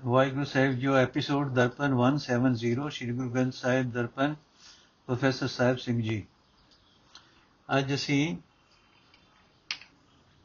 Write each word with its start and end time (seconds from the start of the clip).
ਵਾਹਿਗੁਰੂ 0.00 0.44
ਸਾਹਿਬ 0.44 0.72
ਜੋ 0.72 0.96
episode 0.96 1.54
Darpan 1.54 1.94
170 1.94 2.88
Shri 2.88 3.12
Guru 3.12 3.30
Granth 3.30 3.52
Sahib 3.52 3.92
Darpan 3.92 4.34
professor 5.06 5.46
Sahib 5.46 5.76
Singh 5.76 6.02
ji. 6.02 6.26
ਅੱਜ 7.78 7.94
ਅਸੀਂ 7.94 8.36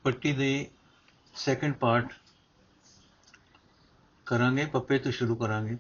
ਪੱਟੀ 0.04 0.34
ਦੇ 0.34 0.70
ਸੈਕੰਡ 1.36 1.76
ਪਾਰਟ 1.76 2.14
ਕਰਾਂਗੇ, 4.26 4.66
ਪੱਪੇ 4.66 5.00
ਤੋਂ 5.00 5.12
ਸ਼ੁਰੂ 5.12 5.36
ਕਰਾਂਗੇ। 5.36 5.78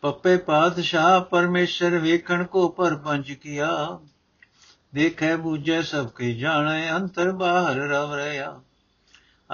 ਪੱਪੇ 0.00 0.36
ਪਾਤਸ਼ਾਹ 0.36 1.20
ਪਰਮੇਸ਼ਰ 1.20 1.98
ਵੇਖਣ 1.98 2.44
ਕੋ 2.44 2.68
ਪਰਪੰਚ 2.68 3.32
ਕੀਆ, 3.32 4.00
ਦੇਖੈ 4.94 5.36
ਬੂਝੈ 5.36 5.82
ਸਭ 5.82 6.10
ਕੇ 6.10 6.34
ਜਾਣੈ, 6.34 6.96
ਅੰਤਰ 6.96 7.32
ਬਾਹਰ 7.32 7.76
ਰਵ 7.76 8.14
ਰਿਆ 8.14 8.62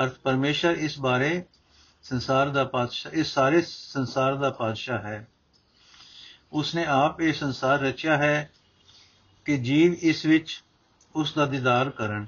ਅਰਥ 0.02 0.18
ਪਰਮੇਸ਼ਰ 0.18 0.70
ਇਸ 0.70 1.00
ਬਾਰੇ 1.00 1.44
ਸੰਸਾਰ 2.04 2.48
ਦਾ 2.48 2.64
ਪਾਤਸ਼ਾਹ 2.64 3.12
ਇਸ 3.12 3.26
ਸਾਰੇ 3.26 3.62
ਸੰਸਾਰ 3.68 4.34
ਦਾ 4.34 4.50
ਪਾਤਸ਼ਾਹ 4.50 4.98
ਹੈ। 4.98 5.28
ਉਸਨੇ 6.52 6.86
ਆਪ 6.86 7.20
ਇਹ 7.20 7.32
ਸੰਸਾਰ 7.32 7.78
ਰਚਿਆ 7.78 8.16
ਹੈ 8.16 8.50
ਕਿ 9.44 9.58
ਜੀਵ 9.58 9.92
ਇਸ 9.92 10.26
ਵਿੱਚ 10.26 10.64
ਉਸ 11.14 11.34
ਦਾ 11.34 11.46
ਦੀਦਾਰ 11.46 11.90
ਕਰਨ। 11.90 12.26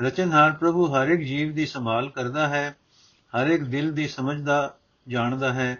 ਰਚਨਹਾਰ 0.00 0.52
ਪ੍ਰਭੂ 0.52 0.94
ਹਰ 0.94 1.08
ਇੱਕ 1.08 1.22
ਜੀਵ 1.22 1.54
ਦੀ 1.54 1.66
ਸੰਭਾਲ 1.66 2.10
ਕਰਦਾ 2.10 2.48
ਹੈ, 2.48 2.76
ਹਰ 3.36 3.46
ਇੱਕ 3.46 3.62
ਦਿਲ 3.62 3.92
ਦੀ 3.92 4.08
ਸਮਝਦਾ 4.08 4.76
ਜਾਣਦਾ 5.08 5.52
ਹੈ। 5.52 5.76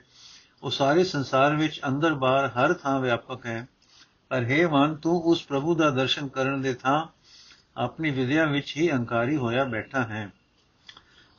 ਉਹ 0.62 0.70
ਸਾਰੇ 0.70 1.04
ਸੰਸਾਰ 1.04 1.56
ਵਿੱਚ 1.56 1.80
ਅੰਦਰ 1.88 2.14
ਬਾਹਰ 2.14 2.46
ਹਰ 2.46 2.74
ਥਾਂ 2.74 3.00
ਵਿਆਪਕ 3.00 3.46
ਹੈ। 3.46 3.68
ਪਰ 4.28 4.44
ਹੈ 4.44 4.68
ਮਨ, 4.68 4.94
ਤੂੰ 4.94 5.22
ਉਸ 5.22 5.46
ਪ੍ਰਭੂ 5.46 5.74
ਦਾ 5.74 5.90
ਦਰਸ਼ਨ 5.90 6.28
ਕਰਨ 6.28 6.62
ਦੇ 6.62 6.74
ਥਾਂ 6.74 7.06
ਆਪਣੀ 7.76 8.10
ਵਿਦਿਆ 8.10 8.44
ਵਿੱਚ 8.44 8.76
ਹੀ 8.76 8.92
ਅੰਕਾਰੀ 8.92 9.36
ਹੋਇਆ 9.36 9.64
ਬੈਠਾ 9.64 10.02
ਹੈ। 10.02 10.30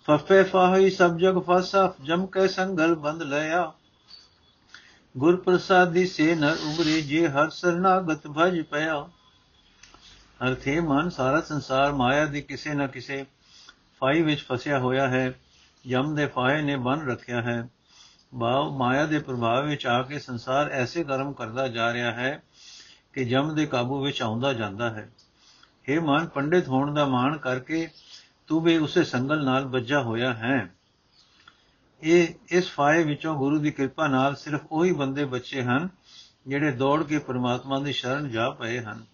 ਫਫੇ 0.08 0.44
ਫਾਹੀ 0.44 0.90
ਸਭ 0.90 1.18
ਜਗ 1.18 1.40
ਫਸਾ, 1.40 1.94
ਜਮ 2.04 2.26
ਕੇ 2.26 2.48
ਸੰਗਲ 2.48 2.96
ਬੰਦ 2.96 3.24
ਲਿਆ। 3.24 3.74
ਗੁਰ 5.18 5.36
ਪ੍ਰਸਾਦੀ 5.36 6.06
ਸੇ 6.06 6.36
ਨਰ 6.36 6.58
ਉਗਰੇ 6.64 7.02
ਜੇ 7.02 7.28
ਹਰ 7.28 7.50
ਸਰਨਾਗਤ 7.50 8.28
ਭਜ 8.28 8.62
ਪਿਆ। 8.62 9.10
ਅਰਥੇ 10.48 10.80
ਮਨ 10.80 11.10
ਸਾਰਾ 11.10 11.42
ਸੰਸਾਰ 11.42 11.92
ਮਾਇਆ 11.92 12.26
ਦੀ 12.26 12.42
ਕਿਸੇ 12.42 12.74
ਨਾ 12.74 12.88
ਕਿਸੇ 12.88 13.26
ਫਾਈ 14.00 14.22
ਵਿੱਚ 14.22 14.46
ਫਸਿਆ 14.48 14.80
ਹੋਇਆ 14.80 15.08
ਹੈ। 15.08 15.40
ਜਮ 15.88 16.16
ਦੇ 16.16 16.28
ਫਾਹੇ 16.28 16.62
ਨੇ 16.62 16.76
ਬੰਨ 16.76 17.08
ਰੱਖਿਆ 17.08 17.42
ਹੈ। 17.42 17.70
ਬਾਉ 18.36 18.78
ਮਾਇਆ 18.78 19.06
ਦੇ 19.06 19.20
ਪ੍ਰਭਾਵ 19.20 19.66
ਵਿੱਚ 19.66 19.88
ਆ 19.88 20.02
ਕੇ 20.02 20.20
ਸੰਸਾਰ 20.20 20.70
ਐਸੇ 20.72 21.04
ਕਰਮ 21.04 21.34
ਕਰਦਾ 21.34 21.68
ਜਾ 21.68 21.94
ਰਿਹਾ 21.94 22.12
ਹੈ 22.12 22.44
ਕਿ 23.14 23.26
ਜਮ 23.26 23.56
ਦੇ 23.56 23.66
ਕਾਬੂ 23.66 24.04
ਵਿੱਚ 24.04 24.22
ਆਉਂਦਾ 24.22 24.54
ਜਾਂਦਾ 24.54 24.90
ਹੈ। 24.90 25.10
हे 25.90 26.04
ਮਨ, 26.04 26.28
ਪੰਡਿਤ 26.28 26.68
ਹੋਣ 26.68 26.94
ਦਾ 26.94 27.06
ਮਾਣ 27.06 27.38
ਕਰਕੇ 27.38 27.90
ਤੂੰ 28.50 28.62
ਵੀ 28.62 28.78
ਉਸੇ 28.78 29.04
ਸੰਗਲ 29.04 29.46
ਨਾਲ 29.46 29.66
ਵੱਜਾ 29.66 30.02
ਹੋਇਆ 30.02 30.34
ਹੈ। 30.34 30.76
ਇਹ, 32.04 32.28
ਇਸ 32.48 32.72
ਫਾਇ 32.72 33.04
ਵਿੱਚੋਂ 33.04 33.38
ਗੁਰੂ 33.38 33.60
ਦੀ 33.60 33.72
ਕਿਰਪਾ 33.72 34.08
ਨਾਲ 34.08 34.36
ਸਿਰਫ 34.36 34.62
ਉਹੀ 34.72 34.92
ਬੰਦੇ 34.92 35.26
ਬਚੇ 35.26 35.64
ਹਨ, 35.64 35.90
ਜਿਹੜੇ 36.48 36.72
ਦੌੜ 36.72 37.04
ਕੇ 37.04 37.20
ਪਰਮਾਤਮਾ 37.20 37.80
ਦੀ 37.80 37.94
ਸ਼ਰਨ 37.94 38.30
ਜਾ 38.30 38.50
ਪਏ 38.50 38.80
ਹਨ। 38.80 39.06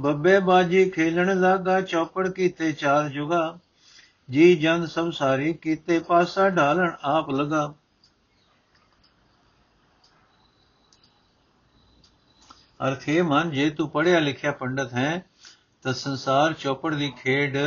ਬੱਬੇ 0.00 0.40
ਬਾਜੀ 0.40 0.90
ਖੇਲਣ 0.90 1.40
ਲੱਗਾ, 1.40 1.80
ਚੌਪੜ 1.80 2.28
ਕੀਤੇ 2.28 2.72
ਚਾਰ 2.72 3.08
ਜੁਗਾ। 3.08 3.58
ਜੀ 4.30 4.56
ਜਨ 4.56 4.86
ਸਭ 4.86 5.10
ਸਾਰੀ 5.10 5.54
ਕੀਤੇ 5.54 5.98
ਪਾਸਾ 5.98 6.48
ਢਾਲਣ 6.48 6.90
ਆਪ 7.02 7.30
ਲਗਾ। 7.30 7.74
ਅਰਥੇ 12.88 13.22
ਮਨ, 13.22 13.50
ਜੇ 13.50 13.70
ਤੂੰ 13.70 13.90
ਪੜਿਆ 13.90 14.18
ਲਿਖਿਆ 14.18 14.52
ਪੰਡਤ 14.52 14.92
ਹੈ, 14.92 15.24
ਤਾਂ 15.82 15.92
ਸੰਸਾਰ 15.92 16.52
ਚੌਪੜ 16.52 16.94
ਦੀ 16.94 17.12
ਖੇਡ 17.22 17.58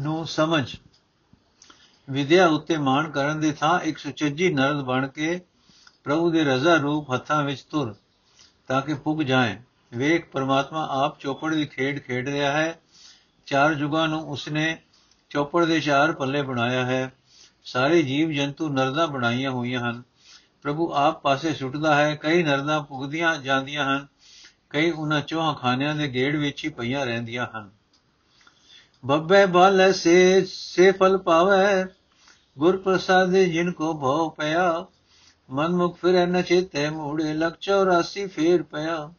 ਨੂੰ 0.00 0.26
ਸਮਝ। 0.26 0.76
ਵਿਦਿਆ 2.10 2.46
ਉੱਤੇ 2.46 2.76
ਮਾਣ 2.76 3.10
ਕਰਨ 3.10 3.40
ਦੇ 3.40 3.52
ਥਾਂ 3.52 3.80
ਇੱਕ 3.80 3.98
ਸੁਚੱਜੀ 3.98 4.54
ਨਰਦ 4.54 4.82
ਬਣ 4.82 5.08
ਕੇ 5.08 5.40
ਪ੍ਰਭੂ 6.04 6.30
ਦੇ 6.30 6.44
ਰਜ਼ਾ 6.44 6.74
ਰੂਪ 6.74 7.14
ਹੱਥਾਂ 7.14 7.42
ਵਿੱਚ 7.44 7.62
ਤੁਰ, 7.62 7.94
ਤਾਂ 8.68 8.82
ਕਿ 8.82 8.94
ਪੁੱਗ 8.94 9.20
ਜਾਏ। 9.20 9.58
ਵੇਖ, 9.94 10.30
ਪਰਮਾਤਮਾ 10.30 10.88
ਆਪ 10.90 11.18
ਚੌਪੜ 11.18 11.54
ਦੀ 11.54 11.66
ਖੇਡ 11.66 11.98
ਖੇਡ 11.98 12.28
ਰਿਹਾ 12.28 12.52
ਹੈ। 12.52 12.80
ਚਾਰ 13.46 13.74
ਜੁਗਾਂ 13.74 14.08
ਨੂੰ 14.08 14.20
ਉਸਨੇ 14.20 14.82
ਚੌਪੜ 15.30 15.64
ਦੇ 15.64 15.80
ਚਾਰ 15.80 16.12
ਪੱਲੇ 16.12 16.42
ਬਣਾਇਆ 16.42 16.86
ਹੈ। 16.86 17.12
ਸਾਰੇ 17.64 18.02
ਜੀਵ 18.02 18.30
ਜੰਤੂ 18.30 18.68
ਨਰਦਾਂ 18.68 19.06
ਬਣਾਈਆਂ 19.08 19.50
ਹੋਈਆਂ 19.50 19.80
ਹਨ। 19.80 20.02
ਪ੍ਰਭੂ 20.62 20.92
ਆਪ 20.94 21.22
ਪਾਸੇ 21.22 21.54
ਸੁੱਟਦਾ 21.54 21.94
ਹੈ। 21.94 22.14
ਕਈ 22.14 22.42
ਨਰਦਾਂ 22.42 22.82
ਪੁਗਦੀਆਂ 22.82 23.38
ਜਾਂਦੀਆਂ 23.38 23.96
ਹਨ। 23.96 24.06
ਕਈ 24.70 24.90
ਉਹਨਾਂ 24.90 25.20
ਚੋਹਾਂ 25.20 25.54
ਖਾਨਿਆਂ 25.54 25.94
ਦੇ 25.94 26.08
ਗੇੜ 26.08 26.36
ਵਿੱਚ 26.36 26.64
ਹੀ 26.64 26.70
ਪਈਆਂ 26.70 27.06
ਰਹਿੰਦੀਆਂ 27.06 27.46
ਹਨ। 27.58 27.70
ਬੱਬੇ 29.06 29.46
ਬਾਲੇ 29.46 29.92
ਸੇ 29.92 30.44
ਸੇ 30.44 30.92
ਫਲ 30.92 31.18
ਪਾਵੇ। 31.18 31.84
ਗੁਰ 32.58 32.76
ਪ੍ਰਸਾਦਿ 32.76 33.46
ਜਿਨ 33.46 33.72
ਕੋ 33.72 33.94
ਭਉ 33.94 34.30
ਪਿਆ 34.30 34.86
ਮਨ 35.50 35.68
ਮੁਖ 35.68 35.98
ਫਿਰੈ 35.98 36.26
ਨ 36.26 36.42
ਚੇਤੇ, 36.42 36.90
ਮੂੜੇ 36.90 37.34
ਲਖ 37.34 37.56
84 37.60 38.26
ਫੇਰ 38.26 38.62
ਪਿਆ। 38.62 39.12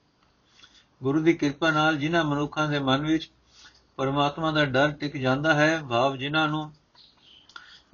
ਗੁਰੂ 1.04 1.22
ਦੀ 1.22 1.34
ਕਿਰਪਾ 1.34 1.72
ਨਾਲ 1.72 1.98
ਜਿਨ੍ਹਾਂ 1.98 2.24
ਮਨੁੱਖਾਂ 2.24 2.68
ਦੇ 2.68 2.80
ਮਨ 2.80 3.02
ਵਿੱਚ 3.02 3.32
ਪਰਮਾਤਮਾ 3.96 4.52
ਦਾ 4.52 4.66
ਡਰ 4.66 4.92
ਟਿਕ 4.92 5.18
ਜਾਂਦਾ 5.18 5.54
ਹੈ, 5.54 5.82
ਭਾਵ 5.90 6.16
ਜਿਨ੍ਹਾਂ 6.16 6.48
ਨੂੰ 6.48 6.72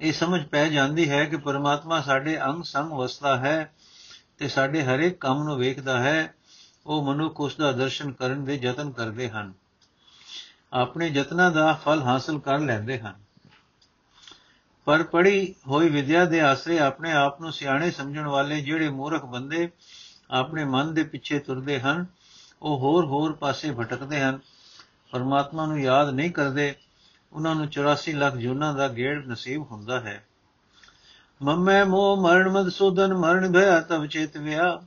ਇਹ 0.00 0.12
ਸਮਝ 0.12 0.46
ਪੈ 0.46 0.68
ਜਾਂਦੀ 0.68 1.10
ਹੈ 1.10 1.24
ਕਿ 1.24 1.36
ਪਰਮਾਤਮਾ 1.36 2.00
ਸਾਡੇ 2.00 2.42
ਅੰਗ 2.42 2.62
ਸੰਗ 2.64 2.92
ਵਸਦਾ 2.92 3.36
ਹੈ 3.36 3.72
ਤੇ 4.38 4.48
ਸਾਡੇ 4.48 4.82
ਹਰੇਕ 4.82 5.20
ਕੰਮ 5.20 5.42
ਨੂੰ 5.42 5.56
ਵੇਖਦਾ 5.56 6.00
ਹੈ, 6.00 6.34
ਉਹ 6.86 7.04
ਮਨੁੱਖ 7.04 7.40
ਉਸ 7.40 7.56
ਦਾ 7.56 7.72
ਦਰਸ਼ਨ 7.72 8.12
ਕਰਨ 8.12 8.44
ਦੇ 8.44 8.54
ਯਤਨ 8.62 8.90
ਕਰਦੇ 8.90 9.30
ਹਨ। 9.30 9.61
ਆਪਣੇ 10.72 11.08
ਯਤਨਾਂ 11.08 11.50
ਦਾ 11.50 11.72
ਫਲ 11.72 12.02
ਹਾਸਲ 12.02 12.38
ਕਰ 12.38 12.58
ਲੈਂਦੇ 12.58 12.98
ਹਨ। 12.98 13.14
ਪਰ 14.84 15.02
ਪੜੀ 15.02 15.54
ਹੋਈ 15.68 15.88
ਵਿਦਿਆ 15.88 16.24
ਦੇ 16.24 16.40
ਆਸਰੇ 16.40 16.78
ਆਪਣੇ 16.78 17.12
ਆਪ 17.12 17.40
ਨੂੰ 17.40 17.52
ਸਿਆਣੇ 17.52 17.90
ਸਮਝਣ 17.90 18.26
ਵਾਲੇ 18.26 18.60
ਜਿਹੜੇ 18.60 18.88
ਮੂਰਖ 18.88 19.24
ਬੰਦੇ 19.24 19.70
ਆਪਣੇ 20.30 20.64
ਮਨ 20.64 20.94
ਦੇ 20.94 21.02
ਪਿੱਛੇ 21.02 21.38
ਤੁਰਦੇ 21.38 21.80
ਹਨ, 21.80 22.06
ਉਹ 22.62 22.78
ਹੋਰ 22.78 23.04
ਹੋਰ 23.04 23.32
ਪਾਸੇ 23.32 23.70
ਭਟਕਦੇ 23.70 24.22
ਹਨ। 24.22 24.38
ਪਰਮਾਤਮਾ 25.10 25.66
ਨੂੰ 25.66 25.80
ਯਾਦ 25.80 26.10
ਨਹੀਂ 26.10 26.30
ਕਰਦੇ, 26.30 26.74
ਉਹਨਾਂ 27.32 27.54
ਨੂੰ 27.54 27.68
84 27.68 28.12
ਲੱਖ 28.12 28.34
ਜੁਨਾ 28.34 28.72
ਦਾ 28.72 28.88
ਗੇੜ 28.88 29.26
ਨਸੀਬ 29.26 29.62
ਹੁੰਦਾ 29.62 30.00
ਹੈ। 30.00 30.26
ਮੰਮੈ 31.42 31.84
ਮੋ 31.84 32.16
ਮਰਨ 32.16 32.48
ਮਦ 32.48 32.68
ਸੁਦਨ 32.68 33.14
ਮਰਨ 33.14 33.52
ਭਇਆ 33.52 33.80
ਤਬ 33.80 34.06
ਚੇਤ 34.06 34.36
ਵਿਆ। 34.36 34.82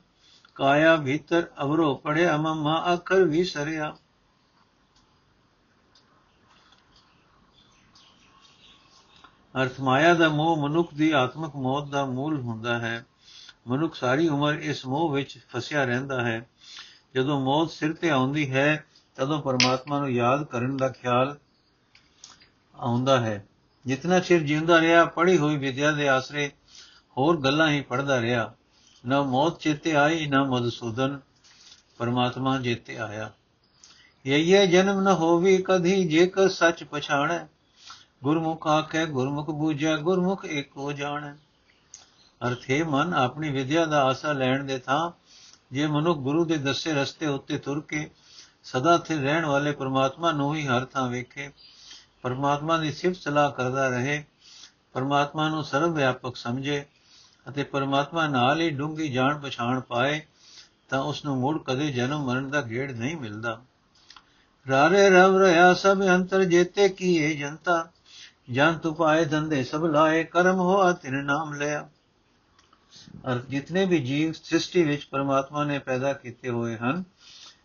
ਕਾਇਆ 0.54 0.96
ਭੀਤਰ 0.96 1.46
ਅਵਰੋ 1.62 1.94
ਪੜਿਆ 1.94 2.36
ਮਮਾ 2.36 2.92
ਅੱਖਰ 2.92 3.24
ਵੀ 3.24 3.44
ਅਰਥ 9.62 9.80
ਮਾਇਆ 9.80 10.14
ਦਾ 10.14 10.28
ਮੋਹ 10.28 10.68
ਮਨੁੱਖ 10.68 10.94
ਦੀ 10.94 11.10
ਆਤਮਿਕ 11.10 11.56
ਮੌਤ 11.56 11.88
ਦਾ 11.88 12.04
ਮੂਲ 12.04 12.40
ਹੁੰਦਾ 12.40 12.78
ਹੈ। 12.78 13.06
ਮਨੁੱਖ 13.66 13.94
ਸਾਰੀ 13.94 14.28
ਉਮਰ 14.28 14.54
ਇਸ 14.54 14.86
ਮੋਹ 14.86 15.12
ਵਿੱਚ 15.12 15.38
ਫਸਿਆ 15.48 15.84
ਰਹਿੰਦਾ 15.84 16.24
ਹੈ। 16.24 16.48
ਜਦੋਂ 17.14 17.40
ਮੌਤ 17.40 17.70
ਸਿਰ 17.70 17.92
ਤੇ 17.92 18.10
ਆਉਂਦੀ 18.10 18.50
ਹੈ, 18.50 18.84
ਤਦੋਂ 19.16 19.42
ਪਰਮਾਤਮਾ 19.42 19.98
ਨੂੰ 19.98 20.10
ਯਾਦ 20.12 20.44
ਕਰਨ 20.44 20.76
ਦਾ 20.76 20.88
ਖਿਆਲ 20.88 21.38
ਆਉਂਦਾ 22.76 23.20
ਹੈ। 23.20 23.46
ਜਿਤਨਾ 23.86 24.18
ਚਿਰ 24.18 24.42
ਜਿਉਂਦਾ 24.42 24.80
ਰਿਹਾ, 24.80 25.04
ਪੜ੍ਹੀ 25.04 25.38
ਹੋਈ 25.38 25.56
ਵਿਦਿਆ 25.56 25.90
ਦੇ 25.90 26.08
ਆਸਰੇ 26.08 26.50
ਹੋਰ 27.16 27.40
ਗੱਲਾਂ 27.40 27.70
ਹੀ 27.70 27.80
ਪੜਦਾ 27.80 28.20
ਰਿਹਾ। 28.20 28.54
ਨਾ 29.06 29.22
ਮੌਤ 29.22 29.60
ਚੇਤੇ 29.60 29.96
ਆਈ, 29.96 30.26
ਨਾ 30.26 30.44
ਮਦਸੂਦਨ 30.44 31.20
ਪਰਮਾਤਮਾ 31.98 32.58
ਜੇਤੇ 32.58 32.98
ਆਇਆ। 32.98 33.32
ਇਹ 34.26 34.68
ਜਨਮ 34.68 35.00
ਨ 35.00 35.06
ਹੋਵੀ, 35.06 35.62
ਕਦੀ 35.62 36.08
ਜੇਕਰ 36.08 36.48
ਸੱਚ 36.48 36.84
ਪਛਾਣੈ 36.84 37.38
ਗੁਰਮੁਖ 38.26 38.66
ਆਖੇ, 38.66 39.06
ਗੁਰਮੁਖ 39.06 39.50
ਬੂਝੈ, 39.50 39.96
ਗੁਰਮੁਖ 39.96 40.44
ਏਕੋ 40.44 40.92
ਜਾਣੈ। 40.92 41.34
ਅਰਥੇ 42.48 42.82
ਮਨ 42.82 43.14
ਆਪਣੀ 43.14 43.50
ਵਿਦਿਆ 43.50 43.84
ਦਾ 43.86 44.04
ਆਸਾ 44.04 44.32
ਲੈਣ 44.32 44.64
ਦੇ 44.64 44.78
ਥਾਂ, 44.78 45.10
ਜੇ 45.72 45.86
ਮਨੁੱਖ 45.86 46.18
ਗੁਰੂ 46.18 46.44
ਦੇ 46.44 46.56
ਦੱਸੇ 46.56 46.92
ਰਸਤੇ 46.92 47.26
ਉੱਤੇ 47.26 47.58
ਤੁਰ 47.58 47.80
ਕੇ 47.80 48.10
ਸਦਾ 48.64 48.98
ਸਥਿਰ 48.98 49.20
ਰਹਿਣ 49.20 49.44
ਵਾਲੇ 49.44 49.72
ਪਰਮਾਤਮਾ 49.72 50.32
ਨੂੰ 50.32 50.54
ਹੀ 50.54 50.66
ਹਰ 50.66 50.84
ਥਾਂ 50.84 51.08
ਵੇਖੇ, 51.08 51.50
ਪਰਮਾਤਮਾ 52.22 52.78
ਦੀ 52.78 52.92
ਸਿਫਤ 52.92 53.16
ਸਲਾਹ 53.16 53.50
ਕਰਦਾ 53.50 53.88
ਰਹੇ, 53.88 54.24
ਪਰਮਾਤਮਾ 54.92 55.48
ਨੂੰ 55.48 55.64
ਸਰਵ 55.64 55.94
ਵਿਆਪਕ 55.94 56.36
ਸਮਝੇ 56.36 56.84
ਅਤੇ 57.48 57.62
ਪਰਮਾਤਮਾ 57.62 58.28
ਨਾਲ 58.28 58.60
ਹੀ 58.60 58.70
ਡੂੰਗੀ 58.70 59.12
ਜਾਣ 59.12 59.38
ਪਛਾਣ 59.38 59.80
ਪਾਏ, 59.80 60.20
ਤਾਂ 60.88 61.02
ਉਸ 61.02 61.24
ਨੂੰ 61.24 61.36
ਮੁੜ 61.36 61.62
ਕਦੇ 61.62 61.92
ਜਨਮ 61.92 62.24
ਮਰਨ 62.24 62.50
ਦਾ 62.50 62.62
ਗੇੜ 62.62 62.92
ਨਹੀਂ 62.92 63.16
ਮਿਲਦਾ। 63.16 63.60
ਰਾਰੇ 64.68 65.10
ਰਵ 65.10 65.38
ਰਿਆ 65.38 65.74
ਸਭ 65.74 66.02
ਅੰਤਰ 66.02 66.44
ਜੇਤੇ 66.44 66.88
ਕੀਏ 66.88 67.34
ਜਨਤਾ 67.34 67.88
ਜਨ 68.50 68.78
ਤੁ 68.78 68.94
ਪਾਏ 68.94 69.24
ਧੰਦੇ 69.24 69.64
ਸਭ 69.64 69.84
ਲਾਏ, 69.84 70.24
ਕਰਮ 70.24 70.56
ਹੋਆ 70.56 70.92
ਤਿਨ 70.92 71.24
ਨਾਮ 71.24 71.54
ਲਿਆ। 71.54 71.88
ਅਰ 73.32 73.38
ਜਿਤਨੇ 73.38 73.84
ਵੀ 73.84 73.98
ਜੀਵ 73.98 74.32
ਸ੍ਰਿਸ਼ਟੀ 74.32 74.82
ਵਿੱਚ 74.82 75.04
ਪਰਮਾਤਮਾ 75.04 75.64
ਨੇ 75.64 75.78
ਪੈਦਾ 75.78 76.12
ਕੀਤੇ 76.12 76.50
ਹੋਏ 76.50 76.76
ਹਨ, 76.76 77.04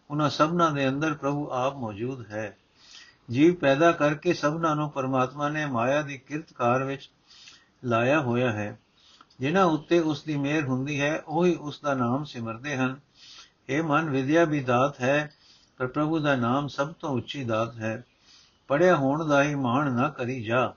ਉਹਨਾਂ 0.10 0.30
ਸਭਨਾਂ 0.30 0.72
ਦੇ 0.72 0.89
ਅੰਦਰ 0.89 1.13
ਪ੍ਰਭੂ 1.13 1.50
ਆਪ 1.51 1.75
ਮੌਜੂਦ 1.75 2.25
ਹੈ। 2.25 2.57
ਜੀਵ 3.31 3.56
ਪੈਦਾ 3.56 3.92
ਕਰਕੇ 3.92 4.33
ਸਭਨਾਂ 4.33 4.75
ਨੂੰ 4.75 4.92
ਪਰਮਾਤਮਾ 4.92 5.50
ਨੇ 5.50 5.66
ਮਾਇਆ 5.66 6.01
ਦੀ 6.01 6.18
ਕਿਰਤਕਾਰ 6.18 6.84
ਵਿੱਚ 6.84 7.12
ਲਾਇਆ 7.84 8.22
ਹੋਇਆ 8.22 8.51
ਹੈ। 8.51 8.80
ਜਿਨ੍ਹਾਂ 9.39 9.66
ਉੱਤੇ 9.66 10.00
ਉਸ 10.00 10.24
ਦੀ 10.24 10.38
ਮਿਹਰ 10.38 10.63
ਹੁੰਦੀ 10.63 11.01
ਹੈ, 11.01 11.24
ਉਹੀ 11.27 11.56
ਉਸ 11.56 11.80
ਦਾ 11.81 11.94
ਨਾਮ 11.94 12.24
ਸਿਮਰਦੇ 12.24 12.75
ਹਨ। 12.75 13.00
ਇਹ 13.69 13.84
ਮਨ, 13.84 14.10
ਵਿਦਿਆ 14.10 14.45
ਵੀ 14.45 14.60
ਦਾਤ 14.60 15.01
ਹੈ, 15.01 15.31
ਪਰ 15.77 15.88
ਪ੍ਰਭੂ 15.88 16.19
ਦਾ 16.19 16.36
ਨਾਮ 16.36 16.68
ਸਭ 16.68 16.94
ਤੋਂ 16.94 17.10
ਉੱਚੀ 17.10 17.44
ਦਾਤ 17.44 17.75
ਹੈ। 17.75 18.04
ਪੜਿਆ 18.71 18.95
ਹੋਣ 18.95 19.27
ਦਾ 19.27 19.44
ਹੀ 19.44 19.56
ਮਾਣ 19.56 19.91
ਨਾ 19.91 20.09
ਕਰੀ 20.09 20.44
ਜਾ। 20.44 20.73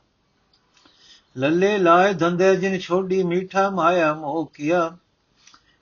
ਲੱਲੇ 1.36 1.78
ਲਾਏ 1.78 2.14
ਧੰਦੇ 2.14 2.56
ਜਿਨ 2.56 2.78
ਛੋਡੀ 2.78 3.22
ਮੀਠਾ 3.22 3.70
ਮਾਇਆ 3.70 4.14
ਮੋਹ 4.14 4.50
ਕੀਆ। 4.54 4.96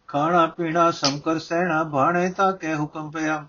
ਖਾਣਾ 0.06 0.46
ਪੀਣਾ 0.46 0.90
ਸੰਕਰ 0.90 1.38
ਸਹਿਣਾ 1.38 1.82
ਬਾਣੇ 1.82 2.30
ਤਾਂ 2.30 2.52
ਕਹਿ 2.52 2.74
ਹੁਕਮ 2.74 3.10
ਪਿਆ। 3.10 3.48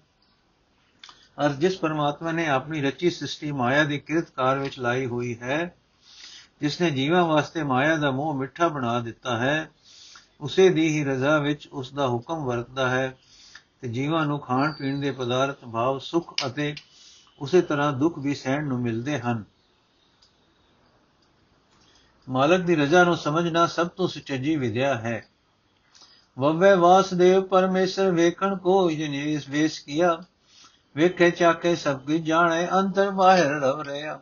ਅਰ 1.45 1.49
ਜਿਸ 1.49 1.77
ਪਰਮਾਤਮਾ 1.77 2.31
ਨੇ 2.31 2.47
ਆਪਣੀ 2.47 2.81
ਰਚੀ 2.81 3.09
ਸ੍ਰਿਸ਼ਟੀ 3.09 3.51
ਮਾਇਆ 3.51 3.83
ਦੀ 3.83 3.99
ਕਿਰਤਕਾਰ 3.99 4.59
ਵਿੱਚ 4.59 4.79
ਲਾਈ 4.79 5.05
ਹੋਈ 5.05 5.37
ਹੈ 5.41 5.75
ਜਿਸ 6.61 6.81
ਨੇ 6.81 6.89
ਜੀਵਾਂ 6.91 7.25
ਵਾਸਤੇ 7.25 7.63
ਮਾਇਆ 7.63 7.95
ਦਾ 7.95 8.11
ਮੋਹ 8.11 8.33
ਮਿੱਠਾ 8.33 8.67
ਬਣਾ 8.67 8.99
ਦਿੱਤਾ 8.99 9.37
ਹੈ, 9.37 9.71
ਉਸੇ 10.41 10.69
ਦੀ 10.69 10.87
ਹੀ 10.87 11.03
ਰਜ਼ਾ 11.03 11.37
ਵਿੱਚ 11.37 11.67
ਉਸ 11.67 11.93
ਦਾ 11.93 12.07
ਹੁਕਮ 12.07 12.45
ਵਰਤਦਾ 12.45 12.89
ਹੈ 12.89 13.17
ਤੇ 13.81 13.87
ਜੀਵਾਂ 13.87 14.25
ਨੂੰ 14.25 14.39
ਖਾਣ 14.39 14.71
ਪੀਣ 14.71 14.99
ਦੇ 14.99 15.11
ਪਦਾਰਥ, 15.11 15.65
ਭਾਵ 15.65 15.99
ਸੁਖ 15.99 16.33
ਅਤੇ 16.45 16.75
ਉਸੇ 17.39 17.61
ਤਰ੍ਹਾਂ 17.61 17.93
ਦੁੱਖ 17.93 18.19
ਵੀ 18.19 18.35
ਸਹਿਣ 18.35 18.67
ਨੂੰ 18.67 18.81
ਮਿਲਦੇ 18.81 19.19
ਹਨ। 19.19 19.43
ਮਾਲਕ 22.29 22.61
ਦੀ 22.61 22.75
ਰਜ਼ਾ 22.75 23.03
ਨੂੰ 23.03 23.17
ਸਮਝਣਾ 23.17 23.67
ਸਭ 23.67 23.87
ਤੋਂ 23.87 24.07
ਸੁਚੱਜੀ 24.07 24.55
ਵਿਦਿਆ 24.55 24.95
ਹੈ। 24.95 25.27
ਵਵੇ 26.39 26.73
ਵਾਸਦੇਵ 26.73 27.43
ਪਰਮੇਸ਼ਰ 27.43 28.11
ਵੇਖਣ 28.11 28.57
ਕੋ 28.57 28.91
ਜਨੇਸ 28.91 29.49
ਵੇਸ 29.49 29.79
ਕੀਆ। 29.79 30.23
ਵੇਖੇ 30.95 31.31
ਚਾਕੇ 31.31 31.75
ਸਭ 31.75 31.99
ਕੀ 31.99 32.19
ਜਾਣੇ 32.19 32.67
ਅੰਦਰ 32.79 33.11
ਬਾਹਰ 33.11 33.43
ਰਵ 33.43 33.81
ਰਿਆ 33.81 34.19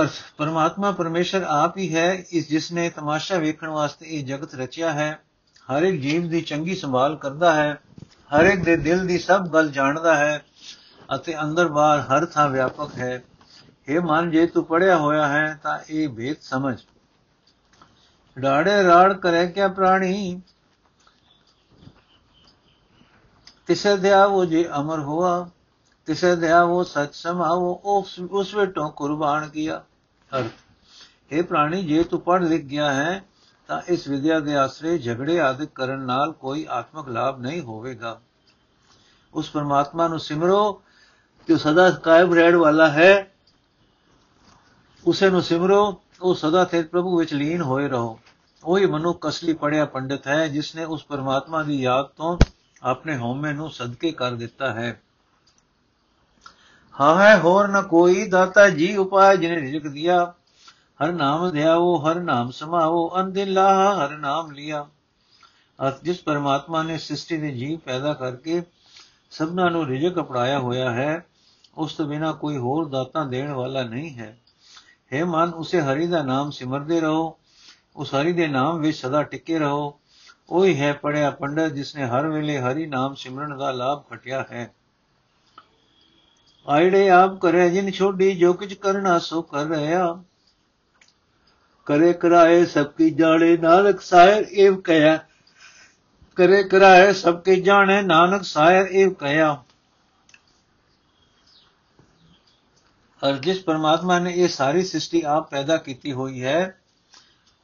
ਅਰਥ, 0.00 0.10
ਪਰਮਾਤਮਾ 0.36 0.90
ਪਰਮੇਸ਼ਰ 0.90 1.42
ਆਪ 1.42 1.78
ਹੀ 1.78 1.94
ਹੈ, 1.94 2.24
ਇਸ 2.30 2.48
ਜਿਸ 2.48 2.72
ਨੇ 2.72 2.90
ਤਮਾਸ਼ਾ 2.90 3.38
ਵੇਖਣ 3.38 3.68
ਵਾਸਤੇ 3.68 4.06
ਇਹ 4.06 4.24
ਜਗਤ 4.24 4.54
ਰਚਿਆ 4.54 4.92
ਹੈ। 4.92 5.22
ਹਰ 5.72 5.82
ਇੱਕ 5.82 6.02
ਜੀਵ 6.02 6.28
ਦੀ 6.28 6.40
ਚੰਗੀ 6.40 6.76
ਸੰਭਾਲ 6.76 7.16
ਕਰਦਾ 7.16 7.54
ਹੈ। 7.54 7.80
ਹਰ 8.30 8.44
ਇੱਕ 8.44 8.64
ਦੇ 8.64 8.76
ਦਿਲ 8.76 9.06
ਦੀ 9.06 9.18
ਸਭ 9.18 9.48
ਗੱਲ 9.48 9.70
ਜਾਣਦਾ 9.70 10.16
ਹੈ 10.16 10.44
ਅਤੇ 11.14 11.40
ਅੰਦਰ 11.42 11.68
ਬਾਹਰ 11.68 12.00
ਹਰ 12.00 12.26
ਥਾਂ 12.26 12.48
ਵਿਆਪਕ 12.48 12.94
ਹੈ। 12.98 13.22
ਇਹ 13.88 14.00
ਮਨ, 14.00 14.30
ਜੇ 14.30 14.46
ਤੂੰ 14.46 14.64
ਪੜਿਆ 14.64 14.96
ਹੋਇਆ 14.96 15.28
ਹੈ 15.28 15.60
ਤਾਂ 15.62 15.78
ਇਹ 15.90 16.08
ਭੇਦ 16.08 16.36
ਸਮਝ। 16.40 16.78
ਰਾੜੇ 18.42 18.82
ਰਾੜ 18.82 19.12
ਕਰੇ 19.12 19.46
ਕਿਆ 19.46 19.68
ਪ੍ਰਾਣੀ? 19.68 20.40
ਤਿਸੇ 23.66 23.96
ਦਿਆ 23.96 24.24
ਉਹ 24.24 24.44
ਜੇ 24.44 24.68
ਅਮਰ 24.80 24.98
ਹੋਆ, 24.98 25.48
ਤਿਸੇ 26.06 26.36
ਦਿਆ 26.36 26.62
ਉਹ 26.62 26.84
ਸਚ 26.84 27.14
ਸਮਾਵੋ, 27.14 27.80
ਉਸ 27.84 28.18
ਉਸ 28.30 28.54
ਵਿਟੋਂ 28.54 28.90
ਕੁਰਬਾਨ 28.90 29.48
ਕੀਆ। 29.48 29.84
ਅਰਥ 30.38 31.32
ਇਹ 31.32 31.42
ਪ੍ਰਾਣੀ, 31.42 31.82
ਜੇ 31.82 32.02
ਤੂੰ 32.04 32.20
ਪੜ 32.20 32.42
ਲਿਖ 32.44 32.64
ਗਿਆ 32.64 32.92
ਹੈ 32.92 33.24
ਤਾਂ 33.68 33.82
ਇਸ 33.88 34.08
ਵਿਦਿਆ 34.08 34.40
ਦੇ 34.40 34.56
ਆਸਰੇ 34.56 34.98
ਝਗੜੇ 34.98 35.40
ਆਦਿਕ 35.40 35.70
ਕਰਨ 35.74 35.98
ਨਾਲ 35.98 36.32
ਕੋਈ 36.32 36.66
ਆਤਮਿਕ 36.70 37.08
ਲਾਭ 37.08 37.40
ਨਹੀਂ 37.40 37.60
ਹੋਵੇਗਾ। 37.60 38.20
ਉਸ 39.34 39.50
ਪਰਮਾਤਮਾ 39.50 40.08
ਨੂੰ 40.08 40.20
ਸਿਮਰੋ 40.20 40.82
ਜੋ 41.48 41.56
ਸਦਾ 41.56 41.90
ਕਾਇਮ 41.90 42.34
ਰਹਿਣ 42.34 42.56
ਵਾਲਾ 42.56 42.90
ਹੈ। 42.90 43.34
ਉਸੇ 45.06 45.30
ਨੂੰ 45.30 45.42
ਸਿਮਰੋ, 45.42 46.02
ਉਹ 46.22 46.34
ਸਦਾ 46.34 46.64
ਤੇ 46.64 46.82
ਪ੍ਰਭੂ 46.82 47.18
ਵਿੱਚ 47.18 47.34
ਲੀਨ 47.34 47.60
ਹੋਏ 47.60 47.88
ਰਹੋ। 47.88 48.20
ਉਹੀ 48.64 48.86
ਮਨੁੱਖ 48.86 49.28
ਅਸਲੀ 49.28 49.52
ਪੜਿਆ 49.52 49.84
ਪੰਡਿਤ 49.84 50.28
ਹੈ 50.28 50.48
ਜਿਸ 50.48 50.76
ਨੇ 50.76 50.84
ਉਸ 50.84 51.04
ਪਰਮਾਤਮਾ 51.04 51.62
ਦੀ 51.62 51.82
ਯਾਦ 51.82 52.06
ਤੋਂ 52.06 52.38
ਆਪਣੇ 52.82 53.16
ਹਉਮੈ 53.16 53.52
ਨੂੰ 53.52 53.70
ਸਦਕੇ 53.70 54.12
ਕਰ 54.12 54.34
ਦਿੱਤਾ 54.34 54.72
ਹੈ। 54.72 55.02
ਹਾਂ 57.00 57.22
ਹੈ 57.22 57.38
ਹੋਰ 57.38 57.68
ਨ 57.68 57.82
ਕੋਈ 57.82 58.28
ਦਾਤਾ 58.28 58.68
ਜੀ 58.68 58.96
ਉਪਾਇ 58.96 59.36
ਜਿਨੇ 59.36 59.60
ਰਿਜਕ 59.60 59.88
ਦਿਆ। 59.88 60.34
ਹਰ 61.04 61.12
ਨਾਮ 61.12 61.50
ਧਿਆਵੋ, 61.50 61.96
ਹਰ 61.96 62.20
ਨਾਮ 62.20 62.50
ਸਮਾਵੋ 62.50 63.20
ਅੰਦਿਲਾ 63.20 64.04
ਹਰ 64.04 64.16
ਨਾਮ 64.16 64.50
ਲਿਆ। 64.50 64.86
ਅਤ 65.88 66.02
ਜਿਸ 66.02 66.22
ਪਰਮਾਤਮਾ 66.22 66.82
ਨੇ 66.82 66.98
ਸ੍ਰਿਸ਼ਟੀ 66.98 67.36
ਦੇ 67.36 67.50
ਜੀਵ 67.50 67.78
ਪੈਦਾ 67.78 68.14
ਕਰਕੇ 68.14 68.62
ਸਭਨਾਂ 69.30 69.70
ਨੂੰ 69.70 69.86
ਰਿਜਕ 69.86 70.20
ਅਪੜਾਇਆ 70.20 70.58
ਹੋਇਆ 70.58 70.92
ਹੈ, 70.92 71.26
ਉਸ 71.74 71.94
ਤੋਂ 71.94 72.06
ਬਿਨਾ 72.06 72.32
ਕੋਈ 72.32 72.56
ਹੋਰ 72.56 72.88
ਦਾਤਾ 72.88 73.24
ਦੇਣ 73.24 73.52
ਵਾਲਾ 73.52 73.82
ਨਹੀਂ 73.82 74.18
ਹੈ। 74.18 74.38
ਹੈ 75.12 75.24
ਮਨ, 75.24 75.48
ਉਸੇ 75.48 75.80
ਹਰੀ 75.80 76.06
ਦਾ 76.06 76.22
ਨਾਮ 76.22 76.50
ਸਿਮਰਦੇ 76.50 77.00
ਰਹੋ। 77.00 77.38
ਉਸ 77.96 78.14
ਹਰੀ 78.14 78.32
ਦੇ 78.32 78.48
ਨਾਮ 78.48 78.78
ਵਿੱਚ 78.78 78.98
ਸਦਾ 78.98 79.22
ਟਿਕੇ 79.22 79.58
ਰਹੋ। 79.58 80.00
ਉਹੀ 80.50 80.80
ਹੈ 80.80 80.92
ਪੜਿਆ 80.92 81.30
ਪੰਡਤ, 81.30 81.68
ਜਿਸ 81.68 81.96
ਨੇ 81.96 82.06
ਹਰ 82.06 82.26
ਵੇਲੇ 82.26 82.58
ਹਰੀ 82.58 82.86
ਨਾਮ 82.86 83.14
ਸਿਮਰਨ 83.14 83.58
ਦਾ 83.58 83.70
ਲਾਭ 83.70 84.02
ਖਟਿਆ 84.10 84.44
ਹੈ। 84.52 84.74
ਆਇੜੇ 86.68 87.10
ਆਪ 87.10 87.38
ਕਰੇ, 87.38 87.70
ਜਿਨ 87.70 87.90
ਛੋਡੀ 87.90 88.34
ਜੋ 88.34 88.52
ਕੁਝ 88.52 88.74
ਕਰਨਾ 88.74 89.18
ਸੋ 89.18 89.42
ਕਰ 89.42 89.64
ਰਹਾ। 89.64 90.24
ਕਰੇ 91.88 92.12
ਕਰਾਏ 92.12 92.66
ਸਭ 92.66 92.86
ਕੀ 92.86 93.10
ਜਾਣੇ, 93.10 93.56
ਨਾਨਕ 93.56 94.00
ਸਾਇਰ 94.00 94.46
ਇਹ 94.50 94.72
ਕਹਿਆ। 94.72 95.18
ਕਰੇ 96.36 96.62
ਕਰਾਏ 96.62 97.12
ਸਭ 97.12 97.40
ਕੀ 97.40 97.60
ਜਾਣੇ, 97.60 98.02
ਨਾਨਕ 98.02 98.42
ਸਾਇਰ 98.42 98.86
ਇਹ 98.86 99.10
ਕਹਿਆ। 99.10 99.62
ਅਰ 103.28 103.36
ਜਿਸ 103.36 103.62
ਪਰਮਾਤਮਾ 103.62 104.18
ਨੇ 104.18 104.32
ਇਹ 104.32 104.48
ਸਾਰੀ 104.48 104.84
ਸ੍ਰਿਸ਼ਟੀ 104.84 105.22
ਆਪ 105.22 105.50
ਪੈਦਾ 105.50 105.76
ਕੀਤੀ 105.76 106.12
ਹੋਈ 106.12 106.44
ਹੈ, 106.44 106.80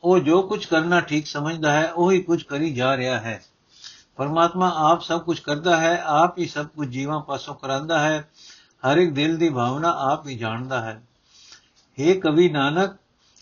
ਉਹ 0.05 0.19
ਜੋ 0.19 0.43
ਕੁਝ 0.43 0.67
ਕਰਨਾ 0.67 1.01
ਠੀਕ 1.01 1.27
ਸਮਝਦਾ 1.27 1.73
ਹੈ, 1.73 1.93
ਉਹੀ 1.93 2.23
ਕੁਝ 2.23 2.43
ਕਰੀ 2.43 2.75
ਜਾ 2.75 2.97
ਰਿਹਾ 2.97 3.21
ਹੈ। 3.21 3.43
ਪਰਮਾਤਮਾ 4.17 4.73
ਆਪ 4.77 5.03
ਸਭ 5.03 5.23
ਕੁਝ 5.23 5.41
ਕਰਦਾ 5.41 5.77
ਹੈ, 5.77 6.03
ਆਪ 6.07 6.39
ਹੀ 6.39 6.47
ਸਭ 6.47 6.67
ਕੁਝ 6.67 6.89
ਜੀਵਾਂ 6.89 7.21
ਪਾਸੋਂ 7.21 7.55
ਕਰਾਂਦਾ 7.55 7.99
ਹੈ, 7.99 8.31
ਹਰ 8.87 8.97
ਇੱਕ 8.97 9.13
ਦਿਲ 9.13 9.37
ਦੀ 9.37 9.49
ਭਾਵਨਾ 9.49 9.91
ਆਪ 9.91 10.29
ਹੀ 10.29 10.39
ਜਾਣਦਾ 10.39 10.81
ਹੈ। 10.81 11.03
हे 11.99 12.21
ਕਵੀ 12.21 12.49
ਨਾਨਕ 12.49 12.97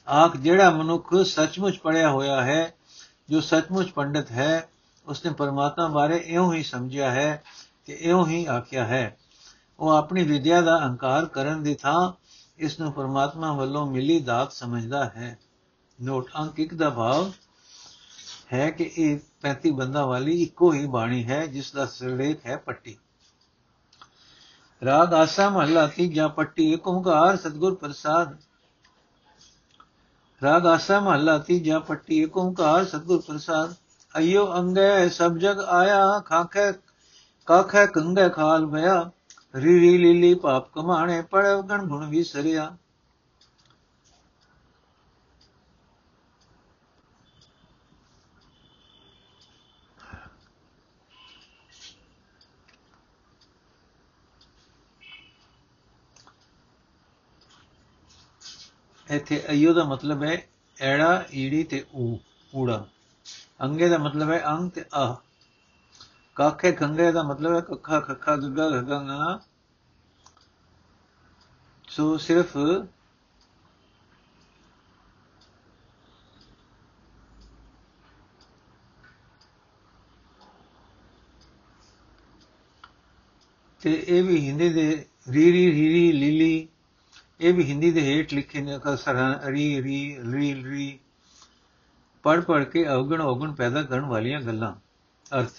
ਆਖ 0.09 0.37
ਜਿਹੜਾ 0.37 0.71
ਮਨੁੱਖ 0.71 1.25
ਸੱਚਮੁੱਚ 1.25 1.79
ਪੜਿਆ 1.79 2.11
ਹੋਇਆ 2.11 2.45
ਹੈ, 2.45 2.75
ਜੋ 3.31 3.41
ਸੱਚਮੁੱਚ 3.41 3.91
ਪੰਡਿਤ 3.91 4.31
ਹੈ, 4.31 4.69
ਉਸਨੇ 5.07 5.33
ਪਰਮਾਤਮਾ 5.33 5.89
ਬਾਰੇ 5.89 6.17
ਇਉਂ 6.17 6.55
ਹੀ 6.55 6.63
ਸਮਝਿਆ 6.63 7.11
ਹੈ 7.11 7.43
ਕਿ 7.87 7.93
ਇਉਂ 7.93 8.27
ਹੀ 8.27 8.47
ਆਖਿਆ 8.47 8.87
ਹੈ। 8.87 9.17
ਉਹ 9.81 9.91
ਆਪਣੀ 9.91 10.23
ਵਿਦਿਆ 10.23 10.61
ਦਾ 10.61 10.79
ਅਹੰਕਾਰ 10.79 11.27
ਕਰਨ 11.27 11.63
ਦੀ 11.63 11.75
ਥਾਂ 11.75 12.13
ਇਸ 12.59 12.81
ਨੂੰ 12.81 12.93
ਪਰਮਾਤਮਾ 12.93 13.53
ਵੱਲੋਂ 13.53 13.87
ਮਿਲੀ 13.87 14.21
ਦਾਤ 14.21 14.53
ਸਮਝਦਾ 14.53 15.05
ਹੈ। 15.05 15.39
ਨੋਟ 16.03 16.31
ਅੰਕ 16.39 16.61
ਇੱਕ 16.61 16.75
ਦਾ 16.75 16.91
ਭਾਵ 16.91 17.33
ਹੈ 18.53 18.71
ਕਿ 18.71 18.91
ਇਹ 18.99 19.19
35 19.43 19.71
ਬੰਦਾ 19.71 20.07
ਵਾਲੀ 20.07 20.43
ਇੱਕੋ 20.43 20.73
ਹੀ 20.73 20.87
ਬਾਣੀ 20.87 21.25
ਹੈ, 21.25 21.47
ਜਿਸ 21.47 21.73
ਦਾ 21.73 21.87
ਸਿਰਲੇਖ 21.87 22.47
ਹੈ 22.47 22.57
ਪੱਟੀ। 22.57 22.97
ਰਾਗ 24.85 25.15
ਆਸਾ 25.15 25.49
ਮਹਲਾ 25.49 25.87
ਤੀਜਾ 25.87 26.29
ਪੱਟੀ, 26.29 26.73
ਇੱਕ 26.73 26.89
ਓੰਕਾਰ 26.89 27.37
ਸਤਗੁਰ 27.37 27.75
ਪ੍ਰਸਾਦ 27.75 28.37
ਰਾਗ 30.43 30.67
ਆਸਾ 30.67 31.01
ਮਹਲਾ 31.01 31.39
ਤੀਜਾ 31.39 31.79
ਪੱਟੀ, 31.79 32.23
ਇੱਕ 32.23 32.37
ਓੰਕਾਰ 32.37 32.85
ਸਤਗੁਰ 32.85 33.23
ਪ੍ਰਸਾਦ। 33.27 33.75
ਅਯੋ 34.19 34.55
ਅੰਗੇ, 34.57 35.09
ਸਭ 35.09 35.37
ਜਗ 35.37 35.61
ਆਇਆ, 35.61 36.19
ਖਾਖੇ, 36.19 36.73
ਕਾਖੇ 37.47 37.87
ਕੰਗੇ 37.87 38.29
ਖਾਲ 38.29 38.67
ਭਇਆ। 38.67 39.11
ਰੀ 39.57 39.81
ਰੀ 39.81 39.99
ਲੀਲੀ 39.99 40.35
ਪਾਪ 40.35 40.73
ਕਮਾਣੇ 40.73 41.23
ਪੜ 41.23 41.61
ਗਣ 41.61 41.87
ਗੁਣ 41.87 42.09
ਵਿਸਰਿਆ। 42.09 42.77
ਇੱਥੇ 59.13 59.45
ਅਯੋ 59.51 59.73
ਦਾ 59.73 59.85
ਮਤਲਬ 59.85 60.23
ਹੈ 60.23 60.49
ਐੜਾ, 60.81 61.25
ਈੜੀ 61.35 61.65
ਤੇ 61.65 61.85
ਊ, 61.95 62.17
ਊੜਾ। 62.57 62.87
ਅੰਗੇ 63.63 63.89
ਦਾ 63.89 63.99
ਮਤਲਬ 63.99 64.31
ਹੈ 64.31 64.43
ਅੰਗ 64.47 64.71
ਤੇ 64.71 64.85
ਆ 64.95 65.17
ਕਾਖੇ 66.37 66.73
ਖੰਗੇ 66.73 67.13
ਦਾ 67.13 67.23
ਮਤਲਬ 67.23 67.55
ਹੈ 67.55 67.61
ਕੱਖਾ, 67.61 68.01
ਖੱਖਾ 68.01 68.37
ਗੱਗਾ 68.37 68.69
ਘਗਾ 68.71 69.41
ਸੋ 71.89 72.19
ਸਿਰਫ 72.19 72.57
ਤੇ 83.81 84.05
ਇਹ 84.09 84.23
ਵੀ 84.23 84.49
ਹਿੰਦੀ 84.49 84.69
ਦੇ 84.69 85.07
ਰੀ 85.31 85.53
ਰੀ 85.53 85.73
ਰੀ 85.73 85.89
ਰੀ 85.89 86.13
ਲੀਲੀ 86.13 86.69
ਇਹ 87.43 87.55
ਵੀ 87.55 87.65
ਹਿੰਦੀ 87.65 87.91
ਦੇ 87.91 88.01
ਹੇਠ 88.01 88.35
ਲਿਖੇ 88.35 88.61
ਨੇ 88.61 88.77
ਅਕਸਰ 88.77 89.41
ਰੀ 89.47 89.83
ਰੀ 89.83 90.19
ਰੀ 90.33 90.65
ਰੀ। 90.65 90.99
ਪੜ 92.23 92.41
ਪੜ 92.41 92.65
ਕੇ 92.65 92.89
ਅਵਗਣ 92.89 93.21
ਔਗਣ 93.21 93.53
ਪੈਦਾ 93.53 93.83
ਕਰਨ 93.83 94.05
ਵਾਲੀਆਂ 94.05 94.41
ਗੱਲਾਂ। 94.41 94.75
ਅਰਥ। 95.39 95.51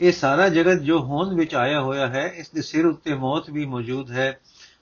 ਇਹ 0.00 0.12
ਸਾਰਾ 0.12 0.48
ਜਗਤ 0.48 0.80
ਜੋ 0.80 0.98
ਹੋਂਦ 0.98 1.32
ਵਿੱਚ 1.32 1.54
ਆਇਆ 1.54 1.80
ਹੋਇਆ 1.80 2.06
ਹੈ, 2.06 2.26
ਇਸ 2.26 2.50
ਦੇ 2.50 2.62
ਸਿਰ 2.62 2.86
ਉੱਤੇ 2.86 3.14
ਮੌਤ 3.14 3.50
ਵੀ 3.50 3.66
ਮੌਜੂਦ 3.66 4.10
ਹੈ। 4.10 4.40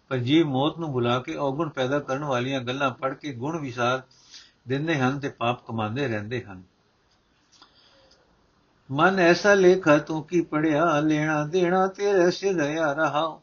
ਪਰ 0.09 0.19
ਜੀਵ 0.19 0.47
ਮੌਤ 0.47 0.79
ਨੂੰ 0.79 0.93
ਬੁਲਾ 0.93 1.19
ਕੇ 1.19 1.35
ਔਗਣ 1.37 1.69
ਪੈਦਾ 1.69 1.99
ਕਰਨ 1.99 2.25
ਵਾਲੀਆਂ 2.25 2.61
ਗੱਲਾਂ 2.61 2.91
ਪੜ 2.91 3.15
ਕੇ 3.15 3.33
ਗੁਣ 3.33 3.61
ਵਿਸਾਰ 3.61 4.03
ਦਿੰਦੇ 4.69 4.99
ਹਨ 4.99 5.21
ਤੇ 5.21 5.29
ਪਾਪ 5.29 5.67
ਕਮਾਉਂਦੇ 5.67 6.09
ਰਹਿੰਦੇ 6.09 6.43
ਹਨ। 6.43 6.63
ਮਨ 8.91 9.19
ਐਸਾ 9.19 9.55
ਲੇਖਾ 9.55 9.99
ਤੂੰ 9.99 10.25
ਕੀ 10.25 10.41
ਪੜਿਆ 10.41 11.01
ਲੈਣਾ 11.01 11.47
ਦੇਣਾ 11.47 11.87
ਤੇਰੇ 11.87 12.31
ਸਿਰ 12.31 12.55
ਦਇਆ 12.55 12.93
ਰਹਾ। 12.93 13.42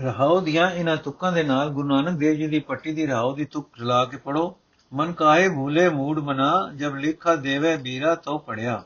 ਰਹਾਉ 0.00 0.40
ਦੀਆਂ 0.40 0.70
ਇਹਨਾਂ 0.70 0.96
ਤੁਕਾਂ 0.96 1.32
ਦੇ 1.32 1.42
ਨਾਲ 1.42 1.70
ਗੁਰੂ 1.70 1.88
ਨਾਨਕ 1.88 2.18
ਦੇਵ 2.18 2.34
ਜੀ 2.34 2.46
ਦੀ 2.46 2.58
ਪੱਟੀ 2.58 2.92
ਦੀ 2.92 3.06
ਰਹਾਉ 3.06 3.34
ਦੀ 3.36 3.44
ਤੁਕ 3.44 3.78
ਰਲਾ 3.80 4.04
ਕੇ 4.04 4.16
ਪੜੋ 4.16 4.56
ਮਨ 4.92 5.12
ਕਾਏ 5.12 5.48
ਭੂਲੇ 5.48 5.88
ਮੂੜ 5.88 6.18
ਮਨਾ, 6.18 6.72
ਜਬ 6.76 6.96
ਲੇਖਾ 6.96 7.34
ਦੇਵੇ 7.36 7.76
ਬੀਰਾ 7.76 8.14
ਤੋ 8.14 8.38
ਪੜਿਆ 8.38 8.82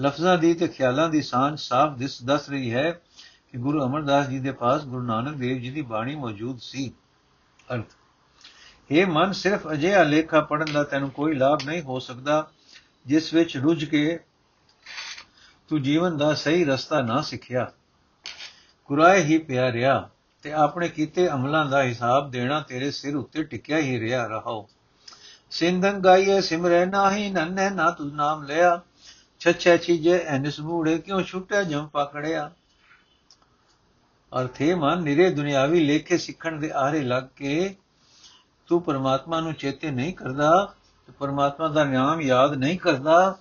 ਲਫ਼ਜ਼ਾਂ 0.00 0.38
ਦੀ 0.38 0.54
ਤੇ 0.54 0.68
ਖਿਆਲਾਂ 0.68 1.08
ਦੀ 1.08 1.22
ਸਾਂਝ 1.22 1.58
ਸਾਫ਼ 1.58 1.96
ਦਿਸ 1.98 2.22
ਦੱਸ 2.22 2.48
ਰਹੀ 2.50 2.72
ਹੈ 2.74 2.90
ਕਿ 3.52 3.58
ਗੁਰੂ 3.58 3.84
ਅਮਰਦਾਸ 3.84 4.28
ਜੀ 4.28 4.38
ਦੇ 4.38 4.52
ਪਾਸ 4.52 4.84
ਗੁਰੂ 4.84 5.02
ਨਾਨਕ 5.02 5.36
ਦੇਵ 5.36 5.58
ਜੀ 5.58 5.70
ਦੀ 5.70 5.82
ਬਾਣੀ 5.82 6.14
ਮੌਜੂਦ 6.14 6.58
ਸੀ। 6.60 6.92
ਅਰਥ, 7.74 7.86
ਇਹ 8.90 9.06
ਮਨ 9.06 9.32
ਸਿਰਫ 9.32 9.66
ਅਜਿਹਾ 9.72 10.02
ਲੇਖਾ 10.02 10.40
ਪੜਨ 10.40 10.72
ਦਾ 10.72 10.84
ਤੈਨੂੰ 10.84 11.10
ਕੋਈ 11.10 11.34
ਲਾਭ 11.34 11.58
ਨਹੀਂ 11.66 11.82
ਹੋ 11.82 11.98
ਸਕਦਾ, 11.98 12.50
ਜਿਸ 13.06 13.34
ਵਿੱਚ 13.34 13.56
ਰੁੱਝ 13.56 13.84
ਕੇ 13.84 14.18
ਤੂੰ 15.68 15.82
ਜੀਵਨ 15.82 16.16
ਦਾ 16.16 16.34
ਸਹੀ 16.34 16.64
ਰਸਤਾ 16.64 17.00
ਨਾ 17.02 17.20
ਸਿੱਖਿਆ। 17.20 17.70
ਕੁਰਾਏ 18.90 19.22
ਹੀ 19.22 19.38
ਪਿਆ 19.38 19.72
ਰਿਹਾ 19.72 20.08
ਤੇ 20.42 20.52
ਆਪਣੇ 20.52 20.88
ਕੀਤੇ 20.88 21.28
ਅਮਲਾਂ 21.30 21.66
ਦਾ 21.66 21.82
ਹਿਸਾਬ 21.82 22.30
ਦੇਣਾ 22.30 22.60
ਤੇਰੇ 22.60 22.90
ਸਿਰ 22.90 23.16
ਉੱਤੇ 23.16 23.42
ਟਿਕਿਆ 23.42 23.78
ਹੀ 23.78 24.00
ਰਿਹਾ 24.00 24.26
ਰਹਾਓ। 24.26 24.68
ਸਿੰਧੰ 25.50 26.04
ਗਾਈਏ 26.04 26.40
ਸਿਮਰੈ, 26.40 26.86
ਨਾਹੀ 26.86 27.30
ਨੰਨੇ, 27.30 27.70
ਨਾ 27.70 27.90
ਤੁ 27.90 28.04
ਨਾਮ 28.04 28.42
ਲਿਆ। 28.42 28.80
ਛੱਛੇ 29.40 29.78
ਚੀਜੇ 29.78 30.22
ਐਨਿਸ 30.26 30.60
ਮੂੜੇ, 30.60 30.98
ਕਿਉਂ 30.98 31.22
ਛੁੱਟਿਆ 31.22 31.62
ਜਮ 31.62 31.86
ਪਕੜਿਆ 31.86 32.50
ਅਰਥੇ 34.40 34.74
ਮਨ 34.74 35.02
ਨਿਰੇ 35.02 35.30
ਦੁਨਿਆਵੀ 35.30 35.80
ਲੇਖੇ 35.80 36.18
ਸਿੱਖਣ 36.18 36.58
ਦੇ 36.58 36.70
ਆਰੇ 36.70 37.02
ਲੱਗ 37.02 37.24
ਕੇ 37.36 37.76
ਤੂੰ 38.66 38.82
ਪਰਮਾਤਮਾ 38.82 39.40
ਨੂੰ 39.40 39.52
ਚੇਤੇ 39.52 39.90
ਨਹੀਂ 39.90 40.14
ਕਰਦਾ 40.14 40.74
ਤੇ 41.06 41.12
ਪਰਮਾਤਮਾ 41.18 41.68
ਦਾ 41.68 41.84
ਨਾਮ 41.84 42.20
ਯਾਦ 42.20 42.54
ਨਹੀਂ 42.54 42.78
ਕਰਦਾ। 42.78 43.38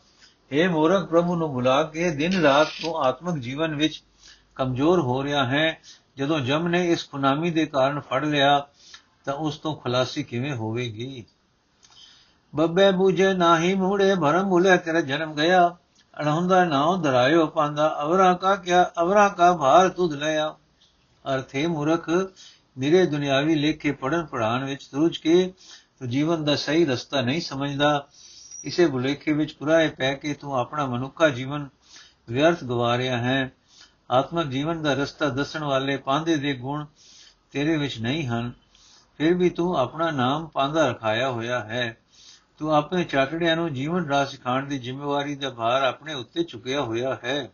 ਇਹ 0.51 0.69
ਮੂਰਖ, 0.69 1.05
ਪ੍ਰਭੂ 1.05 1.35
ਨੂੰ 1.35 1.53
ਬੁਲਾ 1.53 1.83
ਕੇ 1.83 2.11
ਦਿਨ 2.11 2.41
ਰਾਤ 2.41 2.67
ਤੂੰ 2.81 2.97
ਆਤਮਿਕ 2.97 3.35
ਜੀਵਨ 3.35 3.75
ਵਿੱਚ 3.75 4.03
ਕਮਜ਼ੋਰ 4.59 4.99
ਹੋ 4.99 5.23
ਰਿਹਾ 5.23 5.45
ਹੈ। 5.45 5.79
ਜਦੋਂ 6.17 6.39
ਜਮ 6.39 6.67
ਨੇ 6.67 6.91
ਇਸ 6.91 7.09
ਖੁਨਾਮੀ 7.11 7.51
ਦੇ 7.51 7.65
ਕਾਰਨ 7.65 7.99
ਫੜ 7.99 8.25
ਲਿਆ, 8.25 8.67
ਤਾਂ 9.25 9.33
ਉਸ 9.33 9.57
ਤੋਂ 9.57 9.75
ਖਲਾਸੀ 9.75 10.23
ਕਿਵੇਂ 10.23 10.55
ਹੋਵੇਗੀ? 10.55 11.25
ਬੱਬੇ 12.55 12.91
ਬੂਝੇ 12.91 13.33
ਨਾਹੀ 13.33 13.75
ਮੂੜੇ 13.75 14.15
ਭਰਮ 14.15 14.49
ਭੁਲੇ 14.49 14.77
ਤੇਰਾ 14.77 15.01
ਜਨਮ 15.01 15.33
ਗਿਆ। 15.33 15.77
ਅਣਹੁੰਦਾ 16.21 16.65
ਨਾਉ 16.65 17.01
ਧਰਾਇਓ 17.01 17.47
ਪਾਂਦਾ, 17.47 17.99
ਅਵਰਾ 18.03 18.33
ਕਾ 18.33 18.55
ਕਿਆ, 18.55 18.91
ਅਵਰਾ 19.01 19.29
ਕਾ 19.29 19.53
ਭਾਰ 19.53 19.89
ਤੁਧ 19.89 20.13
ਲਿਆ। 20.13 20.55
ਅਰਥੇ 21.35 21.67
ਮੂਰਖ, 21.67 22.09
ਨਿਰੇ 22.77 23.05
ਦੁਨਿਆਵੀ 23.05 23.55
ਲੇਖੇ 23.55 23.91
ਪੜਨ 23.91 24.25
ਪੜਾਨ 24.25 24.65
ਵਿੱਚ 24.65 24.89
ਰੁੱਝ 24.95 25.17
ਕੇ 25.17 25.53
ਤੂੰ 25.99 26.09
ਜੀਵਨ 26.09 26.45
ਦਾ 26.45 26.55
ਸਹੀ 26.55 26.85
ਰਸਤਾ 26.85 27.21
ਨਹੀਂ 27.21 27.41
ਸਮਝਦਾ। 27.41 28.07
ਇਸੇ 28.63 28.87
ਭੁਲੇਖੇ 28.87 29.33
ਵਿੱਚ 29.33 29.53
ਪੁਰਾਏ 29.53 29.87
ਪੈ 29.87 30.13
ਕੇ 30.13 30.33
ਤੂੰ 30.33 30.59
ਆਪਣਾ 30.59 30.85
ਮਨੁੱਖਾ 30.85 31.29
ਜੀਵਨ 31.29 31.69
ਵਿਅਰਥ 32.29 32.63
ਗਵਾ 32.63 32.97
ਰਿਹਾ 32.97 33.17
ਹੈ। 33.17 33.51
ਆਤਮਿਕ 34.11 34.47
ਜੀਵਨ 34.47 34.83
ਦਾ 34.83 34.93
ਰਸਤਾ 34.93 35.29
ਦੱਸਣ 35.29 35.63
ਵਾਲੇ 35.63 35.97
ਪਾਂਦੇ 35.97 36.37
ਦੇ 36.37 36.53
ਗੁਣ 36.53 36.85
ਤੇਰੇ 37.51 37.77
ਵਿੱਚ 37.77 37.99
ਨਹੀਂ 37.99 38.27
ਹਨ। 38.27 38.51
ਫਿਰ 39.17 39.33
ਵੀ 39.33 39.49
ਤੂੰ 39.49 39.77
ਆਪਣਾ 39.77 40.11
ਨਾਮ 40.11 40.47
ਪਾਂਦਾ 40.47 40.89
ਰਖਾਇਆ 40.89 41.29
ਹੋਇਆ 41.29 41.59
ਹੈ। 41.59 41.97
ਤੂੰ 42.57 42.75
ਆਪਣੇ 42.75 43.03
ਚਾਟੜਿਆਂ 43.03 43.55
ਨੂੰ 43.55 43.73
ਜੀਵਨ 43.73 44.05
ਰਾਹ 44.05 44.25
ਸਿਖਾਉਣ 44.25 44.65
ਦੀ 44.65 44.79
ਜ਼ਿੰਮੇਵਾਰੀ 44.79 45.35
ਦਾ 45.35 45.49
ਭਾਰ 45.49 45.83
ਆਪਣੇ 45.83 46.13
ਉੱਤੇ 46.13 46.43
ਚੁੱਕਿਆ 46.43 46.81
ਹੋਇਆ 46.81 47.19
ਹੈ। 47.23 47.51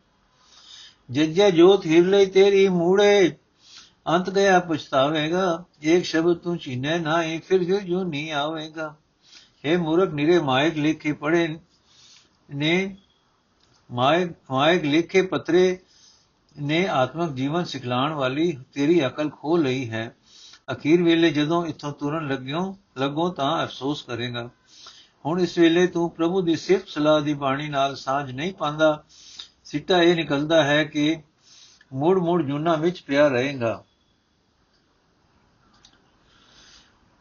ਜੱਜੇ 1.12 1.52
ਜੋਤ 1.52 1.86
ਹਿਰ 1.86 2.06
ਲਈ 2.06 2.26
ਤੇਰੀ 2.26 2.70
ਮੂੜੇ। 2.70 3.38
ਅੰਤ 4.08 4.30
ਗਿਆ 4.30 4.60
ਪਛਤਾਵੇਗਾ। 4.60 5.64
ਇੱਕ 5.82 6.06
ਸ਼ਬਦ 6.06 6.38
ਤੂੰ 6.38 6.58
ਚੀਨੇ 6.58 7.00
ਨਾ 7.00 7.24
ਹੀ 7.24 7.40
ਫਿਰ 7.40 7.66
ਫਿਰ 7.66 7.80
ਜੋ 7.80 8.04
ਨਹੀਂ 8.04 8.32
ਆਵੇਗਾ। 8.32 8.96
हे 9.66 9.82
ਮੂਰਖ, 9.82 10.10
ਨਿਰੇ 10.10 10.40
ਮਾਇਕ 10.40 10.78
ਲਿਖੇ 10.78 11.14
ਪੜੇ 11.14 11.60
ਨੇ, 12.56 12.98
ਮਾਇਕ 13.92 14.32
ਮਾਇਕ 14.52 14.84
ਲਿਖੇ 14.84 15.22
ਪਤਰੇ 15.22 15.80
ਨੇ 16.62 16.88
ਆਤਮਿਕ 16.88 17.32
ਜੀਵਨ 17.32 17.64
ਸਿਖਲਾਉਣ 17.64 18.14
ਵਾਲੀ 18.14 18.58
ਤੇਰੀ 18.74 19.08
ਅਕਲ 19.08 19.30
ਖੋ 19.30 19.58
ਲਈ 19.58 19.90
ਹੈ। 19.90 20.16
ਅਖੀਰ 20.72 21.04
ਵੇਲੇ 21.04 21.30
ਜਦੋਂ 21.30 21.66
ਇੱਥੋਂ 21.66 21.92
ਤੁਰਨ 21.92 22.28
ਲੱਗਿਓ, 22.28 22.78
ਲੱਗੋ 22.98 23.30
ਤਾਂ 23.30 23.64
ਅਫਸੋਸ 23.64 24.04
ਕਰੇਗਾ। 24.04 24.50
ਹੁਣ 25.26 25.42
ਇਸ 25.42 25.58
ਵੇਲੇ 25.58 25.88
ਤੂੰ 25.88 26.10
ਪ੍ਰਭੂ 26.10 26.42
ਦੀ 26.42 26.56
ਸਿਫਤ 26.56 26.88
ਸਲਾਹ 26.88 27.22
ਦੀ 27.22 27.34
ਬਾਣੀ 27.34 27.70
ਨਾਲ 27.70 27.96
ਸਾਂਝ 27.96 28.32
ਨਹੀਂ 28.32 28.54
ਪਾਉਂਦਾ। 28.54 29.04
ਸਿੱਟਾ 29.64 30.02
ਇਹ 30.02 30.16
ਨਿਕਲਦਾ 30.16 30.64
ਹੈ 30.64 30.84
ਕਿ 30.84 31.22
ਮੂੜ 31.94 32.20
ਮੂੜ 32.20 32.44
ਜੁਨਾ 32.44 32.76
ਵਿੱਚ 32.76 33.02
ਪਿਆ 33.02 33.28
ਰਹੇਗਾ। 33.28 33.84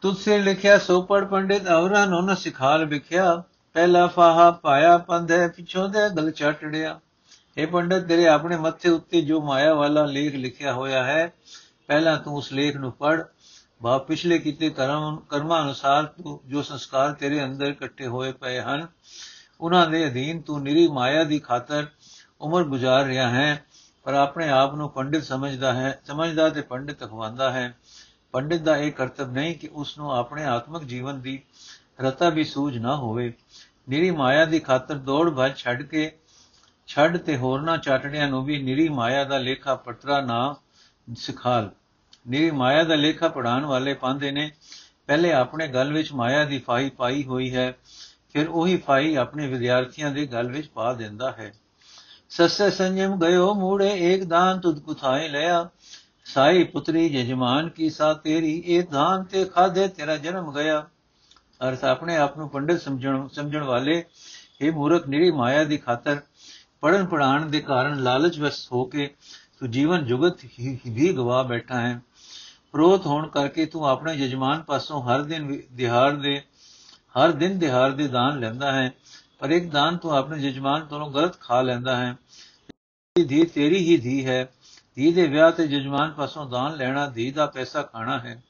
ਤੁਧ 0.01 0.17
ਸੇ 0.17 0.37
ਲਿਖਿਆ, 0.37 0.77
ਸੋ 0.77 1.01
ਪੜ 1.01 1.25
ਪੰਡਿਤ 1.25 1.67
ਔਰਾਂ 1.67 2.07
ਨੂੰ 2.07 2.25
ਨ 2.25 2.35
ਸਿਖਾਲ 2.35 2.85
ਵਿਖਿਆ। 2.85 3.43
ਪਹਿਲਾ 3.73 4.07
ਫਾਹਾ 4.07 4.51
ਪਾਇਆ, 4.51 4.97
ਪੰਧੇ 4.97 5.47
ਪਿਛੋਂ 5.47 5.89
ਦੇ 5.89 5.99
ਗਲ 6.17 6.31
ਚਟੜਿਆ। 6.31 6.99
ਇਹ 7.57 7.67
ਪੰਡਤ, 7.67 8.03
ਤੇਰੇ 8.03 8.27
ਆਪਣੇ 8.27 8.57
ਮੱਥੇ 8.57 8.89
ਉੱਤੇ 8.89 9.21
ਜੋ 9.21 9.41
ਮਾਇਆ 9.41 9.73
ਵਾਲਾ 9.73 10.05
ਲੇਖ 10.05 10.35
ਲਿਖਿਆ 10.35 10.73
ਹੋਇਆ 10.73 11.03
ਹੈ, 11.03 11.33
ਪਹਿਲਾਂ 11.87 12.17
ਤੂੰ 12.17 12.35
ਉਸ 12.35 12.53
ਲੇਖ 12.53 12.75
ਨੂੰ 12.75 12.91
ਪੜ 12.91 13.23
ਬਾ, 13.81 13.97
ਪਿਛਲੇ 13.97 14.39
ਕੀਤੇ 14.39 14.69
ਕਰਮ 14.69 15.17
ਕਰਮਾਂ 15.29 15.63
ਅਨੁਸਾਰ 15.63 16.03
ਤੂੰ 16.03 16.39
ਜੋ 16.45 16.61
ਸੰਸਕਾਰ 16.61 17.13
ਤੇਰੇ 17.13 17.43
ਅੰਦਰ 17.43 17.67
ਇਕੱਠੇ 17.67 18.07
ਹੋਏ 18.07 18.31
ਪਏ 18.31 18.59
ਹਨ, 18.61 18.87
ਉਹਨਾਂ 19.61 19.87
ਦੇ 19.87 20.07
ਅਧੀਨ 20.07 20.41
ਤੂੰ 20.41 20.63
ਨਿਰੀ 20.63 20.87
ਮਾਇਆ 20.87 21.23
ਦੀ 21.23 21.39
ਖਾਤਰ 21.39 21.87
ਉਮਰ 22.41 22.63
ਗੁਜ਼ਾਰ 22.63 23.05
ਰਿਹਾ 23.05 23.29
ਹੈ, 23.29 23.65
ਪਰ 24.03 24.13
ਆਪਣੇ 24.13 24.49
ਆਪ 24.49 24.75
ਨੂੰ 24.75 24.89
ਪੰਡਿਤ 24.89 25.23
ਸਮਝਦਾ 25.23 25.73
ਹੈ, 25.73 25.99
ਸਮਝਦਾ 26.05 26.49
ਤੇ 26.49 26.61
ਪੰਡਿਤ 26.61 27.03
ਅਖਵਾਉਂਦਾ 27.03 27.51
ਹੈ। 27.51 27.77
ਪੰਡਿਤ 28.31 28.61
ਦਾ 28.61 28.77
ਇਹ 28.77 28.91
ਕਰਤੱਵ 28.91 29.31
ਨਹੀਂ 29.31 29.55
ਕਿ 29.55 29.69
ਉਸ 29.73 29.97
ਨੂੰ 29.97 30.11
ਆਪਣੇ 30.11 30.45
ਆਤਮਿਕ 30.45 30.83
ਜੀਵਨ 30.83 31.21
ਦੀ 31.21 31.41
ਰਤਾ 32.01 32.29
ਵੀ 32.29 32.43
ਸੂਝ 32.43 32.77
ਨਾ 32.77 32.95
ਹੋਵੇ। 32.95 33.33
ਨਿਰੀ 33.89 34.11
ਮਾਇਆ 34.11 34.45
ਦੀ 34.45 34.59
ਖਾਤਰ 34.59 34.95
ਦੌੜ 34.95 35.29
ਭੱਜ 35.29 35.55
ਛੱਡ 35.55 35.81
ਕੇ 35.81 36.17
ਛੱਡ 36.87 37.17
ਤੇ 37.17 37.37
ਹੋਰਨਾ 37.37 37.77
ਚਾਟੜਿਆਂ 37.77 38.27
ਨੂੰ 38.27 38.43
ਵੀ 38.45 38.61
ਨਿਰੀ 38.63 38.89
ਮਾਇਆ 38.89 39.23
ਦਾ 39.23 39.37
ਲੇਖਾ 39.37 39.75
ਪਟਰਾ 39.75 40.21
ਨਾ 40.21 40.55
ਸਿਖਾਲ। 41.15 41.71
ਨਿਰੀ 42.27 42.51
ਮਾਇਆ 42.51 42.83
ਦਾ 42.83 42.95
ਲੇਖਾ 42.95 43.27
ਪੜਾਉਣ 43.27 43.65
ਵਾਲੇ 43.65 43.93
ਪਾਉਂਦੇ 43.93 44.31
ਨੇ, 44.31 44.51
ਪਹਿਲੇ 45.07 45.33
ਆਪਣੇ 45.33 45.67
ਗਲ 45.67 45.93
ਵਿੱਚ 45.93 46.13
ਮਾਇਆ 46.13 46.45
ਦੀ 46.45 46.59
ਫਾਈ 46.59 46.89
ਪਾਈ 46.89 47.23
ਹੋਈ 47.23 47.55
ਹੈ, 47.55 47.77
ਫਿਰ 48.33 48.47
ਉਹੀ 48.47 48.77
ਫਾਈ 48.77 49.15
ਆਪਣੇ 49.15 49.47
ਵਿਦਿਆਰਥੀਆਂ 49.47 50.11
ਦੇ 50.11 50.25
ਗਲ 50.25 50.51
ਵਿੱਚ 50.51 50.67
ਪਾ 50.67 50.93
ਦਿੰਦਾ 50.93 51.31
ਹੈ। 51.31 51.53
ਸੱਸੇ 52.29 52.69
ਸੰਜਮ 52.69 53.19
ਗਇਓ 53.19 53.53
ਮੂੜੇ, 53.53 53.91
ਏਕ 53.93 54.23
ਦਾਨ 54.23 54.59
ਤੁਧ 54.59 54.79
ਕੁਥਾਏ 54.79 55.27
ਲਿਆ। 55.27 55.69
ਸਾਈ 56.25 56.63
ਪੁੱਤਰੀ 56.63 57.09
ਜਜਮਾਨ 57.09 57.69
ਕੀ 57.69 57.89
ਸਾ 57.89 58.13
ਤੇਰੀ, 58.13 58.63
ਇਹ 58.65 58.83
ਦਾਨ 58.83 59.23
ਤੇ 59.23 59.45
ਖਾਦੇ 59.45 59.87
ਤੇਰਾ 59.87 60.17
ਜਨਮ 60.17 60.53
ਗਿਆ। 60.53 60.87
ਅਰਥ 61.69 61.83
ਆਪਣੇ 61.83 62.17
ਆਪ 62.17 62.37
ਨੂੰ 62.37 62.49
ਪੰਡਿਤ 62.49 62.81
ਸਮਝਣ 62.81 63.27
ਸਮਝਣ 63.27 63.63
ਵਾਲੇ 63.63 64.03
ਇਹ 64.61 64.71
ਮੂਰਖ, 64.71 65.07
ਨਿਰੀ 65.07 65.31
ਮਾਇਆ 65.31 65.63
ਦੀ 65.63 65.77
ਖਾਤਰ 65.77 66.21
ਪੜਨ 66.81 67.05
ਪੜਾਣ 67.05 67.45
ਦੇ 67.45 67.59
ਕਾਰਨ 67.61 68.03
ਲਾਲਚ 68.03 68.39
ਵਸ 68.39 68.67
ਹੋ 68.71 68.83
ਕੇ 68.85 69.13
ਤੂੰ 69.59 69.71
ਜੀਵਨ 69.71 70.05
ਜੁਗਤ 70.05 70.43
ਹੀ 70.59 71.13
ਗਵਾ 71.13 71.41
ਬੈਠਾ 71.43 71.79
ਹੈ। 71.81 72.01
ਪ੍ਰੋਤ 72.71 73.05
ਹੋਣ 73.05 73.27
ਕਰਕੇ 73.27 73.65
ਤੂੰ 73.65 73.87
ਆਪਣੇ 73.87 74.15
ਜਜਮਾਨ 74.17 74.61
ਪਾਸੋਂ 74.61 75.01
ਹਰ 75.01 75.21
ਦਿਨ 75.21 75.61
ਦਿਹਾੜ 75.71 76.11
ਦੇ, 76.13 76.41
ਹਰ 77.15 77.31
ਦਿਨ 77.31 77.59
ਦਿਹਾੜ 77.59 77.91
ਦੇ 77.91 78.07
ਦਾਨ 78.07 78.39
ਲੈਂਦਾ 78.39 78.71
ਹੈ, 78.71 78.91
ਪਰ 79.39 79.49
ਇੱਕ 79.49 79.69
ਦਾਨ 79.71 79.97
ਤੂੰ 79.97 80.11
ਆਪਣੇ 80.11 80.39
ਜਜਮਾਨ 80.39 80.85
ਤੋਂ 80.85 81.11
ਗਲਤ 81.11 81.39
ਖਾ 81.39 81.61
ਲੈਂਦਾ 81.61 81.95
ਹੈ। 81.95 82.15
ਧੀ 83.15 83.43
ਤੇਰੀ 83.45 83.77
ਹੀ 83.77 83.97
ਧੀ 83.97 84.25
ਹੈ। 84.25 84.45
ਧੀ 84.95 85.11
ਦੇ 85.13 85.27
ਵਿਆਹ 85.27 85.51
ਤੇ 85.51 85.67
ਜਜਮਾਨ 85.67 86.11
ਪਾਸੋਂ 86.11 86.45
ਦਾਨ 86.45 86.75
ਲੈਣਾ 86.75 87.05
ਧੀ 87.05 87.31
ਦਾ 87.31 87.45
ਪੈਸਾ 87.45 87.81
ਖਾਣਾ 87.81 88.19
ਹੈ। 88.19 88.43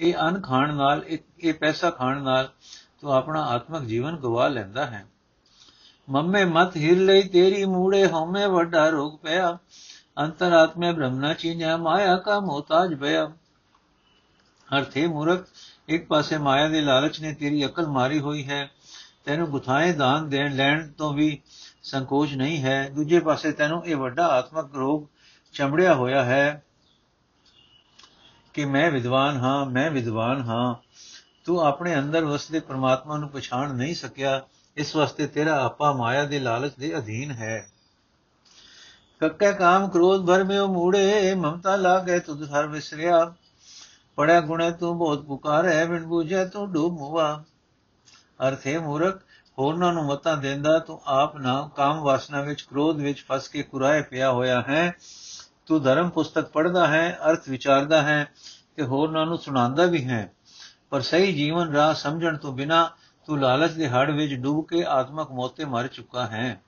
ਇਹ 0.00 0.14
ਅਨ 0.28 0.40
ਖਾਣ 0.40 0.74
ਨਾਲ 0.74 1.04
ਇਹ 1.40 1.54
ਪੈਸਾ 1.54 1.90
ਖਾਣ 1.90 2.22
ਨਾਲ 2.22 2.48
ਤੂੰ 3.00 3.12
ਆਪਣਾ 3.12 3.42
ਆਤਮਿਕ 3.42 3.82
ਜੀਵਨ 3.82 4.16
ਗਵਾ 4.16 4.48
ਲੈਂਦਾ 4.48 4.86
ਹੈ। 4.86 5.06
ਮੰਮੇ 6.08 6.44
ਮਤ 6.44 6.76
ਹਿਰ 6.76 6.96
ਲਈ 6.96 7.22
ਤੇਰੀ 7.22 7.64
ਮੂੜੇ 7.64 8.06
ਹਉਮੈ 8.06 8.46
ਵੱਡਾ 8.46 8.88
ਰੋਗ 8.88 9.18
ਪਿਆ। 9.18 9.58
ਅੰਤਰਾਤਮੇ 10.18 10.92
ਬ੍ਰਹਮਨਾ 10.92 11.34
ਚੀਨਿਆ, 11.34 11.76
ਮਾਇਆ 11.76 12.16
ਕਾ 12.16 12.40
ਮੋਤਾਜ 12.40 12.94
ਭਇਆ 12.94 13.32
ਅਰਥੇ 14.78 15.06
ਮੂਰਖ, 15.06 15.46
ਇੱਕ 15.88 16.06
ਪਾਸੇ 16.06 16.38
ਮਾਇਆ 16.38 16.68
ਦੇ 16.68 16.80
ਲਾਲਚ 16.80 17.20
ਨੇ 17.20 17.34
ਤੇਰੀ 17.34 17.66
ਅਕਲ 17.66 17.86
ਮਾਰੀ 17.86 18.20
ਹੋਈ 18.20 18.48
ਹੈ। 18.48 18.70
ਤੈਨੂੰ 19.24 19.48
ਗੁਥਾਏ 19.48 19.92
ਦਾਨ 19.92 20.28
ਦੇਣ 20.28 20.56
ਲੈਣ 20.56 20.92
ਤੋਂ 20.92 21.14
ਵੀ 21.14 21.42
ਸੰਕੋਚ 21.82 22.34
ਨਹੀਂ 22.34 22.62
ਹੈ। 22.62 22.88
ਦੂਜੇ 22.88 23.20
ਪਾਸੇ 23.20 23.52
ਤੈਨੂੰ 23.52 23.86
ਇਹ 23.86 23.96
ਵੱਡਾ 23.96 24.26
ਆਤਮਕ 24.26 24.74
ਰੋਗ 24.74 25.06
ਚਮੜਿਆ 25.52 25.94
ਹੋਇਆ 25.94 26.24
ਹੈ 26.24 26.64
ਕਿ 28.54 28.64
ਮੈਂ 28.64 28.90
ਵਿਦਵਾਨ 28.90 29.36
ਹਾਂ, 29.36 29.66
ਮੈਂ 29.66 29.90
ਵਿਦਵਾਨ 29.90 30.40
ਹਾਂ। 30.40 30.74
ਤੂੰ 31.44 31.60
ਆਪਣੇ 31.60 31.98
ਅੰਦਰ 31.98 32.24
ਵਸਦੇ 32.24 32.60
ਪ੍ਰਮਾਤਮਾ 32.60 33.16
ਨੂੰ 33.18 33.28
ਪਛਾਣ 33.28 33.74
ਨਹੀਂ 33.74 33.94
ਸਕਿਆ। 33.94 34.42
ਇਸ 34.78 34.96
ਵਾਸਤੇ 34.96 35.26
ਤੇਰਾ 35.26 35.64
ਆਪਾ 35.64 35.92
ਮਾਇਆ 35.92 36.24
ਦੇ 36.24 36.38
ਲਾਲਚ 36.38 36.72
ਦੇ 36.78 36.98
ਅਧੀਨ 36.98 37.30
ਹੈ। 37.30 37.68
ਕੱਕੇ 39.20 39.52
ਕਾਮ 39.52 39.88
ਕ੍ਰੋਧ 39.88 40.26
ਭਰ 40.26 40.44
ਮੇ 40.44 40.60
ਮੂੜੇ, 40.60 41.34
ਮਮਤਾ 41.34 41.76
ਲਾਗੇ 41.76 42.20
ਤੁਧ 42.20 42.42
ਹਰ 42.42 42.66
ਵਿਸਰਿਆ। 42.66 43.34
ਪੜਿਆ 44.16 44.40
ਗੁਣੇ 44.40 44.70
ਤੂੰ 44.70 44.98
ਬਹੁਤ 44.98 45.24
ਪੁਕਾਰੇ, 45.24 45.84
ਬਿਨ 45.84 46.06
ਬੂਝੇ 46.06 46.44
ਤੂੰ 46.44 46.72
ਡੂਬ 46.72 46.98
ਮੁਵਾ 46.98 47.44
ਅਰਥੇ 48.48 48.78
ਮੂਰਖ, 48.78 49.20
ਹੋਰਨਾਂ 49.58 49.92
ਨੂੰ 49.92 50.04
ਮਤਾਂ 50.04 50.36
ਦਿੰਦਾ, 50.36 50.78
ਤੂੰ 50.78 51.00
ਆਪ 51.06 51.36
ਨਾ 51.36 51.70
ਕਾਮ 51.76 52.00
ਵਾਸਨਾ 52.00 52.40
ਵਿੱਚ 52.40 52.62
ਕ੍ਰੋਧ 52.62 52.96
ਵਿੱਚ 52.96 53.24
ਫਸ 53.28 53.48
ਕੇ 53.48 53.62
ਕੁਰਾਏ 53.62 54.02
ਪਿਆ 54.02 54.32
ਹੋਇਆ 54.32 54.64
ਹੈ। 54.68 54.94
ਤੂੰ 55.66 55.82
ਧਰਮ 55.82 56.10
ਪੁਸਤਕ 56.10 56.48
ਪੜ੍ਹਦਾ 56.48 56.86
ਹੈ, 56.86 57.18
ਅਰਥ 57.30 57.48
ਵਿਚਾਰਦਾ 57.48 58.02
ਹੈ, 58.02 58.32
ਤੇ 58.76 58.82
ਹੋਰਨਾਂ 58.82 59.26
ਨੂੰ 59.26 59.38
ਸੁਣਾਉਂਦਾ 59.38 59.86
ਵੀ 59.86 60.04
ਹੈ। 60.04 60.32
ਪਰ 60.90 61.00
ਸਹੀ 61.00 61.32
ਜੀਵਨ 61.32 61.72
ਰਾਹ 61.72 61.94
ਸਮਝਣ 61.94 62.36
ਤੋਂ 62.36 62.52
ਬਿਨਾ 62.52 62.90
ਤੂੰ 63.28 63.40
ਲਾਲਚ 63.40 63.72
ਦੇ 63.72 63.88
ਹੜ 63.88 64.10
ਵਿੱਚ 64.10 64.34
ਡੁੱਬ 64.34 64.66
ਕੇ 64.66 64.84
ਆਤਮਕ 64.84 65.30
ਮੋਤੇ 65.30 65.64
ਮਰ 65.64 65.86
ਚੁੱਕਾ 65.86 66.26
ਹੈ। 66.26 66.60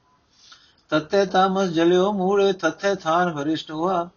ਤਤੇ 0.90 1.26
ਤਾਮਸ 1.26 1.69
ਜਲਿਓ 1.69 2.12
ਮੂੜੇ 2.12 2.52
ਤਥੇ 2.52 2.95
ਥਾਨ 2.95 3.33
ਵਰਿਸ਼ਟ 3.33 3.71
ਹੁਆ। 3.71 4.11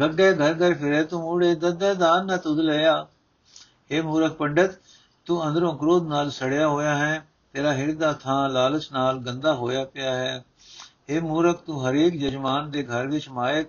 ਗੱਗੇ 0.00 0.32
ਘਰ 0.32 0.52
ਘਰ 0.52 0.74
ਫਿਰੇ 0.74 1.04
ਤੂੰ 1.04 1.20
ਮੂੜੇ 1.20 1.54
ਦੱਦੇ 1.54 1.94
ਦਾਨ 1.94 2.26
ਨ 2.26 2.36
ਤੁਧ 2.36 2.58
ਲਿਆ। 2.58 3.06
ਇਹ 3.90 4.02
ਮੂਰਖ 4.02 4.32
ਪੰਡਤ, 4.32 4.70
ਤੂੰ 5.26 5.48
ਅੰਦਰੋਂ 5.48 5.78
ਕ੍ਰੋਧ 5.78 6.08
ਨਾਲ 6.08 6.30
ਸੜਿਆ 6.30 6.68
ਹੋਇਆ 6.68 6.94
ਹੈ। 6.94 7.26
ਤੇਰਾ 7.52 7.72
ਹਿਰਦਾ 7.72 8.12
ਥਾਂ 8.12 8.48
ਲਾਲਚ 8.48 8.92
ਨਾਲ 8.92 9.18
ਗੰਦਾ 9.18 9.54
ਹੋਇਆ 9.54 9.84
ਪਿਆ 9.84 10.14
ਹੈ। 10.14 10.44
ਇਹ 11.08 11.20
ਮੂਰਖ, 11.20 11.62
ਤੂੰ 11.62 11.88
ਹਰੇਕ 11.88 12.20
ਜਜਮਾਨ 12.20 12.70
ਦੇ 12.70 12.82
ਘਰ 12.82 13.06
ਵਿੱਚ 13.06 13.28
ਮਾਇਕ 13.28 13.68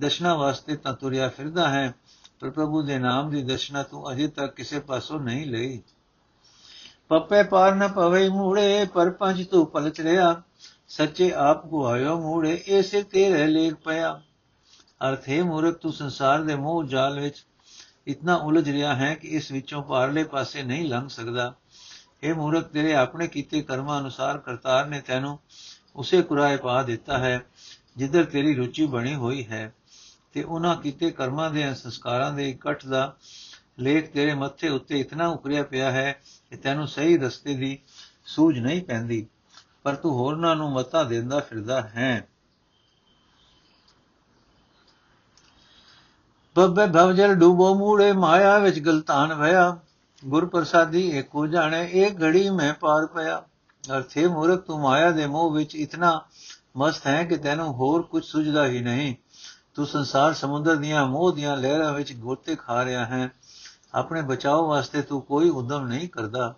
ਦਸ਼ਨਾ 0.00 0.34
ਵਾਸਤੇ 0.34 0.76
ਤਾਂ 0.76 0.94
ਤੁਰਿਆ 0.94 1.28
ਫਿਰਦਾ 1.28 1.68
ਹੈ, 1.68 1.94
ਪਰ 2.40 2.50
ਪ੍ਰਭੂ 2.50 2.82
ਦੇ 2.82 2.98
ਨਾਮ 2.98 3.30
ਦੀ 3.30 3.42
ਦਸ਼ਨਾ 3.42 3.82
ਤੂੰ 3.82 4.12
ਅਜੇ 4.12 4.28
ਤੱਕ 4.28 4.54
ਕਿਸੇ 4.54 4.80
ਪਾਸੋਂ 4.80 5.20
ਨਹੀਂ 5.20 5.46
ਲਈ। 5.46 5.82
ਪੱਪੇ 7.10 7.42
ਪਾਰ 7.42 7.74
ਨ 7.74 7.88
ਪਵੇ 7.88 8.28
ਮੂੜੇ, 8.28 8.86
ਪਰ 8.94 9.10
ਪੰਜ 9.10 9.46
ਤੂੰ 9.46 9.66
ਪਲਚ 9.66 10.00
ਰਿਆ 10.00 10.42
ਸੱਚੇ 10.88 11.32
ਆਪ 11.32 11.66
ਗੁਆਇਓ 11.66 12.20
ਮੂੜੇ, 12.20 12.64
ਇਹ 12.66 12.82
ਸਿਰ 12.82 13.04
ਤੇਰੇ 13.04 13.46
ਲੇਖ 13.46 13.74
ਪਿਆ। 13.74 14.22
ਅਰਥ 15.08 15.28
ਹੈ, 15.28 15.42
ਮੂਰਖ, 15.42 15.74
ਤੂੰ 15.74 15.92
ਸੰਸਾਰ 15.92 16.42
ਦੇ 16.42 16.54
ਮੋਹ 16.54 16.84
ਜਾਲ 16.84 17.20
ਵਿੱਚ 17.20 17.46
ਇਤਨਾ 18.06 18.34
ਉਲਝ 18.34 18.70
ਰਿਹਾ 18.70 18.94
ਹੈ 18.94 19.14
ਕਿ 19.14 19.28
ਇਸ 19.28 19.52
ਵਿੱਚੋਂ 19.52 19.82
ਪਾਰਲੇ 19.82 20.24
ਪਾਸੇ 20.24 20.62
ਨਹੀਂ 20.62 20.88
ਲੰਘ 20.88 21.08
ਸਕਦਾ। 21.08 21.54
ਇਹ 22.22 22.34
ਮੂਰਖ, 22.34 22.64
ਤੇਰੇ 22.64 22.94
ਆਪਣੇ 22.94 23.26
ਕੀਤੇ 23.26 23.62
ਕਰਮਾਂ 23.62 24.00
ਅਨੁਸਾਰ 24.00 24.38
ਕਰਤਾਰ 24.38 24.86
ਨੇ 24.86 25.00
ਤੈਨੂੰ 25.00 25.38
ਉਸੇ 25.96 26.22
ਕੁਰਾਏ 26.22 26.56
ਪਾ 26.56 26.82
ਦਿੱਤਾ 26.82 27.18
ਹੈ, 27.18 27.46
ਜਿੱਧਰ 27.96 28.24
ਤੇਰੀ 28.24 28.54
ਰੁਚੀ 28.54 28.86
ਬਣੀ 28.86 29.14
ਹੋਈ 29.14 29.46
ਹੈ। 29.46 29.74
ਤੇ 30.32 30.42
ਉਹਨਾਂ 30.42 30.76
ਕੀਤੇ 30.76 31.10
ਕਰਮਾਂ 31.10 31.50
ਦੇ 31.50 31.74
ਸੰਸਕਾਰਾਂ 31.74 32.32
ਦੇ 32.32 32.50
ਇਕੱਠ 32.50 32.86
ਦਾ 32.86 33.16
ਲੇਖ 33.78 34.12
ਤੇਰੇ 34.12 34.34
ਮੱਥੇ 34.34 34.68
ਉੱਤੇ 34.68 35.00
ਇਤਨਾ 35.00 35.28
ਉਪਰਿਆ 35.28 35.62
ਪਿਆ 35.62 35.90
ਹੈ 35.90 36.22
ਕਿ 36.50 36.56
ਤੈਨੂੰ 36.56 36.88
ਸਹੀ 36.88 37.18
ਰਸਤੇ 37.18 37.54
ਦੀ 37.54 37.78
ਸੂਝ 38.26 38.58
ਨਹੀਂ 38.58 38.82
ਪੈਂਦੀ। 38.82 39.26
ਪਰ 39.82 39.94
ਤੂੰ 39.94 40.12
ਹੋਰਨਾਂ 40.12 40.56
ਨੂੰ 40.56 40.72
ਮਤਾ 40.72 41.04
ਦਿੰਦਾ 41.04 41.40
ਫਿਰਦਾ 41.40 41.80
ਹੈ। 41.80 42.28
ਬੱਬੇ 46.56 46.86
ਭਵਜਲ 46.86 47.34
ਡੂਬੋ 47.34 47.74
ਮੂੜੇ, 47.74 48.12
ਮਾਇਆ 48.12 48.58
ਵਿੱਚ 48.58 48.78
ਗਲਤਾਨ 48.78 49.34
ਭਇਆ 49.34 49.78
ਗੁਰ 50.26 50.46
ਪ੍ਰਸਾਦੀ 50.46 51.10
ਏਕੋ 51.10 51.46
ਜਾਣੇ 51.46 51.84
ਇੱਕ 51.84 52.22
ਘੜੀ 52.22 52.50
ਮੈਂ 52.50 52.74
ਪਾਰ 52.74 53.06
ਪਿਆ। 53.06 53.44
ਅਰਥੇ 53.96 54.26
ਮੂਰਖ, 54.26 54.60
ਤੂੰ 54.60 54.80
ਮਾਇਆ 54.80 55.10
ਦੇ 55.10 55.26
ਮੋਹ 55.26 55.52
ਵਿੱਚ 55.52 55.74
ਇਤਨਾ 55.74 56.22
ਮਸਤ 56.76 57.06
ਹੈ 57.06 57.24
ਕਿ 57.24 57.36
ਤੈਨੂੰ 57.36 57.74
ਹੋਰ 57.74 58.02
ਕੁਝ 58.02 58.24
ਸੁਝਦਾ 58.24 58.66
ਹੀ 58.66 58.80
ਨਹੀਂ। 58.80 59.14
ਤੂੰ 59.74 59.86
ਸੰਸਾਰ 59.86 60.34
ਸਮੁੰਦਰ 60.34 60.76
ਦੀਆਂ 60.76 61.06
ਮੋਹ 61.06 61.32
ਦੀਆਂ 61.32 61.56
ਲਹਿਰਾਂ 61.56 61.92
ਵਿੱਚ 61.92 62.12
ਗੋਤੇ 62.12 62.56
ਖਾ 62.56 62.84
ਰਿਹਾ 62.84 63.04
ਹੈ। 63.04 63.30
ਆਪਣੇ 63.94 64.22
ਬਚਾਓ 64.22 64.68
ਵਾਸਤੇ 64.68 65.02
ਤੂੰ 65.02 65.22
ਕੋਈ 65.22 65.48
ਉਦਮ 65.48 65.86
ਨਹੀਂ 65.86 66.08
ਕਰਦਾ। 66.08 66.54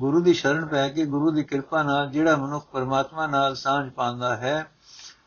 ਗੁਰੂ 0.00 0.20
ਦੀ 0.20 0.34
ਸ਼ਰਨ 0.34 0.66
ਪੈ 0.66 0.88
ਕੇ 0.88 1.06
ਗੁਰੂ 1.06 1.30
ਦੀ 1.30 1.44
ਕਿਰਪਾ 1.44 1.82
ਨਾਲ 1.82 2.10
ਜਿਹੜਾ 2.10 2.36
ਮਨੁੱਖ 2.36 2.66
ਪਰਮਾਤਮਾ 2.72 3.26
ਨਾਲ 3.26 3.54
ਸਾਂਝ 3.54 3.90
ਪਾਉਂਦਾ 3.90 4.36
ਹੈ, 4.36 4.66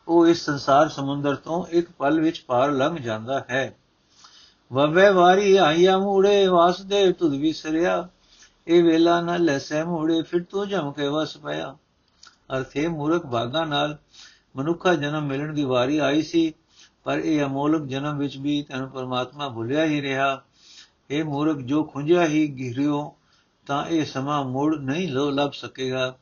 ਉਹ 0.08 0.28
ਇਸ 0.28 0.46
ਸੰਸਾਰ 0.46 0.90
ਸਮੁੰਦਰ 0.90 1.36
ਤੋਂ 1.36 1.66
ਇੱਕ 1.70 1.92
ਪਲ 1.92 2.20
ਵਿੱਚ 2.20 2.44
ਪਾਰ 2.48 2.72
ਲੰਘ 2.72 2.98
ਜਾਂਦਾ 2.98 3.46
ਹੈ। 3.50 3.76
ਵਵੇ 4.74 5.10
ਵਾਰੀ 5.10 5.58
ਆਇਆ 5.58 5.98
ਮੂੜੇ 5.98 6.48
ਵਾਸਦੇ 6.48 7.12
ਤੁਧ 7.14 7.34
ਵਿਸਰਿਆ। 7.34 8.10
ਇਹ 8.68 8.84
ਵੇਲਾ 8.84 9.22
ਨਾ 9.22 9.38
ਲੈਸੈ 9.38 9.84
ਮੂੜੇ, 9.84 10.22
ਫਿਰ 10.22 10.44
ਤੂੰ 10.44 10.70
ਜਮ 10.70 10.92
ਕੇ 10.92 11.08
ਵਸ 11.08 11.38
ਪਿਆ। 11.38 11.78
ਅਰਥੇ 12.58 12.88
ਮੂਰਖ 12.88 13.26
ਭਾਗਾ 13.26 13.66
ਨਾਲ 13.66 13.98
ਮਨੁੱਖਾ 14.56 14.94
ਜਨਮ 14.94 15.26
ਮਿਲਣ 15.26 15.54
ਦੀ 15.54 15.64
ਵਾਰੀ 15.64 15.98
ਆਈ 15.98 16.22
ਸੀ, 16.22 16.54
ਪਰ 17.04 17.18
ਇਹ 17.20 17.44
ਅਮੋਲਕ 17.44 17.88
ਜਨਮ 17.88 18.18
ਵਿੱਚ 18.18 18.38
ਵੀ 18.38 18.64
ਤੈਨੂੰ 18.64 18.90
ਪਰਮਾਤਮਾ 18.90 19.50
ਭੁੱਲਿਆ 19.50 19.86
ਹੀ 19.86 20.02
ਰਿਹਾ। 20.02 20.42
ਇਹ 21.10 21.24
ਮੂਰਖ 21.24 21.58
ਜੋ 21.58 21.84
ਖੁੰਝਿਆ 21.84 22.26
ਹੀ 22.26 22.48
ਗਿਰਿਓ, 22.48 23.16
ਤਾਂ 23.66 23.88
ਇਹ 23.88 24.06
ਸਮਾਂ 24.06 24.44
ਮੁੜ 24.44 24.76
ਨਹੀਂ 24.76 25.08
ਲੋ 25.10 25.30
ਲੱਭ 25.32 25.52
ਸਕੇਗਾ। 25.52 26.18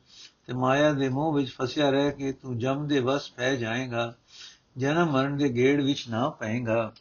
ਤੇ 0.45 0.53
ਮਾਇਆ 0.53 0.93
ਦੇ 0.93 1.09
ਮੋਹ 1.09 1.33
ਵਿੱਚ 1.33 1.51
ਫਸਿਆ 1.51 1.89
ਰਹਿ 1.89 2.11
ਕੇ 2.11 2.31
ਤੂੰ 2.31 2.59
ਜਮ 2.59 2.87
ਦੇ 2.87 2.99
ਵਸ 2.99 3.29
ਪੈ 3.31 3.55
ਜਾਏਗਾ, 3.55 4.13
ਜਨਮ 4.77 5.11
ਮਰਨ 5.11 5.37
ਦੇ 5.37 5.49
ਗੇੜ 5.49 5.81
ਵਿੱਚ 5.81 6.09
ਨਾ 6.09 6.29
ਪਏਗਾ। 6.29 6.93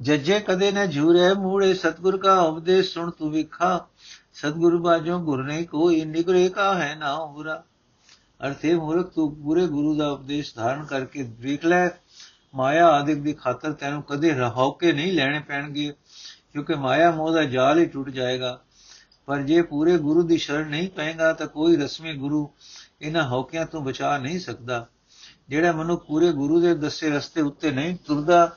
ਜੱਜੇ 0.00 0.40
ਕਦੇ 0.40 0.72
ਨਾ 0.72 0.86
ਝੂਰੇ, 0.86 1.34
ਮੂੜੇ 1.34 1.74
ਸਤਗੁਰ 1.74 2.18
ਕਾ 2.18 2.40
ਉਪਦੇਸ਼ 2.40 2.94
ਸੁਣ 2.94 3.10
ਤੂੰ 3.10 3.30
ਵਿਖਾ। 3.30 3.86
ਸਤਗੁਰ 4.34 4.76
ਬਾਝੋਂ 4.76 5.20
ਗੁਰ 5.20 5.44
ਨਹੀਂ 5.44 5.66
ਕੋਈ, 5.66 6.04
ਨਿਗਰੇ 6.04 6.48
ਕਾ 6.48 6.74
ਹੈ 6.74 6.94
ਨਾ 6.94 7.24
ਬੁਰਾ 7.24 7.64
ਅਰਥੇ 8.46 8.74
ਮੂਰਖ 8.74 9.12
ਤੂੰ 9.12 9.36
ਪੂਰੇ 9.36 9.66
ਗੁਰੂ 9.66 9.96
ਦਾ 9.96 10.10
ਉਪਦੇਸ਼ 10.10 10.54
ਧਾਰਨ 10.54 10.84
ਕਰਕੇ 10.84 11.22
ਵੇਖ 11.22 11.64
ਲੈ। 11.64 11.88
ਮਾਇਆ 12.54 12.86
ਆਦਿਕ 12.86 13.18
ਦੀ 13.18 13.32
ਖਾਤਰ 13.32 13.72
ਤੈਨੂੰ 13.72 14.02
ਕਦੇ 14.02 14.30
ਰਹਾਉ 14.30 14.72
ਕੇ 14.72 14.92
ਨਹੀਂ 14.92 15.12
ਲੈਣੇ 15.12 15.40
ਪੈਣਗੇ। 15.40 15.94
ਕਿਉਂਕਿ 16.54 16.74
ਮਾਇਆ 16.74 17.10
ਮੋਹ 17.10 17.32
ਦਾ 17.32 17.44
ਜਾਲ 17.44 17.78
ਹੀ 17.78 17.86
ਟੁੱਟ 17.86 18.08
ਜਾਏਗਾ। 18.08 18.60
ਪਰ 19.26 19.42
ਜੇ 19.42 19.62
ਪੂਰੇ 19.62 19.98
ਗੁਰੂ 19.98 20.22
ਦੀ 20.22 20.38
ਸ਼ਰਨ 20.38 20.68
ਨਹੀਂ 20.68 20.88
ਪਏਗਾ 20.88 21.32
ਤਾਂ 21.32 21.46
ਕੋਈ 21.46 21.76
ਰਸਮੀ 21.76 22.14
ਗੁਰੂ 22.14 22.50
ਇਹਨਾਂ 23.02 23.28
ਹੌਕਿਆਂ 23.28 23.66
ਤੋਂ 23.66 23.80
ਬਚਾ 23.80 24.18
ਨਹੀਂ 24.18 24.40
ਸਕਦਾ। 24.40 24.86
ਜਿਹੜਾ 25.48 25.72
ਮਨੁ 25.72 25.96
ਪੂਰੇ 25.96 26.32
ਗੁਰੂ 26.32 26.60
ਦੇ 26.60 26.74
ਦੱਸੇ 26.74 27.10
ਰਸਤੇ 27.10 27.40
ਉੱਤੇ 27.40 27.70
ਨਹੀਂ 27.70 27.96
ਤੁਰਦਾ 28.06 28.56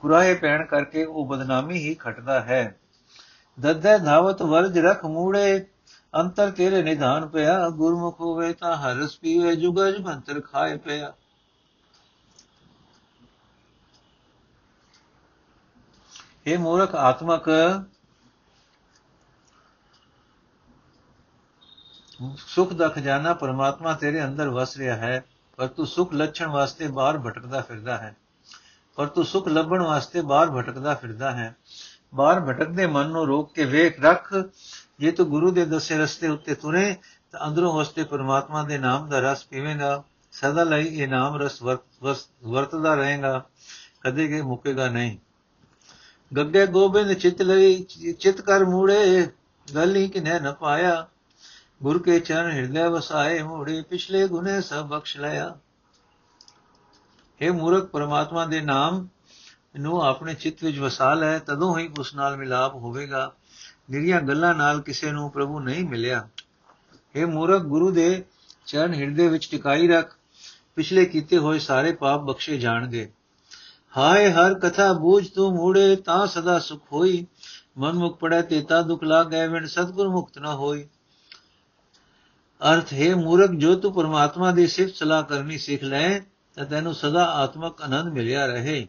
ਕੁਰਾਏ 0.00 0.34
ਪੈਣ 0.34 0.64
ਕਰਕੇ 0.64 1.04
ਉਹ 1.04 1.26
ਬਦਨਾਮੀ 1.26 1.78
ਹੀ 1.78 1.94
ਖਟਦਾ 1.94 2.40
ਹੈ। 2.40 2.78
ਦੱਦੇ 3.60 3.98
ਧਾਵਤ 3.98 4.42
ਵਰਜ 4.42 4.78
ਰਖ 4.78 5.04
ਮੂੜੇ, 5.04 5.66
ਅੰਤਰ 6.14 6.50
ਤੇਰੇ 6.50 6.82
ਨਿਧਾਨ 6.82 7.28
ਪਿਆ। 7.28 7.68
ਗੁਰਮੁਖ 7.68 8.20
ਹੋਵੇ 8.20 8.52
ਤਾਂ 8.52 8.76
ਹਰਸ 8.76 9.16
ਪੀਵੇ 9.16 9.56
ਜੁਗਜ 9.56 10.00
ਮੰਤਰ 10.00 10.40
ਖਾਏ 10.40 10.76
ਪਿਆ। 10.76 11.14
ਇਹ 16.46 16.58
ਮੂਰਖ 16.58 16.94
ਆਤਮਕ 16.94 17.48
ਸੁਖ 22.38 22.72
ਦਾ 22.72 22.88
ਖਜ਼ਾਨਾ 22.88 23.32
ਪਰਮਾਤਮਾ 23.34 23.92
ਤੇਰੇ 23.92 24.24
ਅੰਦਰ 24.24 24.48
ਵਸ 24.48 24.76
ਰਿਹਾ 24.76 24.96
ਹੈ 24.96 25.24
ਪਰ 25.58 25.66
ਤੂੰ 25.66 25.86
ਸੁਖ 25.86 26.12
ਲੱਛਣ 26.12 26.48
ਵਾਸਤੇ 26.48 26.86
ਬਾਹਰ 26.88 27.18
ਭਟਕਦਾ 27.18 27.60
ਫਿਰਦਾ 27.60 27.96
ਹੈ 27.96 28.14
ਪਰ 28.98 29.06
ਤੂੰ 29.06 29.24
ਸੁਖ 29.24 29.48
ਲੱਭਣ 29.48 29.82
ਵਾਸਤੇ 29.82 30.20
ਬਾਹਰ 30.22 30.50
ਭਟਕਦਾ 30.50 30.94
ਫਿਰਦਾ 30.94 31.30
ਹੈ 31.32 31.54
ਬਾਹਰ 32.14 32.40
ਭਟਕਦੇ 32.40 32.86
ਮਨ 32.86 33.08
ਨੂੰ 33.08 33.26
ਰੋਕ 33.26 33.52
ਕੇ 33.52 33.64
ਵੇਖ 33.64 34.00
ਰੱਖ 34.00 34.32
ਜੇ 35.00 35.10
ਤੂੰ 35.10 35.28
ਗੁਰੂ 35.30 35.50
ਦੇ 35.50 35.64
ਦੱਸੇ 35.64 35.98
ਰਸਤੇ 35.98 36.28
ਉੱਤੇ 36.28 36.54
ਤੁਰੇ 36.54 36.94
ਤਾਂ 37.32 37.46
ਅੰਦਰੋਂ 37.46 37.72
ਵਸਤੇ 37.74 38.04
ਪਰਮਾਤਮਾ 38.04 38.62
ਦੇ 38.62 38.78
ਨਾਮ 38.78 39.08
ਦਾ 39.08 39.20
ਰਸ 39.20 39.44
ਪੀਵੇਂਗਾ 39.44 40.02
ਸਦਾ 40.32 40.64
ਲਈ 40.64 40.86
ਇਹ 40.86 41.08
ਨਾਮ 41.08 41.36
ਰਸ 41.36 41.62
ਵਰਤਦਾ 41.62 42.94
ਰਹੇਗਾ 42.94 43.42
ਕਦੇ 44.02 44.28
ਕੇ 44.28 44.42
ਮੁੱਕੇਗਾ 44.42 44.88
ਨਹੀਂ 44.88 45.16
ਗੱਗੇ 46.36 46.66
ਗੋਬਿੰਦ 46.66 47.12
ਚਿਤ 47.12 47.42
ਲਈ, 47.42 47.82
ਚਿਤ 48.18 48.40
ਕਰ 48.40 48.64
ਮੂੜੇ, 48.64 49.28
ਗਲੀ 49.74 50.08
ਕਿਨੇ 50.08 50.40
ਨ 50.40 50.52
ਪਾਇਆ। 50.52 51.08
ਗੁਰ 51.82 52.02
ਕੇ 52.02 52.20
ਚਰਨ 52.20 52.50
ਹਿਰਦੇ 52.50 52.82
ਵਸਾਏ, 52.82 53.42
ਮੂੜੇ 53.42 53.82
ਪਿਛਲੇ 53.82 54.28
ਗੁਨੇ 54.28 54.60
ਸਭ 54.60 54.86
ਬਖਸ਼ 54.86 55.16
ਲਿਆ। 55.16 55.58
ਇਹ 57.40 57.50
ਮੂਰਖ, 57.50 57.84
ਪਰਮਾਤਮਾ 57.84 58.46
ਦੇ 58.46 58.60
ਨਾਮ 58.60 59.08
ਨੂੰ 59.78 60.02
ਆਪਣੇ 60.02 60.34
ਚਿੱਤ 60.34 60.64
ਵਿੱਚ 60.64 60.78
ਵਸਾ 60.78 61.14
ਲੈ, 61.14 61.38
ਤਦੋਂ 61.38 61.78
ਹੀ 61.78 61.90
ਉਸ 61.98 62.14
ਨਾਲ 62.14 62.36
ਮਿਲਾਪ 62.36 62.74
ਹੋਵੇਗਾ। 62.74 63.32
ਨਿਰੀਆਂ 63.90 64.20
ਗੱਲਾਂ 64.20 64.54
ਨਾਲ 64.54 64.80
ਕਿਸੇ 64.80 65.12
ਨੂੰ 65.12 65.30
ਪ੍ਰਭੂ 65.30 65.60
ਨਹੀਂ 65.60 65.84
ਮਿਲਿਆ। 65.84 66.28
ਇਹ 67.14 67.26
ਮੂਰਖ, 67.26 67.62
ਗੁਰੂ 67.62 67.90
ਦੇ 67.90 68.24
ਚਰਨ 68.66 68.94
ਹਿਰਦੇ 68.94 69.28
ਵਿੱਚ 69.28 69.50
ਟਿਕਾਈ 69.50 69.88
ਰੱਖ। 69.88 70.16
ਪਿਛਲੇ 70.76 71.04
ਕੀਤੇ 71.04 71.38
ਹੋਏ 71.38 71.58
ਸਾਰੇ 71.58 71.92
ਪਾਪ 71.92 72.20
ਬਖਸ਼ੇ 72.20 72.58
ਜਾਣਗੇ। 72.58 73.12
ਹਾਏ, 73.96 74.30
ਹਰ 74.30 74.54
ਕਥਾ 74.54 74.92
ਬੂਝ 74.92 75.28
ਤੂੰ 75.28 75.54
ਮੂੜੇ, 75.54 75.96
ਤਾਂ 75.96 76.26
ਸਦਾ 76.26 76.58
ਸੁਖ 76.58 76.82
ਹੋਈ। 76.92 77.26
ਮਨ 77.78 77.92
ਮੁਖ 77.92 78.18
ਪੜੈ 78.18 78.42
ਤੇ 78.42 78.62
ਤਾ 78.62 78.82
ਦੁਖ 78.82 79.04
ਲਾਗੈ 79.04 79.48
ਵਿਣ 79.48 79.66
ਸਤਗੁਰ 79.66 80.08
ਮੁਕਤ 80.08 80.38
ਨਾ 80.38 80.54
ਹੋਈ। 80.54 80.88
ਅਰਥ, 82.72 82.92
ਹੈ 82.92 83.14
ਮੂਰਖ, 83.14 83.50
ਜੋ 83.50 83.74
ਤੂੰ 83.74 83.92
ਪਰਮਾਤਮਾ 83.92 84.50
ਦੀ 84.50 84.66
ਸਿਫਤ 84.66 84.94
ਸਲਾਹ 84.94 85.22
ਕਰਨੀ 85.22 85.58
ਸਿੱਖ 85.58 85.82
ਲੈ, 85.82 86.20
ਤਾਂ 86.54 86.64
ਤੈਨੂੰ 86.64 86.94
ਸਦਾ 86.94 87.24
ਆਤਮਕ 87.24 87.82
ਆਨੰਦ 87.82 88.12
ਮਿਲਿਆ 88.12 88.46
ਰਹੇ। 88.46 88.86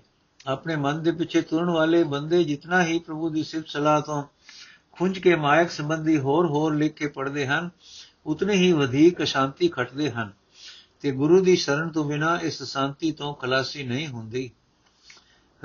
ਆਪਣੇ 0.48 0.76
ਮਨ 0.76 1.04
ਦੇ 1.04 1.12
ਪਿੱਛੇ 1.12 1.41
ਤੁਰਨ 1.41 1.70
ਵਾਲੇ 1.70 2.04
ਬੰਦੇ 2.04 2.43
ਜਿਤਨਾ 2.43 2.86
ਹੀ 2.86 3.00
ਪ੍ਰਭੂ 3.00 3.30
ਦੀ 3.30 3.43
ਸਿਫਤ 3.43 3.67
ਸਲਾਹ 3.67 4.02
ਤੋਂ 4.02 4.24
ਖੁੰਝ 4.91 5.20
ਕੇ 5.20 5.36
ਮਾਇਕ 5.36 5.72
ਸੰਬੰਧੀ 5.72 6.17
ਹੋਰ 6.17 6.46
ਹੋਰ 6.46 6.76
ਲਿਖ 6.76 6.93
ਕੇ 6.93 7.08
ਪੜਦੇ 7.08 7.48
ਹਨ, 7.48 7.70
ਉਤਨੇ 8.26 8.54
ਹੀ 8.54 8.72
ਵਧੇਕ 8.72 9.24
ਸ਼ਾਂਤੀ 9.24 9.67
ਖਟਦੇ 9.67 10.12
ਹਨ। 10.12 10.32
ਤੇ 11.02 11.12
ਗੁਰੂ 11.12 11.43
ਦੀ 11.43 11.56
ਸ਼ਰਨ 11.56 11.89
ਤੋਂ 11.89 12.06
ਬਿਨਾ 12.06 12.39
ਇਸ 12.39 12.63
ਸ਼ਾਂਤੀ 12.63 13.12
ਤੋਂ 13.12 13.34
ਖਲਾਸੀ 13.34 13.84
ਨਹੀਂ 13.84 14.08
ਹੁੰਦੀ। 14.08 14.52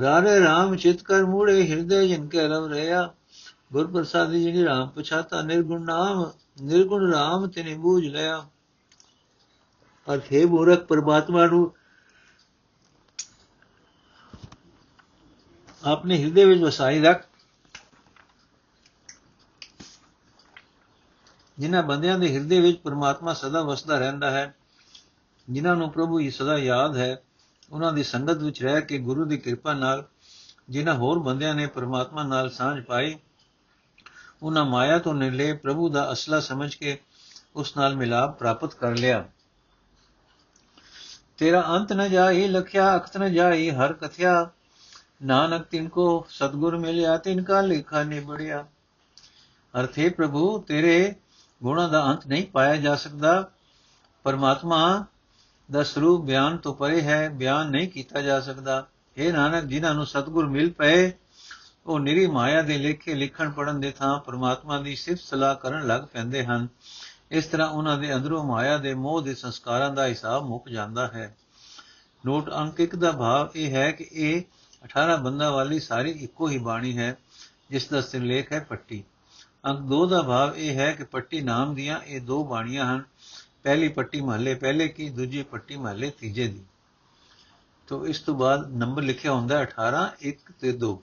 ਰਾਰੇ 0.00 0.40
RAM 0.40 0.76
ਚਿਤ 0.76 1.02
ਕਰ 1.02 1.24
ਮੂੜੇ, 1.24 1.66
ਹਿਰਦੇ 1.66 2.08
ਜਿਨ 2.08 2.28
ਕੇ 2.28 2.48
ਰਵ 2.48 2.66
ਰਿਆ 2.66 3.14
ਗੁਰ 3.72 3.86
ਪ੍ਰਸਾਦੀ 3.86 4.44
ਜੀ 4.44 4.52
ਨੇ 4.52 4.64
RAM 4.64 4.88
ਪਛਾਤਾ, 4.88 5.42
ਨਿਰਗੁਣ 5.42 5.84
ਨਾਮ, 5.84 6.30
ਨਿਰਗੁਣ 6.62 7.14
RAM 7.14 7.50
ਤੇ 7.50 7.74
ਬੂਝ 7.74 8.06
ਲਿਆ। 8.06 8.48
ਅਰਥੇ 10.14 10.44
ਮੂਰਖ, 10.44 10.78
ਪਰਮਾਤਮਾ 10.78 11.46
ਨੂੰ 11.46 11.74
ਆਪਣੇ 15.84 16.18
ਹਿਰਦੇ 16.18 16.44
ਵਿੱਚ 16.44 16.62
ਵਸਾਈ 16.62 17.02
ਰੱਖ। 17.02 17.26
ਜਿਨ੍ਹਾਂ 21.58 21.82
ਬੰਦਿਆਂ 21.82 22.18
ਦੇ 22.18 22.34
ਹਿਰਦੇ 22.34 22.60
ਵਿੱਚ 22.60 22.78
ਪਰਮਾਤਮਾ 22.78 23.34
ਸਦਾ 23.34 23.62
ਵਸਦਾ 23.62 23.98
ਰਹਿੰਦਾ 23.98 24.30
ਹੈ, 24.30 24.54
ਜਿਨ੍ਹਾਂ 25.50 25.76
ਨੂੰ 25.76 25.92
ਪ੍ਰਭੂ 25.92 26.18
ਹੀ 26.18 26.30
ਸਦਾ 26.30 26.58
ਯਾਦ 26.58 26.96
ਹੈ 26.96 27.22
ਉਹਨਾਂ 27.72 27.92
ਦੀ 27.92 28.02
ਸੰਗਤ 28.02 28.36
ਵਿੱਚ 28.36 28.62
ਰਹਿ 28.62 28.82
ਕੇ 28.82 28.98
ਗੁਰੂ 28.98 29.24
ਦੀ 29.24 29.36
ਕਿਰਪਾ 29.38 29.74
ਨਾਲ 29.74 30.04
ਜਿਨ੍ਹਾਂ 30.70 30.94
ਹੋਰ 30.94 31.18
ਬੰਦਿਆਂ 31.18 31.54
ਨੇ 31.54 31.66
ਪਰਮਾਤਮਾ 31.66 32.22
ਨਾਲ 32.22 32.50
ਸਾਂਝ 32.50 32.84
ਪਾਈ, 32.84 33.18
ਉਹਨਾਂ 34.42 34.64
ਮਾਇਆ 34.64 34.98
ਤੋਂ 34.98 35.14
ਨਿਰਲੇ 35.14 35.52
ਪ੍ਰਭੂ 35.52 35.88
ਦਾ 35.88 36.12
ਅਸਲਾ 36.12 36.40
ਸਮਝ 36.40 36.74
ਕੇ 36.74 36.98
ਉਸ 37.56 37.76
ਨਾਲ 37.76 37.96
ਮਿਲਾਪ 37.96 38.38
ਪ੍ਰਾਪਤ 38.38 38.74
ਕਰ 38.74 38.96
ਲਿਆ। 38.96 39.28
ਤੇਰਾ 41.36 41.64
ਅੰਤ 41.68 41.92
ਨ 41.92 42.10
ਜਾਈ 42.10 42.48
ਲਖਿਆ, 42.48 42.96
ਅਖਤ 42.96 43.16
ਨ 43.16 43.32
ਜਾਈ 43.32 43.70
ਹਰ 43.70 43.92
ਕਥਿਆ। 43.92 44.50
ਨਾਨਕ 45.22 45.62
ਤਿਨ 45.62 45.88
ਕੋ 45.88 46.26
ਸਤਗੁਰ 46.28 46.76
ਮਿਲਿਆ, 46.76 47.16
ਤਿਨ 47.16 47.42
ਕਾ 47.42 47.60
ਲੇਖਾ 47.60 48.02
ਨਿਬੜਿਆ। 48.02 48.66
ਅਰਥੇ 49.80 50.08
ਪ੍ਰਭੂ, 50.08 50.58
ਤੇਰੇ 50.58 51.14
ਗੁਣਾਂ 51.62 51.88
ਦਾ 51.88 52.04
ਅੰਤ 52.06 52.26
ਨਹੀਂ 52.26 52.46
ਪਾਇਆ 52.46 52.76
ਜਾ 52.76 52.94
ਸਕਦਾ। 52.94 53.50
ਪਰਮਾਤਮਾ 54.22 55.06
ਦਾ 55.70 55.82
ਸਰੂਪ 55.82 56.24
ਬਿਆਨ 56.24 56.56
ਤੋਂ 56.56 56.74
ਪਰੇ 56.74 57.02
ਹੈ, 57.02 57.28
ਬਿਆਨ 57.28 57.70
ਨਹੀਂ 57.70 57.88
ਕੀਤਾ 57.88 58.20
ਜਾ 58.20 58.40
ਸਕਦਾ। 58.40 58.86
ਇਹ 59.16 59.32
ਨਾਨਕ, 59.32 59.64
ਜਿਨ੍ਹਾਂ 59.64 59.94
ਨੂੰ 59.94 60.06
ਸਤਿਗੁਰ 60.06 60.46
ਮਿਲ 60.46 60.70
ਪਏ, 60.70 61.12
ਉਹ 61.86 62.00
ਨਿਰੀ 62.00 62.26
ਮਾਇਆ 62.26 62.62
ਦੇ 62.62 62.78
ਲੇਖੇ 62.78 63.14
ਲਿਖਣ 63.14 63.50
ਪੜਨ 63.50 63.80
ਦੇ 63.80 63.90
ਥਾਂ 63.90 64.18
ਪਰਮਾਤਮਾ 64.18 64.78
ਦੀ 64.78 64.96
ਸਿਫਤ 64.96 65.22
ਸਲਾਹ 65.22 65.54
ਕਰਨ 65.54 65.86
ਲੱਗ 65.86 66.02
ਪੈਂਦੇ 66.02 66.44
ਹਨ। 66.44 66.68
ਇਸ 67.30 67.46
ਤਰ੍ਹਾਂ 67.46 67.68
ਉਹਨਾਂ 67.68 67.98
ਦੇ 67.98 68.14
ਅੰਦਰੋਂ 68.14 68.44
ਮਾਇਆ 68.44 68.78
ਦੇ 68.78 68.94
ਮੋਹ 68.94 69.22
ਦੇ 69.22 69.34
ਸੰਸਕਾਰਾਂ 69.34 69.90
ਦਾ 69.90 70.06
ਹਿਸਾਬ 70.06 70.46
ਮੁੱਕ 70.46 70.68
ਜਾਂਦਾ 70.68 71.06
ਹੈ। 71.08 71.36
ਨੋਟ 72.26 72.50
ਅੰਕ 72.52 72.80
1 72.80 72.96
ਦਾ 72.96 73.12
ਭਾਵ 73.12 73.48
ਇਹ 73.56 73.70
ਹੈ 73.70 73.90
ਕਿ 73.90 74.08
ਇਹ 74.12 74.42
18 74.84 75.16
ਬੰਦਾ 75.16 75.50
ਵਾਲੀ 75.50 75.80
ਸਾਰੀ 75.80 76.10
ਇੱਕੋ 76.10 76.48
ਹੀ 76.48 76.58
ਬਾਣੀ 76.58 76.98
ਹੈ, 76.98 77.16
ਜਿਸ 77.70 77.88
ਦਾ 77.88 78.00
ਸਿਰਲੇਖ 78.00 78.52
ਹੈ 78.52 78.60
ਪੱਟੀ। 78.60 79.04
ਅੰਕ 79.66 79.80
2 79.80 80.06
ਦਾ 80.06 80.22
ਭਾਵ 80.22 80.56
ਇਹ 80.56 80.74
ਹੈ 80.74 80.92
ਕਿ 80.92 81.04
ਪੱਟੀ 81.04 81.40
ਨਾਮ 81.40 81.74
ਦੀਆਂ 81.74 82.00
ਇਹ 82.06 82.20
ਦੋ 82.20 82.44
ਬਾਣੀਆਂ 82.44 82.94
ਹਨ। 82.94 83.02
ਪਹਿਲੀ 83.64 83.88
ਪੱਟੀ 83.88 84.20
ਮਹੱਲੇ, 84.20 84.54
ਪਹਿਲੇ 84.54 84.88
ਕੀ, 84.88 85.08
ਦੂਜੀ 85.10 85.42
ਪੱਟੀ 85.42 85.76
ਮਹੱਲੇ, 85.76 86.10
ਤੀਜੇ 86.10 86.46
ਦੀ। 86.48 86.64
ਤੋਂ 87.86 88.06
ਇਸ 88.06 88.18
ਤੋਂ 88.20 88.34
ਬਾਅਦ 88.34 88.70
ਨੰਬਰ 88.70 89.02
ਲਿਖਿਆ 89.02 89.32
ਹੁੰਦਾ 89.32 89.58
ਹੈ 89.58 89.62
18 89.62 90.10
1 90.22 90.52
ਤੇ 90.60 90.72
2 90.72 91.02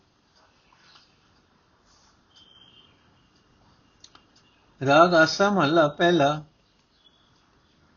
ਰਾਗ 4.85 5.13
ਆਸਾ 5.13 5.49
ਮਹੱਲਾ 5.49 5.87
ਪਹਿਲਾ, 5.87 6.43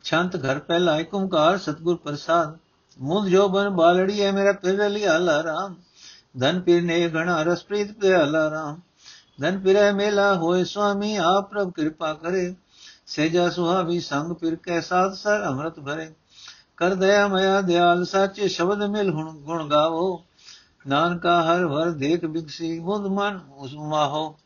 ਛੰਤ 0.05 0.37
ਘਰ 0.37 0.59
ਪਹਿਲਾ 0.59 0.99
ਏਕ 0.99 1.15
ਓੰਕਾਰ 1.15 1.59
ਸਤਗੁਰ 1.59 1.97
ਪ੍ਰਸਾਦ। 1.97 2.59
ਮੁੰਦ 3.01 3.29
ਜੋ 3.29 3.49
ਬਨ 3.49 3.71
ਬਾਲੜੀ 3.71 4.23
ਹੈ 4.23 4.33
ਮੇਰਾ 4.33 4.53
ਪਿਰ 4.53 4.89
ਲਿਆ 4.91 5.19
ਲਾ 5.19 5.43
ਰਾਮ। 5.43 5.75
ਧਨ 6.41 6.61
ਪਿਰ 6.61 6.83
ਨੇ 6.83 7.09
ਗਣਾ 7.09 7.43
ਰਸ 7.43 7.65
ਪ੍ਰੀਤ 7.65 7.93
ਪਿਆਲਾ 7.93 8.51
ਰਾਮ। 8.51 8.81
ਧਨ 9.41 9.59
ਪਿਰੈ 9.61 9.93
ਮੇਲਾ 9.93 10.35
ਹੋਏ, 10.35 10.65
ਸੁਆਮੀ 10.65 11.17
ਆਪ 11.17 11.51
ਪ੍ਰਭ 11.51 11.73
ਕਿਰਪਾ 11.73 12.15
ਕਰੇ। 12.15 12.55
ਸੇਜਾ 13.07 13.51
ਸੁਹਾਵੀ 13.51 14.01
ਸੰਗ 14.01 14.33
ਪਿਰ 14.33 14.55
ਕੈ 14.55 14.81
ਸਾਧ 14.81 15.13
ਸਰ 15.13 15.45
ਅੰਮ੍ਰਿਤ 15.47 15.81
ਭਰੇ। 15.81 16.13
ਕਰ 16.77 16.95
ਦਇਆ 16.95 17.29
ਮਇਆ 17.29 17.61
ਦਿਆਲ 17.61 18.05
ਸਾਚੇ 18.05 18.49
ਸ਼ਬਦ 18.49 18.83
ਮਿਲ 18.83 19.11
ਹੁਣ 19.11 19.37
ਗੁਣ 19.37 19.69
ਗਾਵੋ। 19.69 20.25
ਨਾਨਕਾ 20.87 21.43
ਹਰ 21.43 21.65
ਵਰ 21.65 21.91
ਦੇਖ 21.91 22.25
ਬਿਕਸੀ 22.25 22.81
ਮੁਦ 22.81 23.07
ਮਨ 23.07 23.41
ਉਸ 23.57 23.75
ਮਾਹੋ 23.75 24.39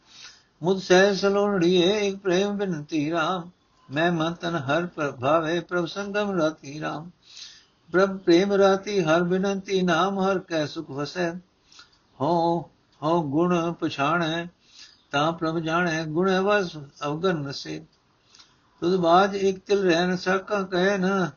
ਮੁਦ 0.63 0.79
ਸਹਿ 0.79 1.15
ਸਲੋਣੜੀਏ 1.15 2.09
ਇੱਕ 2.09 2.17
ਪ੍ਰੇਮ 2.17 2.57
ਬਿਨਤੀ 2.57 3.11
ਰਾਮ। 3.11 3.51
ਮੈਂ 3.95 4.13
ਮਨ 4.13 4.57
ਹਰ 4.57 4.87
ਪ੍ਰਭਾਵੇ 4.87 5.61
ਪ੍ਰਭ 5.61 5.87
ਸੰਗਮ 5.87 6.41
ਰਾਤੀ 6.41 6.81
ਰਾਮ। 6.81 7.11
ਪ੍ਰਭ 7.93 8.19
ਪ੍ਰੇਮ 8.19 8.53
ਰਾਤੀ 8.53 9.01
ਹਰ 9.01 9.23
ਬਿਨੰਤੀ 9.23 9.83
ਨਾਮ 9.83 10.19
ਹਰ 10.19 10.39
ਕੈ 10.39 10.67
ਸੁਖ 10.67 10.91
ਵਸੈ। 10.91 11.33
ਹੋ 12.21 12.61
ਹੋ 13.03 13.23
ਗੁਣ 13.23 13.73
ਪਛਾਣੈ, 13.73 14.47
ਤਾਂ 15.11 15.33
ਪ੍ਰਭ 15.33 15.59
ਜਾਣੈ 15.59 16.05
ਗੁਣ 16.05 16.31
ਵਸ 16.41 16.77
ਅਵਗਨ 17.05 17.37
ਨਸੇ 17.37 17.85
ਤੁਧ 18.81 19.01
ਬਾਜ 19.01 19.35
ਇੱਕ 19.37 19.59
ਤਿਲ 19.59 19.83
ਰਹਿ 19.83 20.07
ਨ 20.07 20.17
ਸਕਾ 20.17 20.63
ਕਹਿ 20.63 20.99
ਨ 20.99 21.31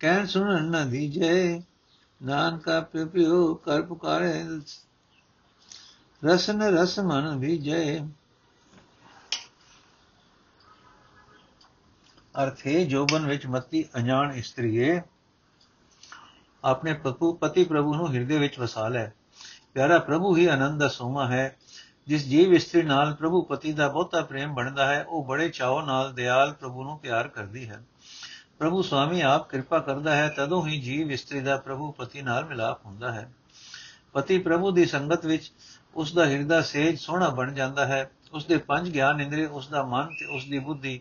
ਕਹਿਣ 0.00 0.26
ਸੁਣਨ 0.26 0.64
ਨ 0.64 0.90
ਦੀਜੈ। 0.90 1.60
ਨਾਨਕਾ 2.22 2.80
ਪਿਪਿਓ 2.80 3.54
ਕਰ 3.54 3.82
ਪੁਕਾਰੇ, 3.82 4.44
ਰਸਨ 6.24 6.62
ਰਸ 6.62 6.98
ਮਨ 6.98 7.36
ਵਿਜੈ 7.38 7.98
ਅਰਥੇ 12.44 12.84
ਜੋਬਨ 12.84 13.26
ਵਿੱਚ 13.26 13.46
ਮਤੀ 13.46 13.84
ਅਣਜਾਣ 13.96 14.32
ਇਸਤਰੀਏ, 14.32 15.00
ਆਪਣੇ 16.64 16.92
ਪਤੂ 16.94 17.32
ਪਤੀ 17.32 17.64
ਪ੍ਰਭੂ 17.64 17.94
ਨੂੰ 17.94 18.14
ਹਿਰਦੇ 18.14 18.38
ਵਿੱਚ 18.38 18.58
ਵਸਾ 18.58 18.88
ਲੈ। 18.88 19.10
ਪਿਆਰਾ 19.74 19.98
ਪ੍ਰਭੂ 19.98 20.36
ਹੀ 20.36 20.46
ਆਨੰਦ 20.46 20.80
ਦਾ 20.80 20.88
ਸੋਮਾ 20.88 21.28
ਹੈ। 21.28 21.56
ਜਿਸ 22.08 22.26
ਜੀਵ 22.26 22.54
ਇਸਤਰੀ 22.54 22.82
ਨਾਲ 22.82 23.14
ਪ੍ਰਭੂ 23.14 23.42
ਪਤੀ 23.42 23.72
ਦਾ 23.72 23.88
ਬਹੁਤਾ 23.88 24.20
ਪ੍ਰੇਮ 24.20 24.54
ਬਣਦਾ 24.54 24.86
ਹੈ, 24.86 25.04
ਉਹ 25.08 25.24
ਬੜੇ 25.24 25.48
ਚਾਅ 25.48 25.84
ਨਾਲ 25.84 26.14
ਦਿਆਲ 26.14 26.52
ਪ੍ਰਭੂ 26.52 26.84
ਨੂੰ 26.84 26.98
ਪਿਆਰ 26.98 27.28
ਕਰਦੀ 27.28 27.68
ਹੈ। 27.68 27.82
ਪ੍ਰਭੂ 28.58 28.82
ਸੁਆਮੀ 28.82 29.20
ਆਪ 29.20 29.50
ਕਿਰਪਾ 29.50 29.78
ਕਰਦਾ 29.78 30.16
ਹੈ, 30.16 30.28
ਤਦੋਂ 30.28 30.66
ਹੀ 30.66 30.80
ਜੀਵ 30.80 31.10
ਇਸਤਰੀ 31.10 31.40
ਦਾ 31.40 31.56
ਪ੍ਰਭੂ 31.56 31.92
ਪਤੀ 31.92 32.22
ਨਾਲ 32.22 32.44
ਮਿਲਾਪ 32.44 32.86
ਹੁੰਦਾ 32.86 33.12
ਹੈ। 33.12 33.32
ਪਤੀ 34.12 34.38
ਪ੍ਰਭੂ 34.38 34.70
ਦੀ 34.70 34.84
ਸੰਗਤ 34.84 35.26
ਵਿੱਚ 35.26 35.52
ਉਸ 35.94 36.14
ਦਾ 36.14 36.26
ਹਿਰਦਾ 36.26 36.60
ਸੇਜ 36.62 36.98
ਸੋਹਣਾ 36.98 37.28
ਬਣ 37.28 37.52
ਜਾਂਦਾ 37.52 37.86
ਹੈ। 37.86 38.10
ਉਸ 38.32 38.44
ਦੇ 38.44 38.56
ਪੰਜ 38.56 38.90
ਗਿਆਨ 38.90 39.20
ਇੰਦਰੀ, 39.20 39.44
ਉਸ 39.44 39.68
ਦਾ 39.68 39.82
ਮਨ 39.82 40.06
ਤੇ 40.06 40.26
ਉਸ 40.26 40.44
ਦੀ 40.44 40.58
ਬੁੱਧੀ, 40.58 41.00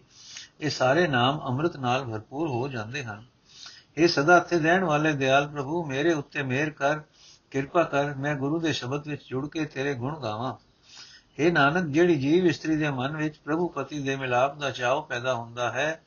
ਇਹ 0.62 0.70
ਸਾਰੇ 0.70 1.08
ਨਾਮ 1.08 1.42
ਅੰਮ੍ਰਿਤ 1.46 1.78
ਨਾਲ 1.78 2.06
ਭਰਪੂਰ 2.06 2.48
ਹੋ 2.48 2.68
ਜਾਂਦੇ 2.68 3.04
ਹਨ। 3.04 3.26
ਇਹ 3.98 4.08
ਸਦਾ 4.08 4.38
ਇੱਥੇ 4.38 4.60
ਰਹਿਣ 4.60 4.84
ਵਾਲੇ 4.84 5.14
ਦਿਆਲ 5.14 5.48
ਪ੍ਰਭੂ, 5.48 5.86
ਮੇਰੇ 5.86 6.14
ਉੱਤੇ 6.14 6.44
ਮਿਹਰ 6.44 6.70
ਕਰ, 6.70 7.00
ਕਿਰਪਾ 7.52 7.84
ਕਰ, 7.84 8.16
ਮੈਂ 8.16 8.36
ਗੁਰੂ 8.36 8.60
ਦੇ 8.60 8.74
ਸ਼ਬਦ 8.74 9.08
ਵਿੱਚ 9.08 9.22
ਜੁੜ 9.30 9.50
ਕੇ 9.50 9.66
ਤੇਰੇ 9.66 9.94
ਗੁਣ 9.94 10.20
ਗਾਵਾਂ। 10.20 10.73
ਇਹ 11.40 11.52
ਨਾਨਕ, 11.52 11.86
ਜਿਹੜੀ 11.86 12.16
ਜੀਵ 12.16 12.46
ਇਸਤਰੀ 12.46 12.76
ਦੇ 12.76 12.90
ਮਨ 12.90 13.18
ਵਿੱਚ 13.18 13.38
ਪ੍ਰਭੂ 13.38 13.68
ਪਤੀ 13.68 14.00
ਦੇ 14.00 14.16
ਮਿਲਾਪ 14.16 14.58
ਦਾ 14.58 14.72
ਚਾਅ 14.72 15.02
ਪੈਦਾ 15.02 15.34
ਹੁੰਦਾ 15.34 15.72
ਹੈ, 15.72 16.04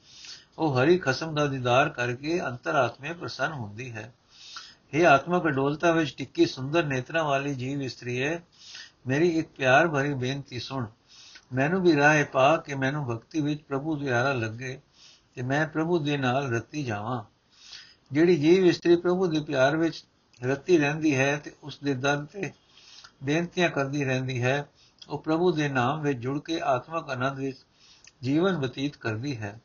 ਉਹ 0.58 0.82
ਹਰੀ 0.82 0.98
ਖਸਮ 0.98 1.34
ਦਾ 1.34 1.46
ਦੀਦਾਰ 1.46 1.88
ਕਰਕੇ 1.88 2.40
ਅੰਤਰਾਤਮੇ 2.40 3.12
ਪ੍ਰਸੰਨ 3.12 3.52
ਹੁੰਦੀ 3.52 3.92
ਹੈ। 3.92 4.14
ਇਹ 4.94 5.06
ਆਤਮਕ 5.06 5.46
ਅਡੋਲਤਾ 5.46 5.90
ਵਿੱਚ 5.90 6.14
ਟਿੱਕੀ 6.16 6.46
ਸੁੰਦਰ 6.46 6.84
ਨੇਤਰਾਂ 6.84 7.24
ਵਾਲੀ 7.24 7.54
ਜੀਵ 7.54 7.82
ਇਸਤਰੀ 7.82 8.22
ਹੈ, 8.22 8.42
ਮੇਰੀ 9.06 9.28
ਇੱਕ 9.28 9.48
ਪਿਆਰ 9.56 9.88
ਭਰੀ 9.88 10.14
ਬੇਨਤੀ 10.14 10.60
ਸੁਣ। 10.60 10.86
ਮੈਨੂੰ 11.52 11.82
ਵੀ 11.82 11.96
ਰਾਹ 11.96 12.24
ਪਾ 12.24 12.56
ਕਿ 12.56 12.74
ਮੈਨੂੰ 12.74 13.06
ਭਗਤੀ 13.06 13.40
ਵਿੱਚ 13.40 13.62
ਪ੍ਰਭੂ 13.62 13.96
ਪਿਆਰਾ 13.96 14.32
ਲੱਗੇ 14.32 14.80
ਤੇ 15.34 15.42
ਮੈਂ 15.42 15.68
ਪ੍ਰਭੂ 15.68 15.98
ਦੇ 15.98 16.16
ਨਾਲ 16.16 16.50
ਰਤੀ 16.50 16.84
ਜਾਵਾਂ। 16.84 17.24
ਜਿਹੜੀ 18.12 18.36
ਜੀਵ 18.36 18.66
ਇਸਤਰੀ 18.66 18.96
ਪ੍ਰਭੂ 18.96 19.26
ਦੇ 19.26 19.40
ਪਿਆਰ 19.40 19.76
ਵਿੱਚ 19.76 20.04
ਰਤੀ 20.44 20.78
ਰਹਿੰਦੀ 20.78 21.16
ਹੈ 21.16 21.36
ਤੇ 21.36 21.52
ਉਸ 21.62 21.78
ਦੇ 21.84 21.94
ਦਰ 21.94 22.24
ਤੇ 22.24 22.52
ਬੇਨਤੀਆਂ 23.22 23.70
ਕਰਦੀ 23.70 24.04
ਰਹਿੰਦੀ 24.04 24.42
ਹੈ 24.42 24.68
ਉਹ 25.08 25.18
ਪ੍ਰਭੂ 25.18 25.52
ਦੇ 25.52 25.68
ਨਾਮ 25.68 26.00
ਵਿੱਚ 26.02 26.18
ਜੁੜ 26.18 26.40
ਕੇ 26.40 26.60
ਆਤਮਿਕ 26.60 27.10
ਆਨੰਦ 27.10 27.38
ਵਿੱਚ 27.38 27.58
ਜੀਵਨ 28.22 28.56
ਬਤੀਤ 28.56 28.96
ਕਰਦੀ 28.96 29.36
ਹੈ। 29.36 29.60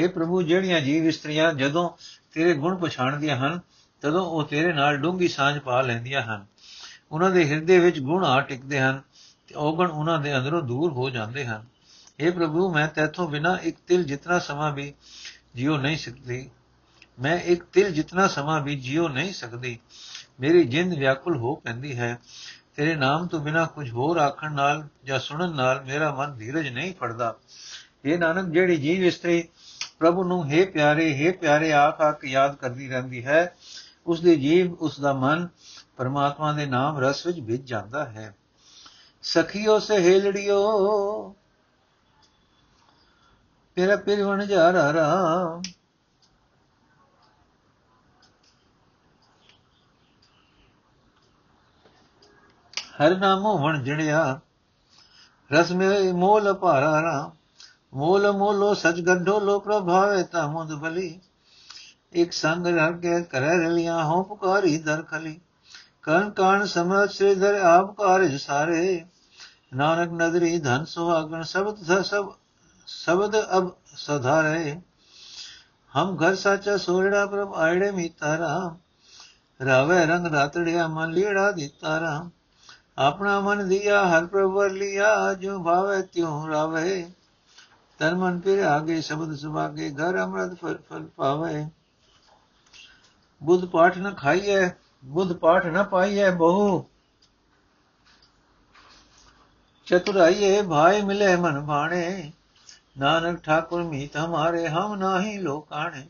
हे 0.00 0.10
ਪ੍ਰਭੂ, 0.10 0.42
ਜਿਹੜੀਆਂ 0.42 0.80
ਜੀਵ 0.80 1.04
ਇਸਤਰੀਆਂ 1.04 1.52
ਜਦੋਂ 1.52 1.90
ਤੇਰੇ 2.32 2.54
ਗੁਣ 2.54 2.76
ਪਛਾਣਦੀਆਂ 2.76 3.36
ਹਨ, 3.36 3.60
ਤਦੋਂ 4.00 4.26
ਉਹ 4.26 4.44
ਤੇਰੇ 4.44 4.72
ਨਾਲ 4.72 4.96
ਡੂੰਗੀ 4.96 5.28
ਸਾਂਝ 5.28 5.58
ਪਾ 5.58 5.80
ਲੈਂਦੀਆਂ 5.82 6.22
ਹਨ। 6.22 6.46
ਉਹਨਾਂ 7.12 7.30
ਦੇ 7.30 7.48
ਹਿਰਦੇ 7.50 7.78
ਵਿੱਚ 7.78 8.00
ਗੁਣ 8.00 8.24
ਆ 8.24 8.40
ਟਿਕਦੇ 8.40 8.80
ਹਨ 8.80 9.02
ਤੇ 9.48 9.54
ਉਹ 9.54 9.76
ਗੁਣ 9.76 9.90
ਉਹਨਾਂ 9.90 10.20
ਦੇ 10.20 10.36
ਅੰਦਰੋਂ 10.36 10.62
ਦੂਰ 10.62 10.92
ਹੋ 10.92 11.10
ਜਾਂਦੇ 11.10 11.46
ਹਨ। 11.46 11.64
हे 12.24 12.34
ਪ੍ਰਭੂ, 12.34 12.74
ਮੈਂ 12.74 12.88
ਤੇਥੋਂ 12.88 13.28
ਬਿਨਾ 13.28 13.58
ਇੱਕ 13.62 13.76
ਤਿਲ 13.86 14.04
ਜਿੰਨਾ 14.04 14.38
ਸਮਾਂ 14.38 14.72
ਵੀ 14.72 14.94
ਜਿਉ 15.54 15.76
ਨਹੀਂ 15.76 15.96
ਸਕਦੀ। 15.96 16.50
ਮੈਂ 17.22 17.40
ਇੱਕ 17.40 17.64
ਤਿਲ 17.64 17.92
ਜਿੰਨਾ 17.92 18.28
ਸਮਾਂ 18.28 18.60
ਵੀ 18.60 18.76
ਜਿਉ 18.76 19.08
ਨਹੀਂ 19.08 19.32
ਸਕਦੀ। 19.32 19.78
ਮੇਰੀ 20.40 20.64
ਜਿੰਦ 20.64 20.94
ਵਿਆਕੁਲ 20.94 21.36
ਹੋ 21.36 21.54
ਪੈਂਦੀ 21.54 21.98
ਹੈ। 21.98 22.18
ਤੇਰੇ 22.76 22.94
ਨਾਮ 22.94 23.26
ਤੋਂ 23.26 23.40
ਬਿਨਾ 23.40 23.64
ਕੁਝ 23.66 23.90
ਹੋਰ 23.90 24.16
ਆਖਣ 24.16 24.52
ਨਾਲ 24.52 24.86
ਜਾਂ 25.04 25.18
ਸੁਣਨ 25.18 25.54
ਨਾਲ 25.54 25.84
ਮੇਰਾ 25.84 26.14
ਮਨ 26.14 26.36
ਧੀਰਜ 26.36 26.68
ਨਹੀਂ 26.68 26.94
ਫੜਦਾ। 26.94 27.34
ਇਹ 28.04 28.18
ਨਾਨਕ, 28.18 28.52
ਜਿਹੜੀ 28.52 28.76
ਜੀਵ 28.76 29.04
ਇਸਤਰੀ 29.04 29.48
ਪ੍ਰਭੂ 29.98 30.24
ਨੂੰ 30.24 30.50
ਹੈ 30.50 30.64
ਪਿਆਰੇ 30.66 31.06
ਹੈ 31.16 31.32
ਪਿਆਰੇ 31.32 31.72
ਆਖ 31.72 32.00
ਆਖ 32.00 32.24
ਯਾਦ 32.24 32.54
ਕਰਦੀ 32.54 32.88
ਰਹਿੰਦੀ 32.88 33.24
ਹੈ 33.26 33.56
ਉਸ 34.06 34.20
ਦੇ 34.20 34.36
ਜੀਵ 34.36 34.72
ਉਸ 34.74 35.00
ਦਾ 35.00 35.12
ਮਨ 35.12 35.48
ਪਰਮਾਤਮਾ 35.96 36.52
ਦੇ 36.52 36.66
ਨਾਮ 36.66 36.98
ਰਸ 36.98 37.26
ਵਿੱਚ 37.26 37.40
ਭਿੱਜ 37.40 37.68
ਜਾਂਦਾ 37.68 38.04
ਹੈ। 38.04 38.34
ਸਖੀਓ, 39.22 39.78
ਸਹੇਲੜਿਓ 39.78 41.34
ਤੇਰਾ 43.74 43.96
ਪਿਰਵਣ 43.96 44.46
ਜਾ 44.46 44.72
ਰਾਮ 44.72 45.62
ਹਰ 52.96 53.16
ਨਾਮੋ 53.16 53.58
ਵਣ 53.58 53.82
ਜੜਿਆ 53.82 54.40
ਰਸ 55.52 55.70
ਮੇ 55.72 56.12
ਮੋਲ 56.12 56.52
ਭਾਰਾ 56.52 57.02
ਰਾਮ 57.02 57.30
ਮੋਲ 57.94 58.30
ਮੋਲੋ 58.32 58.74
ਸਚ 58.74 59.00
ਗੱਡੋ 59.00 59.40
ਲੋ 59.40 59.58
ਪ੍ਰਭਾਵੇ 59.60 60.22
ਤਾ 60.22 60.46
ਮੁਦ 60.46 60.72
ਬਲੀ। 60.74 61.20
ਇੱਕ 62.12 62.32
ਸੰਗ 62.32 62.66
ਰਲ 62.66 62.96
ਕੇ 62.96 63.22
ਕਰੈ 63.22 63.54
ਰਲਿਆ 63.56 64.04
ਹੋ 64.04 64.22
ਪੁਕਾਰੀ 64.22 64.78
ਦਰ 64.78 65.02
ਖਲੀ। 65.02 65.40
ਕਨ 66.02 66.30
ਕਾਨ 66.30 66.66
ਸਮਝ 66.66 67.10
ਸ੍ਰੀਧਰ 67.10 67.54
ਆਪ 67.54 67.96
ਕਾਰਜ 67.96 68.36
ਸਾਰੇ। 68.36 69.04
ਨਾਨਕ 69.74 70.12
ਨਦਰੀ 70.12 70.58
ਧਨ 70.58 70.84
ਸੁਹਾਗਣ 70.84 71.42
ਸਬਦ 71.42 72.00
ਸਭ 72.02 72.32
ਸ਼ਬਦ 72.86 73.36
ਅਬ 73.56 73.70
ਸਧਾਰੇ। 73.96 74.80
ਹਮ 75.96 76.16
ਘਰ 76.16 76.34
ਸਾਚਾ 76.34 76.76
ਸੋਰੜਾ 76.76 77.26
ਪ੍ਰਭ 77.26 77.54
ਆੜੇ 77.54 77.90
ਮੀਤਾਰਾ 77.90 78.76
ਰਾਵੇ 79.60 80.06
ਰੰਗ 80.06 80.26
ਰਾਤੜਿਆ 80.26 80.86
ਮਨ 80.88 81.10
ਲੀੜਾ 81.10 81.50
ਦਿੱਤਾਰਾ 81.52 82.30
ਆਪਣਾ 82.98 83.40
ਮਨ 83.40 83.68
ਦਿਆ, 83.68 84.06
ਹਰ 84.06 84.26
ਪ੍ਰਭਰ 84.26 84.70
ਲਿਆ, 84.70 85.34
ਜੋ 85.34 85.62
ਭਾਵੇ 85.62 86.02
ਤਿਉ 86.02 86.48
ਰਾਵੇ। 86.48 87.10
ਤਨ 87.98 88.14
ਮਨ 88.14 88.40
ਫਿਰ 88.40 88.64
ਆਗੇ, 88.64 89.00
ਸ਼ਬਦ 89.00 89.36
ਸੁਭਾਗੇ, 89.36 89.90
ਘਰ 89.90 90.24
ਅਮਰਤ 90.24 90.60
ਫਲ 90.60 90.78
ਫਲ 90.90 91.06
ਪਾਵੇ। 91.16 91.66
ਬੁੱਧ 93.42 93.64
ਪਾਠ 93.64 93.98
ਨ 93.98 94.14
ਖਾਈਐ, 94.14 94.68
ਬੁੱਧ 95.04 95.32
ਪਾਠ 95.32 95.66
ਨ 95.66 95.84
ਪਾਈਐ 95.84 96.30
ਬਹੁ। 96.30 96.84
ਚਤੁਰਾਈਏ 99.86 100.62
ਭਾਈ 100.62 101.02
ਮਿਲੇ 101.02 101.36
ਮਨ 101.36 101.66
ਭਾਣੇ। 101.66 102.32
ਨਾਨਕ 102.98 103.42
ਠਾਕੁਰ 103.42 103.82
ਮੀਤ 103.82 104.16
ਹਮਾਰੇ, 104.16 104.68
ਹਮ 104.68 104.94
ਨਾਹੀ 104.94 105.38
ਲੋਕਾਣੇ। 105.38 106.08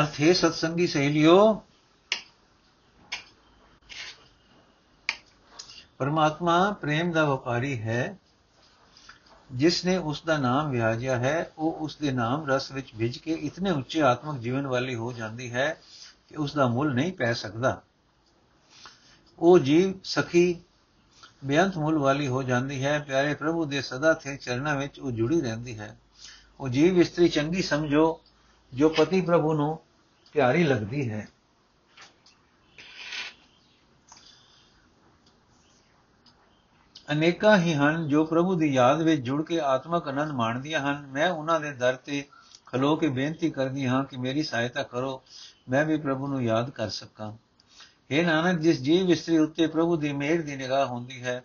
ਅਰਥੇ 0.00 0.34
ਸਤਸੰਗੀ 0.34 0.86
ਸਹੇਲਿਓ 0.86 1.62
ਪਰਮਾਤਮਾ 6.00 6.70
ਪ੍ਰੇਮ 6.70 7.12
ਦਾ 7.12 7.24
ਵਪਾਰੀ 7.24 7.80
ਹੈ। 7.82 8.18
ਜਿਸ 9.52 9.84
ਨੇ 9.84 9.96
ਉਸ 9.96 10.22
ਦਾ 10.22 10.36
ਨਾਮ 10.38 10.70
ਵਿਆਜਿਆ 10.70 11.18
ਹੈ, 11.18 11.52
ਉਹ 11.58 11.72
ਉਸ 11.72 11.96
ਦੇ 11.96 12.12
ਨਾਮ 12.12 12.50
ਰਸ 12.50 12.72
ਵਿੱਚ 12.72 12.92
ਭਿੱਜ 12.98 13.18
ਕੇ 13.18 13.32
ਇਤਨੇ 13.32 13.70
ਉੱਚੇ 13.70 14.02
ਆਤਮਿਕ 14.02 14.42
ਜੀਵਨ 14.42 14.66
ਵਾਲੀ 14.66 14.94
ਹੋ 14.94 15.12
ਜਾਂਦੀ 15.12 15.52
ਹੈ 15.52 15.80
ਕਿ 16.28 16.36
ਉਸ 16.36 16.54
ਦਾ 16.54 16.68
ਮੁੱਲ 16.68 16.94
ਨਹੀਂ 16.94 17.12
ਪੈ 17.12 17.32
ਸਕਦਾ। 17.32 17.82
ਉਹ 19.38 19.58
ਜੀਵ 19.58 19.94
ਸਖੀ, 20.04 20.60
ਬੇਅੰਤ 21.44 21.76
ਮੁੱਲ 21.76 21.98
ਵਾਲੀ 21.98 22.28
ਹੋ 22.28 22.42
ਜਾਂਦੀ 22.42 22.84
ਹੈ, 22.84 22.98
ਪਿਆਰੇ 22.98 23.34
ਪ੍ਰਭੂ 23.34 23.64
ਦੇ 23.64 23.82
ਸਦਾ 23.82 24.14
ਥੇ 24.14 24.36
ਚਰਨਾਂ 24.36 24.76
ਵਿੱਚ 24.76 25.00
ਉਹ 25.00 25.10
ਜੁੜੀ 25.10 25.40
ਰਹਿੰਦੀ 25.40 25.78
ਹੈ। 25.78 25.98
ਉਹ 26.60 26.68
ਜੀਵ 26.68 26.98
ਇਸਤਰੀ 26.98 27.28
ਚੰਗੀ 27.28 27.62
ਸਮਝੋ, 27.62 28.20
ਜੋ 28.74 28.88
ਪਤੀ 28.88 29.20
ਪ੍ਰਭੂ 29.20 29.54
ਨੂੰ 29.54 29.78
ਪਿਆਰੀ 30.32 30.64
ਲੱਗਦੀ 30.64 31.10
ਹੈ। 31.10 31.28
ਅਨੇਕਾਂ 37.12 37.58
ਹੀ 37.58 37.74
ਹਨ 37.74 38.08
ਜੋ 38.08 38.24
ਪ੍ਰਭੂ 38.24 38.54
ਦੀ 38.54 38.66
ਯਾਦ 38.66 39.02
ਵਿੱਚ 39.02 39.22
ਜੁੜ 39.22 39.42
ਕੇ 39.42 39.60
ਆਤਮਕ 39.60 40.08
ਆਨੰਦ 40.08 40.32
ਮਾਣਦੀਆਂ 40.32 40.80
ਹਨ। 40.80 41.06
ਮੈਂ 41.06 41.30
ਉਹਨਾਂ 41.30 41.60
ਦੇ 41.60 41.72
ਦਰ 41.72 41.96
ਤੇ 41.96 42.24
ਖਲੋ 42.66 42.96
ਕੇ 42.96 43.08
ਬੇਨਤੀ 43.08 43.50
ਕਰਦੀ 43.50 43.86
ਹਾਂ 43.86 44.04
ਕਿ 44.04 44.16
ਮੇਰੀ 44.16 44.42
ਸਹਾਇਤਾ 44.42 44.82
ਕਰੋ। 44.82 45.22
ਮੈਂ 45.68 45.84
ਵੀ 45.84 45.96
ਪ੍ਰਭੂ 45.96 46.26
ਨੂੰ 46.26 46.42
ਯਾਦ 46.44 46.70
ਕਰ 46.70 46.88
ਸਕਾਂ। 46.88 47.32
ਇਹ 48.10 48.26
ਨਾਨਕ, 48.26 48.60
ਜਿਸ 48.60 48.80
ਜੀਵ 48.80 49.10
ਇਸਤਰੀ 49.10 49.38
ਉੱਤੇ 49.38 49.66
ਪ੍ਰਭੂ 49.66 49.96
ਦੀ 49.96 50.12
ਮਿਹਰ 50.12 50.42
ਦੀ 50.42 50.56
ਨਿਗਾਹ 50.56 50.86
ਹੁੰਦੀ 50.86 51.22
ਹੈ, 51.22 51.42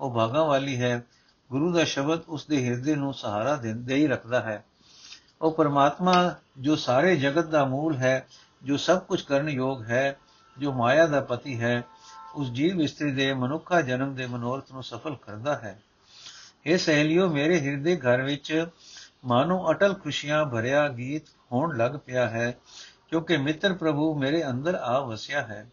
ਉਹ 0.00 0.14
ਭਾਗਾ 0.14 0.44
ਵਾਲੀ 0.44 0.80
ਹੈ। 0.80 1.04
ਗੁਰੂ 1.50 1.72
ਦਾ 1.72 1.84
ਸ਼ਬਦ 1.84 2.20
ਉਸ 2.28 2.46
ਦੇ 2.46 2.64
ਹਿਰਦੇ 2.64 2.94
ਨੂੰ 2.94 3.14
ਸਹਾਰਾ 3.14 3.56
ਦਿੰਦੇ 3.56 3.94
ਹੀ 3.94 4.06
ਰੱਖਦਾ 4.06 4.40
ਹੈ। 4.40 4.64
ਉਹ 5.42 5.52
ਪਰਮਾਤਮਾ, 5.52 6.34
ਜੋ 6.58 6.76
ਸਾਰੇ 6.76 7.16
ਜਗਤ 7.16 7.46
ਦਾ 7.46 7.64
ਮੂਲ 7.64 7.96
ਹੈ, 7.96 8.26
ਜੋ 8.64 8.76
ਸਭ 8.76 8.98
ਕੁਝ 8.98 9.22
ਕਰਨ 9.22 9.48
ਯੋਗ 9.48 9.82
ਹੈ, 9.82 10.16
ਜੋ 10.58 10.72
ਮਾਇਆ 10.72 11.06
ਦਾ 11.06 11.20
ਪਤੀ 11.20 11.60
ਹੈ 11.60 11.84
ਉਸ 12.34 12.50
ਜੀਵ 12.50 12.80
ਇਸਤਰੀ 12.80 13.10
ਦੇ 13.10 13.34
ਮਨੁੱਖਾ 13.34 13.80
ਜਨਮ 13.80 14.14
ਦੇ 14.14 14.26
ਮਨੋਰਥ 14.26 14.72
ਨੂੰ 14.72 14.82
ਸਫਲ 14.82 15.16
ਕਰਦਾ 15.16 15.54
ਹੈ। 15.54 15.82
ਇਹ 16.66 16.78
ਸਹੇਲਿਓ, 16.78 17.28
ਮੇਰੇ 17.28 17.60
ਹਿਰਦੇ 17.60 17.96
ਘਰ 17.96 18.22
ਵਿੱਚ 18.22 18.66
ਮਾਨੋ 19.24 19.70
ਅਟਲ 19.70 19.94
ਖੁਸ਼ੀਆਂ 19.94 20.46
ਭਰਿਆ 20.46 20.88
ਗੀਤ 20.88 21.22
ਹੋਣ 21.52 21.76
ਲੱਗ 21.76 21.92
ਪਿਆ 22.06 22.28
ਹੈ, 22.28 22.58
ਕਿਉਂਕਿ 23.08 23.36
ਮਿੱਤਰ 23.36 23.74
ਪ੍ਰਭੂ 23.74 24.18
ਮੇਰੇ 24.18 24.46
ਅੰਦਰ 24.46 24.74
ਆ 24.74 25.00
ਵਸਿਆ 25.00 25.42
ਹੈ। 25.42 25.70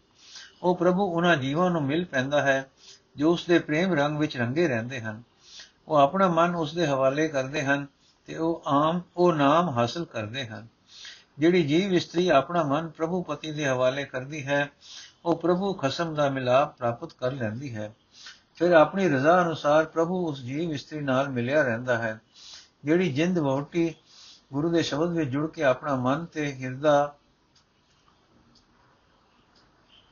ਉਹ 0.62 0.76
ਪ੍ਰਭੂ 0.76 1.04
ਉਹਨਾਂ 1.04 1.36
ਜੀਵਾਂ 1.36 1.70
ਨੂੰ 1.70 1.82
ਮਿਲ 1.82 2.04
ਪੈਂਦਾ 2.04 2.42
ਹੈ, 2.42 2.70
ਜੋ 3.16 3.32
ਉਸ 3.32 3.46
ਦੇ 3.46 3.58
ਪ੍ਰੇਮ 3.58 3.94
ਰੰਗ 3.94 4.18
ਵਿੱਚ 4.18 4.36
ਰੰਗੇ 4.36 4.68
ਰਹਿੰਦੇ 4.68 5.00
ਹਨ। 5.00 5.22
ਉਹ 5.88 5.96
ਆਪਣਾ 5.96 6.28
ਮਨ 6.28 6.54
ਉਸ 6.54 6.74
ਦੇ 6.74 6.86
ਹਵਾਲੇ 6.86 7.28
ਕਰਦੇ 7.28 7.62
ਹਨ 7.62 7.86
ਤੇ 8.26 8.36
ਉਹ 8.36 8.62
ਆਮ, 8.66 9.00
ਉਹ 9.16 9.32
ਨਾਮ 9.32 9.68
ਹਾਸਲ 9.70 10.04
ਕਰਦੇ 10.04 10.46
ਹਨ। 10.46 10.66
ਜਿਹੜੀ 11.38 11.62
ਜੀਵ 11.62 11.94
ਇਸਤਰੀ 11.94 12.28
ਆਪਣਾ 12.28 12.62
ਮਨ 12.62 12.88
ਪ੍ਰਭੂ 12.88 13.22
ਪਤੀ 13.22 13.50
ਦੇ 13.50 13.66
ਹਵਾਲੇ 13.66 14.04
ਕਰਦੀ 14.04 14.46
ਹੈ 14.46 14.70
ਉਹ 15.24 15.36
ਪ੍ਰਭੂ 15.36 15.72
ਖਸਮ 15.74 16.14
ਦਾ 16.14 16.28
ਮਿਲਾਪ 16.30 16.76
ਪ੍ਰਾਪਤ 16.76 17.12
ਕਰ 17.12 17.32
ਲੈਂਦੀ 17.32 17.74
ਹੈ। 17.74 17.92
ਫਿਰ 18.54 18.72
ਆਪਣੀ 18.72 19.08
ਰਜ਼ਾ 19.08 19.40
ਅਨੁਸਾਰ 19.42 19.84
ਪ੍ਰਭੂ 19.84 20.26
ਉਸ 20.28 20.40
ਜੀਵ 20.40 20.72
ਇਸਤਰੀ 20.72 21.00
ਨਾਲ 21.00 21.28
ਮਿਲਿਆ 21.28 21.62
ਰਹਿੰਦਾ 21.62 21.98
ਹੈ, 21.98 22.20
ਜਿਹੜੀ 22.84 23.12
ਜਿੰਦ 23.12 23.38
ਵੋਟੀ 23.38 23.94
ਗੁਰੂ 24.52 24.70
ਦੇ 24.70 24.82
ਸ਼ਬਦ 24.82 25.12
ਵਿੱਚ 25.12 25.30
ਜੁੜ 25.30 25.50
ਕੇ 25.50 25.64
ਆਪਣਾ 25.64 25.94
ਮਨ 25.96 26.24
ਤੇ 26.24 26.52
ਹਿਰਦਾ 26.54 27.14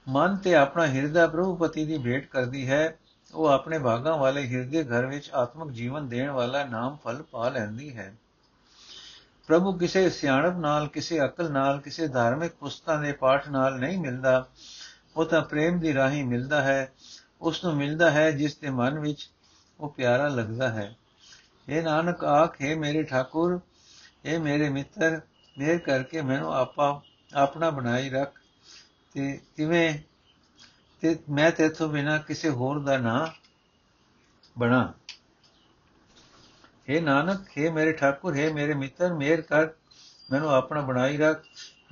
ਮਨ 0.08 0.36
ਤੇ 0.36 0.54
ਆਪਣਾ 0.54 0.86
ਹਿਰਦਾ 0.86 1.26
ਪ੍ਰਭੂ 1.26 1.56
ਪਤੀ 1.56 1.84
ਦੀ 1.84 1.98
ਭੇਟ 1.98 2.28
ਕਰਦੀ 2.28 2.68
ਹੈ, 2.68 2.98
ਉਹ 3.34 3.46
ਆਪਣੇ 3.46 3.78
ਭਾਗਾਂ 3.78 4.16
ਵਾਲੇ 4.16 4.46
ਹਿਰਦੇ 4.48 4.84
ਘਰ 4.84 5.06
ਵਿੱਚ 5.06 5.30
ਆਤਮਿਕ 5.30 5.74
ਜੀਵਨ 5.74 6.08
ਦੇਣ 6.08 6.30
ਵਾਲਾ 6.30 6.64
ਨਾਮ 6.64 6.96
ਫਲ 6.96 7.22
ਪਾ 7.22 7.48
ਲੈਂਦੀ 7.48 7.96
ਹੈ। 7.96 8.14
ਪ੍ਰਭੂ 9.46 9.72
ਕਿਸੇ 9.72 10.10
ਸਿਆਣਪ 10.10 10.56
ਨਾਲ, 10.56 10.86
ਕਿਸੇ 10.86 11.24
ਅਕਲ 11.24 11.52
ਨਾਲ, 11.52 11.80
ਕਿਸੇ 11.80 12.08
ਧਾਰਮਿਕ 12.08 12.52
ਪੁਸਤਕਾਂ 12.52 13.00
ਦੇ 13.02 13.12
ਪਾਠ 13.12 13.48
ਨਾਲ 13.48 13.78
ਨਹੀਂ 13.78 13.98
ਮਿਲਦਾ। 13.98 14.46
ਉਹ 15.17 15.25
ਤਾਂ 15.25 15.41
ਪ੍ਰੇਮ 15.41 15.79
ਦੀ 15.79 15.93
ਰਾਹੀਂ 15.93 16.23
ਮਿਲਦਾ 16.23 16.61
ਹੈ 16.61 16.93
ਉਸ 17.41 17.63
ਨੂੰ 17.65 17.75
ਮਿਲਦਾ 17.75 18.11
ਹੈ 18.11 18.31
ਜਿਸ 18.31 18.57
ਦੇ 18.57 18.69
ਮਨ 18.69 18.99
ਵਿੱਚ 18.99 19.29
ਉਹ 19.79 19.89
ਪਿਆਰਾ 19.89 20.27
ਲੱਗਦਾ 20.27 20.69
ਹੈ 20.69 20.95
ਇਹ 21.69 21.83
ਨਾਨਕ 21.83 22.23
ਆਖੇ 22.23 22.75
ਮੇਰੇ 22.75 23.03
ਠਾਕੁਰ 23.03 23.59
ਇਹ 24.25 24.39
ਮੇਰੇ 24.39 24.69
ਮਿੱਤਰ 24.69 25.21
ਮੇਰ 25.57 25.77
ਕਰਕੇ 25.77 26.21
ਮੈਨੂੰ 26.21 26.53
ਆਪਾ 26.53 27.01
ਆਪਣਾ 27.33 27.69
ਬਣਾਈ 27.69 28.09
ਰੱਖ 28.09 28.39
ਤੇ 29.11 29.39
ਤਿਵੇਂ 29.55 29.99
ਤੇ 31.01 31.19
ਮੈਂ 31.29 31.51
ਤੇਥੋਂ 31.51 31.89
ਬਿਨਾ 31.89 32.17
ਕਿਸੇ 32.17 32.49
ਹੋਰ 32.49 32.79
ਦਾ 32.79 32.97
ਨਾਂ 32.97 33.27
ਬਣਾ 34.57 34.93
हे 36.89 37.01
ਨਾਨਕ 37.01 37.41
हे 37.57 37.71
ਮੇਰੇ 37.71 37.91
ਠਾਕੁਰ 37.91 38.33
हे 38.33 38.53
ਮੇਰੇ 38.53 38.73
ਮਿੱਤਰ 38.73 39.13
ਮੇਰ 39.13 39.41
ਕਰ 39.41 39.69
ਮੈਨੂੰ 40.31 40.49
ਆਪਣਾ 40.49 40.81
ਬਣਾਈ 40.81 41.17
ਰੱਖ 41.17 41.43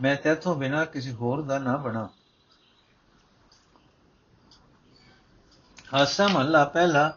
ਮੈਂ 0.01 0.15
ਤੇਥੋਂ 0.15 0.55
ਬਿਨਾ 0.55 0.85
ਕਿਸੇ 0.85 1.11
ਹੋਰ 1.11 1.41
ਦਾ 1.41 1.59
ਨਾ 1.59 1.77
ਬਣਾ 1.77 2.09
ਹਾਸਾ 5.94 6.28
ਮਹਲਾ 6.28 6.64
ਪਹਿਲਾ। 6.64 7.16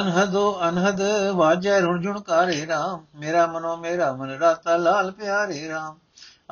ਅਨਹਦੋ 0.00 0.60
ਅਨਹਦ, 0.68 1.00
ਵਾਜੈ 1.34 1.80
ਰੁਣ 1.80 2.20
ਕਾਰੇ 2.20 2.66
ਰਾਮ। 2.66 3.04
ਮੇਰਾ 3.14 3.46
ਮਨੋ 3.46 3.76
ਮੇਰਾ 3.76 4.12
ਮਨ 4.12 4.30
ਰਾਤਾ 4.30 4.76
ਲਾਲ 4.76 5.10
ਪਿਆਰੇ 5.10 5.68
ਰਾਮ। 5.68 5.98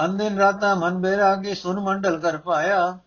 ਅੰਦਿਨ 0.05 0.39
ਰਾਤਾ 0.39 0.75
ਮਨ 0.75 0.95
ਬੇਰਾਗੀ, 0.95 1.55
ਸੁਨ 1.55 1.81
ਮੰਡਲ 1.81 2.19
ਕਰ 2.19 2.37
ਪਾਇਆ। 2.39 2.99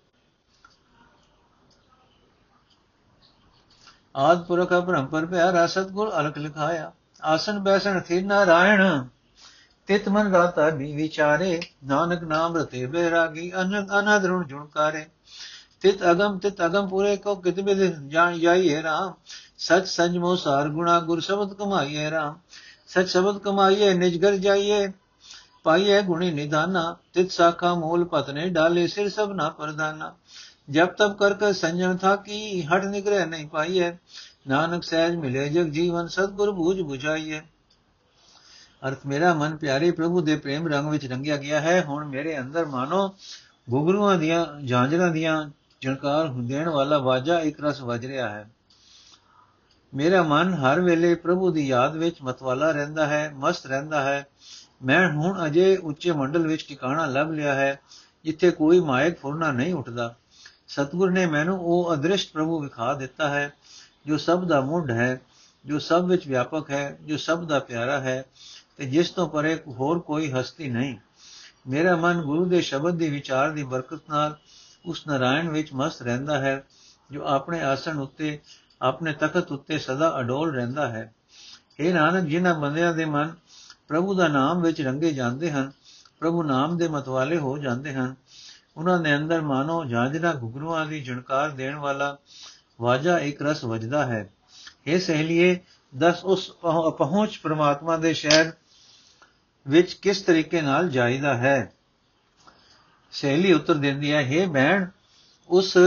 ਆਦ 4.15 4.43
ਪੁਰਖ 4.43 4.73
ਬ੍ਰਹਮ 4.73 5.05
ਪਰ 5.05 5.25
ਪਿਆਰਾ 5.25 5.67
ਸਤਗੁਰ 5.67 6.11
ਅਲਖ 6.19 6.37
ਲਿਖਾਇਆ। 6.37 6.91
ਆਸਨ 7.23 7.59
ਬੈਸਣ 7.59 7.99
ਥੀ 7.99 8.21
ਨਾਰਾਇਣ, 8.21 9.03
ਤਿਤ 9.87 10.09
ਮਨ 10.09 10.35
ਰਾਤਾ 10.35 10.69
ਵੀ 10.69 10.95
ਵਿਚਾਰੇ। 10.95 11.61
ਨਾਨਕ 11.85 12.23
ਨਾਮ 12.23 12.57
ਰਤੇ 12.57 12.85
ਬੇਰਾਗੀ 12.85 13.51
ਅਨੰਦ 13.61 13.99
ਅਨੰਦ 13.99 14.25
ਰੁਣ 14.25 14.45
ਜੁਣਕਾਰੇ 14.45 15.05
ਤਿਤ 15.85 16.03
ਅਗਮ 16.11 16.37
ਤਿਤ 16.37 16.61
ਅਗਮ 16.65 16.87
ਪੂਰੇ 16.87 17.15
ਕੋ 17.17 17.33
ਕਿਤ 17.35 17.59
ਬਿਦ 17.59 17.81
ਜਾਣ 18.07 18.37
ਜਾਈਏ 18.39 18.81
ਰਾਮ। 18.83 19.13
ਸਚ 19.57 19.87
ਸੰਜ 19.87 20.17
ਮੋ 20.17 20.35
ਸਾਰ 20.35 20.69
ਗੁਣਾ 20.69 20.99
ਗੁਰ 20.99 21.19
ਸ਼ਬਦ 21.21 21.53
ਕਮਾਈਏ 21.53 22.09
ਰਾਮ। 22.11 22.37
ਸਚ 22.87 23.07
ਸ਼ਬਦ 23.07 23.37
ਕਮਾਈਏ 23.37 23.93
ਨਿਜ 23.93 24.17
ਘਰ 24.25 24.35
ਜਾਈਏ। 24.35 24.87
ਪਾਈਏ 25.63 26.01
ਗੁਣੀ 26.01 26.31
ਨਿਦਾਨਾ। 26.31 26.95
ਤਿਤ 27.13 27.31
ਸਾਖਾ 27.31 27.73
ਮੂਲ 27.73 28.05
ਪਤਨੇ 28.05 28.47
ਡਾਲੇ, 28.49 28.87
ਸਿਰ 28.87 29.09
ਸਭ 29.09 29.31
ਨਾ 29.31 29.49
ਪਰਦਾਨਾ। 29.49 30.13
ਜਬ 30.69 30.87
ਤਬ 30.87 31.13
ਕਰ 31.13 31.33
ਕਰ 31.33 31.53
ਸੰਜਮ 31.53 31.97
ਥਾ 31.97 32.15
ਕੀ 32.15 32.61
ਹਟ 32.63 32.85
ਨਿਗਰੇ 32.85 33.25
ਨਹੀਂ 33.25 33.47
ਪਾਈਏ 33.47 33.91
ਨਾਨਕ 34.47 34.83
ਸਹਿਜ 34.83 35.15
ਮਿਲੇ 35.15 35.47
ਜਗ 35.49 35.69
ਜੀਵਨ, 35.69 36.07
ਸਤਗੁਰ 36.07 36.51
ਬੂਝ 36.51 36.79
부ਝਾਈਏ 36.81 37.41
ਅਰਥ, 38.81 39.05
ਮੇਰਾ 39.05 39.33
ਮਨ 39.33 39.55
ਪਿਆਰੇ 39.57 39.91
ਪ੍ਰਭੂ 39.91 40.21
ਦੇ 40.21 40.35
ਪ੍ਰੇਮ 40.35 40.67
ਰੰਗ 40.67 40.89
ਵਿੱਚ 40.89 41.05
ਰੰਗਿਆ 41.05 41.37
ਗਿਆ 41.37 41.61
ਹੈ। 41.61 41.83
ਹੁਣ 41.83 42.05
ਮੇਰੇ 42.05 42.39
ਅੰਦਰ 42.39 42.65
ਮਾਨੋ 42.65 43.07
ਗੁਗਰੂਆਂ 43.69 44.17
ਦੀਆਂ 44.17 44.45
ਜਾਂਜਰਾਂ 44.61 45.11
ਦੀਆਂ 45.11 45.45
ਜਣਕਾਰ 45.85 46.27
ਦੇਣ 46.27 46.69
ਵਾਲਾ 46.69 46.97
ਵਾਜਾ 46.97 47.39
ਇੱਕ 47.39 47.63
ਰਸ 47.63 47.81
ਵੱਜ 47.81 48.05
ਰਿਹਾ 48.05 48.29
ਹੈ। 48.29 48.49
ਮੇਰਾ 49.93 50.23
ਮਨ 50.23 50.53
ਹਰ 50.53 50.81
ਵੇਲੇ 50.81 51.15
ਪ੍ਰਭੂ 51.15 51.51
ਦੀ 51.51 51.67
ਯਾਦ 51.67 51.95
ਵਿੱਚ 51.95 52.21
ਮਤਵਾਲਾ 52.21 52.71
ਰਹਿੰਦਾ 52.71 53.07
ਹੈ, 53.07 53.31
ਮਸਤ 53.35 53.65
ਰਹਿੰਦਾ 53.65 54.01
ਹੈ। 54.01 54.27
ਮੈਂ 54.85 55.09
ਹੁਣ 55.11 55.45
ਅਜੇ 55.45 55.77
ਉੱਚੇ 55.77 56.11
ਮੰਡਲ 56.11 56.47
ਵਿੱਚ 56.47 56.65
ਟਿਕਾਣਾ 56.69 57.05
ਲੱਭ 57.05 57.31
ਲਿਆ 57.31 57.53
ਹੈ, 57.53 57.79
ਜਿੱਥੇ 58.23 58.51
ਕੋਈ 58.51 58.79
ਮਾਇਕ 58.79 59.19
ਫੁਰਨਾ 59.19 59.51
ਨਹੀਂ 59.51 59.73
ਉੱਠਦਾ। 59.73 60.15
ਸਤਗੁਰ 60.67 61.11
ਨੇ 61.11 61.25
ਮੈਨੂੰ 61.25 61.59
ਉਹ 61.59 61.93
ਅਦ੍ਰਿਸ਼ਟ 61.93 62.33
ਪ੍ਰਭੂ 62.33 62.59
ਵਿਖਾ 62.59 62.93
ਦਿੱਤਾ 62.93 63.29
ਹੈ, 63.29 63.53
ਜੋ 64.05 64.17
ਸਭ 64.17 64.45
ਦਾ 64.45 64.61
ਮੁੱਢ 64.61 64.91
ਹੈ, 64.91 65.21
ਜੋ 65.65 65.79
ਸਭ 65.79 66.05
ਵਿੱਚ 66.05 66.27
ਵਿਆਪਕ 66.27 66.71
ਹੈ, 66.71 66.97
ਜੋ 67.01 67.17
ਸਭ 67.17 67.43
ਦਾ 67.43 67.59
ਪਿਆਰਾ 67.59 67.99
ਹੈ, 67.99 68.25
ਤੇ 68.77 68.85
ਜਿਸ 68.85 69.09
ਤੋਂ 69.09 69.29
ਪਰੇ 69.29 69.59
ਹੋਰ 69.67 69.99
ਕੋਈ 69.99 70.31
ਹਸਤੀ 70.31 70.69
ਨਹੀਂ। 70.69 70.97
ਮੇਰਾ 71.67 71.95
ਮਨ 71.95 72.21
ਗੁਰੂ 72.21 72.45
ਦੇ 72.45 72.61
ਸ਼ਬਦ 72.61 72.95
ਦੀ 72.95 73.09
ਵਿਚਾਰ 73.09 73.51
ਦੀ 73.51 73.63
ਬਰਕਤ 73.63 73.99
ਨਾਲ 74.09 74.37
ਉਸ 74.85 75.07
ਨਾਰਾਇਣ 75.07 75.49
ਵਿੱਚ 75.49 75.73
ਮਸਤ 75.73 76.01
ਰਹਿੰਦਾ 76.01 76.39
ਹੈ, 76.39 76.63
ਜੋ 77.11 77.25
ਆਪਣੇ 77.27 77.61
ਆਸਣ 77.61 77.99
ਉੱਤੇ, 77.99 78.39
ਆਪਣੇ 78.81 79.13
ਤਖਤ 79.13 79.51
ਉੱਤੇ 79.51 79.79
ਸਦਾ 79.79 80.19
ਅਡੋਲ 80.19 80.55
ਰਹਿੰਦਾ 80.55 80.89
ਹੈ। 80.89 81.13
ਇਹ 81.79 81.93
ਨਾਨਕ, 81.93 82.27
ਜਿਨ੍ਹਾਂ 82.29 82.59
ਬੰਦਿਆਂ 82.59 82.93
ਦੇ 82.93 83.05
ਮਨ 83.05 83.35
ਪ੍ਰਭੂ 83.87 84.13
ਦਾ 84.13 84.27
ਨਾਮ 84.27 84.61
ਵਿੱਚ 84.61 84.81
ਰੰਗੇ 84.81 85.13
ਜਾਂਦੇ 85.13 85.51
ਹਨ, 85.51 85.71
ਪ੍ਰਭੂ 86.19 86.43
ਨਾਮ 86.43 86.77
ਦੇ 86.77 86.87
ਮਤਵਾਲੇ 86.87 87.37
ਹੋ 87.37 87.57
ਜਾਂਦੇ 87.57 87.93
ਹਨ, 87.93 88.15
ਉਹਨਾਂ 88.77 88.99
ਦੇ 88.99 89.15
ਅੰਦਰ 89.15 89.41
ਮਾਨੋ 89.41 89.85
ਜਾਂਜਰਾ 89.85 90.33
ਘੁਗਰੂਆਂ 90.33 90.85
ਦੀ 90.85 91.01
ਜਣਕਾਰ 91.01 91.49
ਦੇਣ 91.49 91.75
ਵਾਲਾ 91.75 92.17
ਵਾਜਾ 92.81 93.19
ਇੱਕ 93.19 93.41
ਰਸ 93.41 93.63
ਵੱਜਦਾ 93.63 94.05
ਹੈ। 94.05 94.29
ਇਹ 94.87 94.99
ਸਹੇਲੀਏ, 94.99 95.59
ਦਸ 95.97 96.23
ਉਸ 96.23 96.51
ਪਹੁੰਚ 96.97 97.37
ਪ੍ਰਮਾਤਮਾ 97.37 97.97
ਦੇ 97.97 98.13
ਸ਼ਹਿਰ 98.13 98.51
ਵਿੱਚ 99.67 99.93
ਕਿਸ 99.93 100.21
ਤਰੀਕੇ 100.21 100.61
ਨਾਲ 100.61 100.89
ਜਾਈਦਾ 100.89 101.37
ਹੈ? 101.37 101.71
ਸਹੇਲੀ 103.15 103.53
ਉੱਤਰ 103.53 103.73
ਦਿੰਦੀ 103.73 104.11
ਹੈ 104.13 104.21
हे 104.21 104.51
ਭੈਣ, 104.51 104.85
ਉਸ 105.49 105.77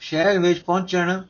ਸ਼ਹਿਰ 0.00 0.38
ਵਿੱਚ 0.38 0.60
ਪਹੁੰਚਣ 0.60 1.22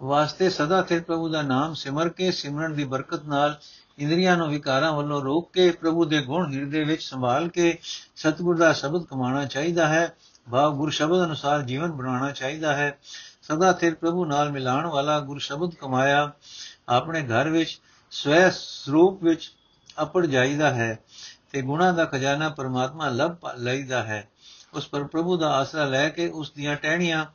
ਵਾਸਤੇ 0.00 0.50
ਸਦਾ 0.50 0.82
ਸਿਰ 0.82 1.00
ਪ੍ਰਭੂ 1.00 1.28
ਦਾ 1.28 1.42
ਨਾਮ 1.42 1.74
ਸਿਮਰ 1.74 2.08
ਕੇ, 2.08 2.30
ਸਿਮਰਨ 2.30 2.74
ਦੀ 2.74 2.84
ਬਰਕਤ 2.84 3.24
ਨਾਲ 3.24 3.58
ਇੰਦਰੀਆਂ 3.98 4.36
ਨੂੰ 4.36 4.48
ਵਿਕਾਰਾਂ 4.48 4.92
ਵੱਲੋਂ 4.92 5.20
ਰੋਕ 5.22 5.52
ਕੇ, 5.52 5.70
ਪ੍ਰਭੂ 5.70 6.04
ਦੇ 6.04 6.22
ਗੁਣ 6.22 6.52
ਹਿਰਦੇ 6.54 6.84
ਵਿੱਚ 6.84 7.02
ਸੰਭਾਲ 7.02 7.48
ਕੇ 7.48 7.78
ਸਤਿਗੁਰ 8.16 8.56
ਦਾ 8.56 8.72
ਸ਼ਬਦ 8.72 9.04
ਕਮਾਉਣਾ 9.04 9.44
ਚਾਹੀਦਾ 9.44 9.88
ਹੈ, 9.88 10.16
ਭਾਵ 10.50 10.76
ਗੁਰ 10.76 10.90
ਸ਼ਬਦ 10.90 11.24
ਅਨੁਸਾਰ 11.24 11.62
ਜੀਵਨ 11.62 11.92
ਬਣਾਉਣਾ 11.92 12.30
ਚਾਹੀਦਾ 12.30 12.76
ਹੈ। 12.76 12.98
ਸਦਾ 13.42 13.72
ਸਿਰ 13.72 13.94
ਪ੍ਰਭੂ 13.94 14.24
ਨਾਲ 14.24 14.52
ਮਿਲਾਣ 14.52 14.86
ਵਾਲਾ 14.86 15.20
ਗੁਰ 15.20 15.38
ਸ਼ਬਦ 15.38 15.74
ਕਮਾਇਆ 15.74 16.32
ਆਪਣੇ 16.88 17.22
ਘਰ 17.22 17.48
ਵਿੱਚ 17.48 17.80
ਸਵੈ 18.10 18.50
ਸਰੂਪ 18.50 19.24
ਵਿੱਚ 19.24 19.52
ਅਪੜ 20.02 20.26
ਜਾਈਦਾ 20.26 20.70
ਹੈ। 20.70 20.98
ਤੇ 21.50 21.62
ਗੁਣਾ 21.62 21.92
ਦਾ 21.92 22.04
ਖਜ਼ਾਨਾ 22.04 22.48
ਪਰਮਾਤਮਾ 22.48 23.08
ਲੱਭ 23.08 23.36
ਲਈਦਾ 23.58 24.02
ਹੈ। 24.02 24.28
ਉਸ 24.74 24.88
ਪਰ 24.88 25.04
ਪ੍ਰਭੂ 25.04 25.36
ਦਾ 25.36 25.50
ਆਸਰਾ 25.50 25.84
ਲੈ 25.84 26.08
ਕੇ 26.08 26.28
ਉਸ 26.28 26.50
ਦੀਆਂ 26.50 26.76
ਟਹਿਣੀਆਂ, 26.76 27.26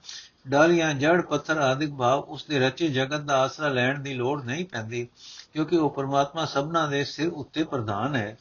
ਡਾਲੀਆਂ 0.47 0.93
ਜੜ 0.93 1.21
ਪੱਥਰ 1.21 1.58
ਆਦਿਕ 1.58 1.93
ਭਾਵ 1.93 2.19
ਉਸ 2.19 2.45
ਦੇ 2.45 2.60
ਰਚੇ 2.60 2.88
ਜਗਤ 2.88 3.21
ਦਾ 3.21 3.38
ਆਸਰਾ 3.38 3.67
ਲੈਣ 3.67 3.99
ਦੀ 3.99 4.13
ਲੋੜ 4.13 4.43
ਨਹੀਂ 4.43 4.65
ਪੈਂਦੀ, 4.65 5.08
ਕਿਉਂਕਿ 5.54 5.78
ਉਹ 5.78 5.89
ਪਰਮਾਤਮਾ 5.89 6.45
ਸਭਨਾ 6.45 6.88
ਦੇ 6.88 7.04
ਸਿਰ 7.04 7.28
ਉੱਤੇ 7.28 7.63
ਪ੍ਰਧਾਨ 7.63 8.15
ਹੈ। 8.15 8.38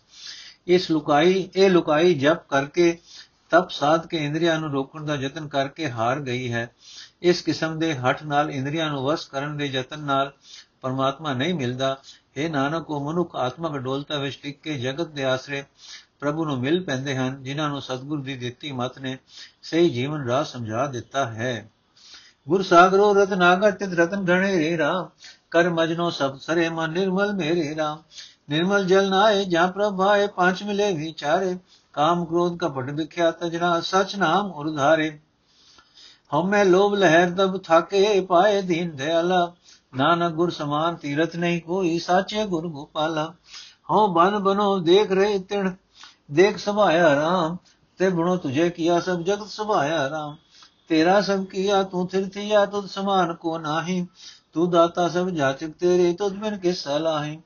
ਇਸ 0.67 0.91
ਲੁਕਾਈ, 0.91 1.51
ਇਹ 1.57 1.71
ਲੁਕਾਈ 1.71 2.15
ਜਪ 2.15 2.47
ਕਰਕੇ, 2.49 2.99
ਤਪ 3.51 3.71
ਸਾਧ 3.71 4.07
ਕੇ 4.07 4.25
ਇੰਦਰੀਆਂ 4.25 4.59
ਨੂੰ 4.61 4.71
ਰੋਕਣ 4.71 5.05
ਦਾ 5.05 5.15
ਯਤਨ 5.15 5.49
ਕਰਕੇ 5.49 5.91
ਹਾਰ 5.91 6.21
ਗਈ 6.21 6.53
ਹੈ। 6.53 6.71
ਇਸ 7.23 7.43
ਕਿਸਮ 7.43 7.79
ਦੇ 7.79 7.95
ਹੱਠ 7.95 8.23
ਨਾਲ 8.23 8.51
ਇੰਦਰੀਆਂ 8.51 8.91
ਨੂੰ 8.91 9.05
ਵਸ 9.05 9.27
ਕਰਨ 9.27 9.57
ਦੇ 9.57 9.67
ਯਤਨ 9.67 10.01
ਨਾਲ 10.01 10.33
ਪਰਮਾਤਮਾ 10.83 11.33
ਨਹੀਂ 11.33 11.55
ਮਿਲਦਾ। 11.55 11.97
ਇਹ 12.37 12.51
ਨਾਨਕ, 12.51 12.91
ਉਹ 12.91 13.11
ਮਨੁੱਖ 13.11 13.37
ਆਤਮਕ 13.37 13.77
ਡੋਲਤਾ 13.77 14.19
ਵਿੱਚ 14.19 14.39
ਟਿਕ 14.43 14.61
ਕੇ 14.63 14.79
ਜਗਤ 14.79 15.09
ਦੇ 15.09 15.25
ਆਸਰੇ 15.25 15.65
ਪ੍ਰਭੂ 16.21 16.45
ਨੂੰ 16.45 16.59
ਮਿਲ 16.61 16.83
ਪੈਂਦੇ 16.85 17.17
ਹਨ, 17.17 17.43
ਜਿਨ੍ਹਾਂ 17.43 17.69
ਨੂੰ 17.69 17.83
ਸਤਿਗੁਰ 17.83 18.23
ਦੀ 18.23 18.37
ਦਿੱਤੀ 18.37 18.73
ਮਤ 18.73 18.99
ਨੇ 18.99 19.19
ਸਹੀ 19.63 19.91
ਜੀਵਨ 19.91 20.27
ਰਾਹ 20.27 20.45
ਸਮਝਾ 20.45 20.87
ਦਿੱਤਾ 20.87 21.27
ਹੈ। 21.27 21.71
ਗੁਰ 22.49 22.63
ਸਾਗਰੋ 22.63 23.15
ਰਤਨਾਗਰ 23.15 23.71
ਤਿਤ 23.71 23.93
ਰਤਨ 23.93 24.25
ਘਣੇ 24.31 24.59
ਰੇ 24.59 24.79
ਰਾਮ, 24.79 25.09
ਕਰ 25.51 25.71
ਮਜਨੋ 25.71 26.11
ਸਭ 26.11 26.39
ਸਰੇ 26.39 26.69
ਮਨ 26.69 26.91
ਨਿਰਮਲ 26.91 27.33
ਮੇਰੇ 27.33 27.77
ਰਾਮ। 27.77 28.03
ਨਿਰਮਲ 28.51 28.87
ਜਲ 28.87 29.11
ਨਾਏ, 29.11 29.45
ਜਾਂ 29.45 29.69
ਪ੍ਰਭਾਏ 29.69 30.27
ਪੰਜ 30.27 30.63
ਮਿਲੇ 30.63 30.93
ਵਿਚਾਰੇ। 30.95 31.57
ਕਾਮ 31.93 32.25
ਕ੍ਰੋਧ 32.25 32.59
ਕਪਟ 32.59 32.91
ਵਿਖਿਆ 32.91 33.31
ਤਜਨਾ 33.31 33.81
ਸਚ 33.81 34.17
ਨਾਮ 34.17 34.53
ਉਰਧਾਰੇ 34.53 35.19
ਹਮੇ 36.35 36.65
ਲੋਭ 36.65 36.95
ਲਹਿਰ 36.95 37.31
ਤਬ 37.31 37.63
ਥਾਕੇ, 37.63 38.21
ਪਾਏ 38.21 38.63
ਦੀਨ 38.63 38.97
ਦਇਆਲਾ 38.97 39.53
ਨਾਨਕ 39.97 40.33
ਗੁਰ 40.33 40.51
ਸਮਾਨ 40.51 40.95
ਤੀਰਥ 40.95 41.37
ਨਹੀਂ 41.37 41.63
ਕੋਈ, 41.63 41.99
ਸਾਚੇ 41.99 42.45
ਗੁਰ 42.45 42.69
ਗੋਪਾਲਾ। 42.69 43.35
ਹਉ 43.91 44.07
ਬਨ 44.07 44.39
ਬਨੋ 44.39 44.79
ਦੇਖ 44.79 45.13
ਰਹੇ 45.13 45.39
ਤਿਣ, 45.39 45.73
ਦੇਖ 46.33 46.59
ਸਭਾਇਆ 46.59 47.15
ਰਾਮ। 47.15 47.57
ਤੇ 47.99 48.09
ਬਣੋ 48.09 48.37
ਤੁਝੇ 48.37 48.71
ਕੀਆ 48.71 49.01
ਸਭ 49.01 49.21
ਜਗਤ 49.21 49.49
ਸਭਾਇਆ 49.49 50.11
ਰਾਮ। 50.11 50.37
ਤੇਰਾ 50.89 51.21
ਸਭ 51.21 51.45
ਕੀਆ, 51.45 51.83
ਤੂੰ 51.83 52.09
ਥਿਰਥਿਆ 52.09 52.67
ਤੁਧ 52.67 52.87
ਸਮਾਨ 52.87 53.35
ਕੋ 53.35 53.59
ਨਾਹੀ। 53.59 54.07
ਤੂੰ 54.53 54.71
ਦਾਤਾ 54.71 55.09
ਸਭ 55.09 55.29
ਜਾਚਕ 55.29 55.71
ਤੇਰੇ, 55.71 56.13
ਤੁਧ 56.13 56.33
ਬਿਨ 56.33 56.59
ਕਿਸ 56.59 56.85
ਸਲਾਹੀ 56.85 57.41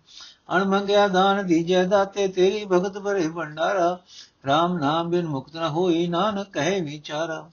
ਅਣ 0.57 0.65
ਮੰਗਿਆ 0.65 1.09
ਦਾਨ 1.09 1.47
ਦੀਜੈ 1.47 1.85
ਦਾਤੇ, 1.85 2.29
ਤੇਰੀ 2.29 2.65
ਭਗਤ 2.65 2.99
ਭਰੇ 2.99 3.29
ਭੰਡਾਰਾ। 3.29 3.99
RAM 4.47 4.79
ਨਾਮ 4.79 5.11
ਬਿਨ 5.11 5.27
ਮੁਕਤ 5.27 5.57
ਨ 5.57 5.69
ਹੋਈ, 5.69 6.07
ਨਾਨਕ 6.07 6.53
ਕਹੇ 6.53 6.81
ਵਿਚਾਰਾ। 6.81 7.51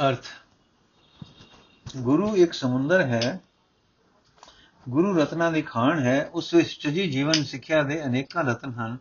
ਅਰਥ 0.00 0.26
ਗੁਰੂ 1.96 2.34
ਇੱਕ 2.36 2.52
ਸਮੁੰਦਰ 2.52 3.00
ਹੈ 3.00 3.40
ਗੁਰੂ 4.88 5.12
ਰਤਨਾ 5.14 5.50
ਦੀ 5.50 5.62
ਖਾਨ 5.62 5.98
ਹੈ 5.98 6.30
ਉਸ 6.34 6.52
ਵਿੱਚ 6.54 6.76
ਚਜੀ 6.78 7.06
ਜੀਵਨ 7.10 7.42
ਸਿੱਖਿਆ 7.44 7.82
ਦੇ 7.82 8.02
ਅਨੇਕਾਂ 8.04 8.44
ਰਤਨ 8.44 8.72
ਹਨ 8.72 8.96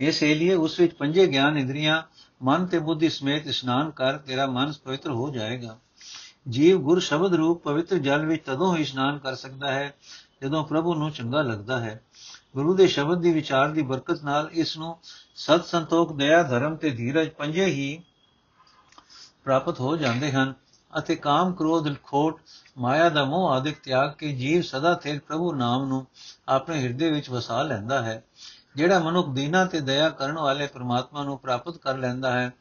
ਇਸ 0.00 0.22
ਲਈ 0.22 0.52
ਉਸ 0.54 0.78
ਵਿੱਚ 0.80 0.94
ਪੰਜੇ 0.94 1.26
ਗਿਆਨ 1.26 1.58
ਇੰਦਰੀਆਂ 1.58 2.02
ਮਨ 2.40 2.66
ਤੇ 2.66 2.78
ਬੁੱਧੀ 2.78 3.08
ਸਮੇਤ 3.08 3.46
ਇਸ਼ਨਾਨ 3.46 3.90
ਕਰ 3.90 4.18
ਤੇਰਾ 4.18 4.46
ਮਨ 4.46 4.72
ਪਵਿੱਤਰ 4.84 5.10
ਹੋ 5.10 5.30
ਜਾਏਗਾ 5.30 5.78
ਜੀਵ 6.48 6.78
ਗੁਰ 6.78 7.00
ਸ਼ਬਦ 7.00 7.34
ਰੂਪ 7.34 7.62
ਪਵਿੱਤਰ 7.62 7.98
ਜਲ 7.98 8.26
ਵਿੱਚ 8.26 8.42
ਤਦੋਂ 8.46 8.76
ਹੀ 8.76 8.82
ਇਸ਼ਨਾਨ 8.82 9.18
ਕਰ 9.18 9.34
ਸਕਦਾ 9.34 9.72
ਹੈ 9.72 9.92
ਜਦੋਂ 10.42 10.64
ਪ੍ਰਭੂ 10.64 10.94
ਨੂੰ 10.94 11.10
ਚੰਗਾ 11.10 11.42
ਲੱਗਦਾ 11.42 11.78
ਹੈ 11.80 12.00
ਗੁਰੂ 12.56 12.74
ਦੇ 12.74 12.86
ਸ਼ਬਦ 12.86 13.20
ਦੀ 13.20 13.32
ਵਿਚਾਰ 13.32 13.68
ਦੀ 13.68 13.82
ਬਰਕਤ 13.82 14.24
ਨਾਲ 14.24 14.48
ਇਸ 14.52 14.76
ਨੂੰ 14.76 14.96
ਸਤ 15.36 15.64
ਸੰਤੋਖ 15.64 16.12
ਦਇਆ 16.12 16.42
ਧਰਮ 16.42 16.76
ਤੇ 16.76 16.90
ਧੀਰਜ 16.90 17.28
ਪੰਜੇ 17.28 17.66
ਹੀ 17.66 18.02
ਪ੍ਰਾਪਤ 19.44 19.80
ਹੋ 19.80 19.96
ਜਾਂਦੇ 19.96 20.32
ਹਨ 20.32 20.54
ਅਤੇ 20.98 21.16
ਕਾਮ 21.16 21.52
ਕ੍ਰੋਧ, 21.52 21.94
ਖੋਟ, 22.02 22.40
ਮਾਇਆ 22.78 23.08
ਦਾ 23.08 23.24
ਮੋਹ 23.24 23.48
ਆਦਿਕ 23.50 23.78
ਤਿਆਗ 23.82 24.12
ਕੇ 24.12 24.32
ਜੀਵ 24.32 24.62
ਸਦਾ 24.62 24.94
ਥੇਰ 24.94 25.20
ਪ੍ਰਭੂ 25.20 25.52
ਨਾਮ 25.52 25.84
ਨੂੰ 25.84 26.06
ਆਪਣੇ 26.48 26.82
ਹਿਰਦੇ 26.82 27.10
ਵਿੱਚ 27.10 27.30
ਵਸਾ 27.30 27.62
ਲੈਂਦਾ 27.62 28.02
ਹੈ। 28.02 28.24
ਜਿਹੜਾ 28.76 28.98
ਮਨੁੱਖ 28.98 29.28
ਦੀਨਾ 29.28 29.64
ਤੇ 29.64 29.80
ਦਇਆ 29.80 30.08
ਕਰਨ 30.08 30.38
ਵਾਲੇ 30.38 30.66
ਪ੍ਰਮਾਤਮਾ 30.66 31.22
ਨੂੰ 31.22 31.38
ਪ੍ਰਾਪਤ 31.38 31.76
ਕਰ 31.76 31.98
ਲੈਂਦਾ 31.98 32.32
ਹੈ 32.32 32.52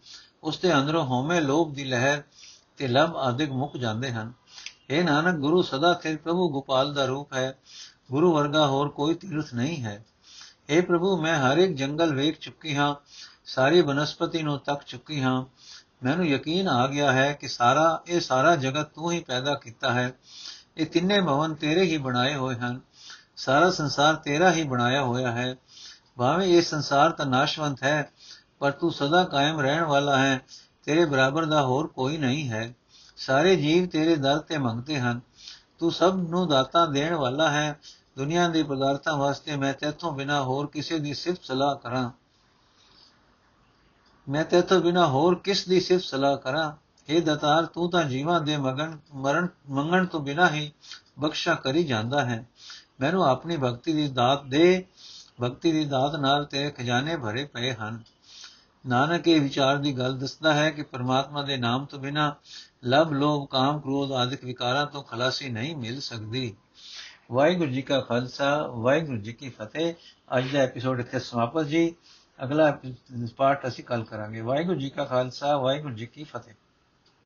ਉਸ 0.44 0.60
ਦੇ 0.60 0.74
ਅੰਦਰੋਂ 0.74 1.06
ਹਉਮੈ 1.06 1.42
ਲੋਭ 1.42 1.74
ਦੀ 1.74 1.84
ਲਹਿਰ 1.84 2.24
ਤੇ 2.78 2.88
ਲਭ 2.88 3.18
ਆਦਿਕ 3.18 3.52
ਮੁੱਕ 3.52 3.78
ਜਾਂਦੇ 3.78 4.12
ਹਨ। 4.12 4.34
ਇਹ 4.90 5.04
ਨਾਨਕ, 5.04 5.36
ਗੁਰੂ 5.36 5.62
ਸਦਾ 5.62 5.94
ਥੇਰ 5.94 6.18
ਪ੍ਰਭੂ 6.18 6.50
ਗੋਪਾਲ 6.50 6.94
ਦਾ 6.94 7.06
ਰੂਪ 7.06 7.34
ਹੈ, 7.34 7.58
ਗੁਰੂ 8.12 8.34
ਵਰਗਾ 8.34 8.68
ਹੋਰ 8.68 8.90
ਕੋਈ 8.90 9.14
ਤੀਰਥ 9.14 9.54
ਨਹੀਂ 9.54 9.84
ਹੈ। 9.84 10.06
اے 10.76 10.86
ਪ੍ਰਭੂ, 10.86 11.22
ਮੈਂ 11.22 11.38
ਹਰ 11.38 11.58
ਇੱਕ 11.58 11.74
ਜੰਗਲ 11.74 12.16
ਵੇਖ 12.16 12.40
ਚੁੱਕੀ 12.40 12.76
ਹਾਂ, 12.76 12.96
ਸਾਰੀ 13.46 13.82
ਬਨਸਪਤੀ 13.82 14.44
ਨੂੰ 14.44 14.60
ਤੱਕ 14.60 14.84
ਚੁੱਕੀ 14.84 15.22
ਹਾਂ 15.22 15.46
ਮੈਨੂੰ 16.04 16.28
ਯਕੀਨ 16.28 16.68
ਆ 16.68 16.88
ਗਿਆ 16.88 17.12
ਹੈ 17.12 17.34
ਕਿ 17.34 17.48
ਸਾਰਾ, 17.48 18.02
ਇਹ 18.08 18.20
ਸਾਰਾ 18.20 18.56
ਜਗਤ 18.56 18.86
ਤੂੰ 18.86 19.12
ਹੀ 19.12 19.20
ਪੈਦਾ 19.20 19.54
ਕੀਤਾ 19.56 19.94
ਹੈ। 19.94 20.14
ਇਹ 20.78 20.86
ਤਿੰਨੇ 20.86 21.22
ਭਵਨ 21.22 21.54
ਤੇਰੇ 21.54 21.82
ਹੀ 21.82 21.98
ਬਣਾਏ 21.98 22.36
ਹੋਏ 22.36 22.56
ਹਨ। 22.56 22.80
ਸਾਰਾ 23.36 23.72
ਸੰਸਾਰ 23.72 24.16
ਤੇਰਾ 24.16 24.52
ਹੀ 24.52 24.64
ਬਣਾਇਆ 24.64 25.04
ਹੋਇਆ 25.04 25.32
ਹੈ। 25.32 25.56
ਭਾਵੇਂ 26.18 26.48
ਇਹ 26.48 26.62
ਸੰਸਾਰ 26.62 27.12
ਤਾਂ 27.12 27.26
ਨਾਸ਼ਵੰਤ 27.26 27.84
ਹੈ, 27.84 28.12
ਪਰ 28.60 28.72
ਤੂੰ 28.72 28.92
ਸਦਾ 28.92 29.24
ਕਾਇਮ 29.24 29.60
ਰਹਿਣ 29.60 29.84
ਵਾਲਾ 29.84 30.18
ਹੈ। 30.18 30.42
ਤੇਰੇ 30.84 31.06
ਬਰਾਬਰ 31.06 31.46
ਦਾ 31.46 31.62
ਹੋਰ 31.62 31.88
ਕੋਈ 31.88 32.18
ਨਹੀਂ 32.18 32.50
ਹੈ। 32.50 32.74
ਸਾਰੇ 33.18 33.56
ਜੀਵ 33.56 33.86
ਤੇਰੇ 33.86 34.16
ਦਰ 34.16 34.40
ਤੇ 34.40 34.58
ਮੰਗਦੇ 34.58 35.00
ਹਨ। 35.00 35.22
ਤੂੰ 35.80 35.92
ਸਭ 35.92 36.26
ਨੂੰ 36.30 36.50
ਦਾਤਾ 36.50 36.86
ਦੇਣ 36.86 37.14
ਵਾਲਾ 37.14 37.50
ਹੈ। 37.50 37.80
ਦੁਨੀਆ 38.18 38.48
ਦੇ 38.48 38.64
ਪਦਾਰਥਾਂ 38.64 39.18
ਵਾਸਤੇ 39.18 39.56
ਮੈਂ 39.56 39.74
ਤੇਥੋਂ 39.74 40.12
ਬਿਨਾ 40.12 40.42
ਹੋਰ 40.42 40.68
ਕਿਸੇ 40.68 41.00
ਦੀ 41.00 41.14
ਸਿਫਤ 41.14 41.44
ਸਲਾਹ 41.44 41.76
ਕਰਾਂ। 41.76 42.12
ਮੈਂ 44.30 44.46
ਤੇਥੋਂ 44.46 44.82
ਬਿਨਾ 44.82 45.08
ਹੋਰ 45.08 45.36
ਕਿਸ 45.36 45.68
ਦੀ 45.68 45.80
ਸਿਫਤ 45.80 46.04
ਸਲਾਹ 46.04 46.38
ਕਰਾਂ? 46.38 46.74
ਇਹ 47.10 47.22
ਦਤਾਰ, 47.22 47.66
ਤੂੰ 47.66 47.92
ਤਾਂ 47.92 48.04
ਜੀਵਾਂ 48.04 48.42
ਦੇ 48.42 48.58
ਮਗਨ 48.58 48.98
ਮਰਨ 49.14 49.48
ਮੰਗਣ 49.70 50.06
ਤੋਂ 50.06 50.20
ਬਿਨਾ 50.20 50.50
ਹੀ 50.50 50.72
ਬਖਸ਼ਾ 51.20 51.54
ਕਰੀ 51.54 51.84
ਜਾਂਦਾ 51.84 52.26
ਹੈ। 52.26 52.48
ਮੈਨੂੰ 53.00 53.26
ਆਪਣੀ 53.26 53.58
ਭਗਤੀ 53.58 53.94
ਦੀ 53.94 54.08
ਦਾਤ 54.08 54.46
ਦੇ 54.46 54.86
ਭਗਤੀ 55.42 55.72
ਦੀ 55.72 55.86
ਦਾਤ 55.86 56.16
ਨਾਲ 56.16 56.46
ਤੇਰੇ 56.46 56.70
ਖਜ਼ਾਨੇ 56.70 57.18
ਭਰੇ 57.18 57.46
ਪਏ 57.46 57.74
ਹਨ। 57.74 58.04
ਨਾਨਕ 58.88 59.28
ਇਹ 59.28 59.42
ਵਿਚਾਰ 59.42 59.78
ਦੀ 59.78 59.98
ਗੱਲ 59.98 60.18
ਦੱਸਦਾ 60.18 60.54
ਹੈ 60.54 60.70
ਕਿ 60.70 60.84
ਪਰਮਾਤਮਾ 60.84 61.42
ਦੇ 61.42 61.58
ਨਾਮ 61.58 61.86
ਤੋਂ 61.86 62.00
ਬਿਨਾ 62.00 62.36
ਲਬ, 62.86 63.14
ਲੋਭ, 63.14 63.48
ਕਾਮ, 63.48 63.80
ਕ੍ਰੋਧ 63.80 64.12
ਆਦਿਕ 64.12 64.46
ਵਿਕਾਰਾਂ 64.46 64.86
ਤੋਂ 64.86 65.04
ਖਲਾਸੀ 65.04 65.50
ਨਹੀਂ 65.50 65.76
ਮਿਲ 65.76 66.00
ਸਕਦੀ। 66.00 66.56
ਵਾਹਿਗੁਰੂ 67.32 67.72
ਜੀ 67.72 67.82
ਕਾ 67.82 68.00
ਖਾਲਸਾ, 68.02 68.68
ਵਾਹਿਗੁਰੂ 68.68 69.18
ਜੀ 69.18 69.34
ਕੀ 69.34 69.50
ਫਤਿਹ। 69.50 69.94
ਅੱਜ 70.38 70.54
ਦਾ 70.54 70.60
ਐਪੀਸੋਡ 70.60 71.00
ਇੱਥੇ 71.00 71.20
ਸਮਾਪਤ 71.20 71.66
ਜੀ। 71.66 71.96
ਅਗਲਾ 72.44 72.80
ਪਾਠ 73.38 73.68
ਅਸੀਂ 73.68 73.84
ਕੱਲ 73.84 74.04
ਕਰਾਂਗੇ। 74.04 74.42
ਵਾਹਿਗੁਰੂ 74.42 74.80
ਜੀ 74.80 74.90
ਕਾ 74.90 75.06
ਖਾਲਸਾ 75.06 75.58
ਵਾਹਿਗੁਰੂ 75.58 75.94
ਜੀ 75.94 76.06
ਕੀ 76.06 76.24
ਫਤਿਹ। 76.24 76.54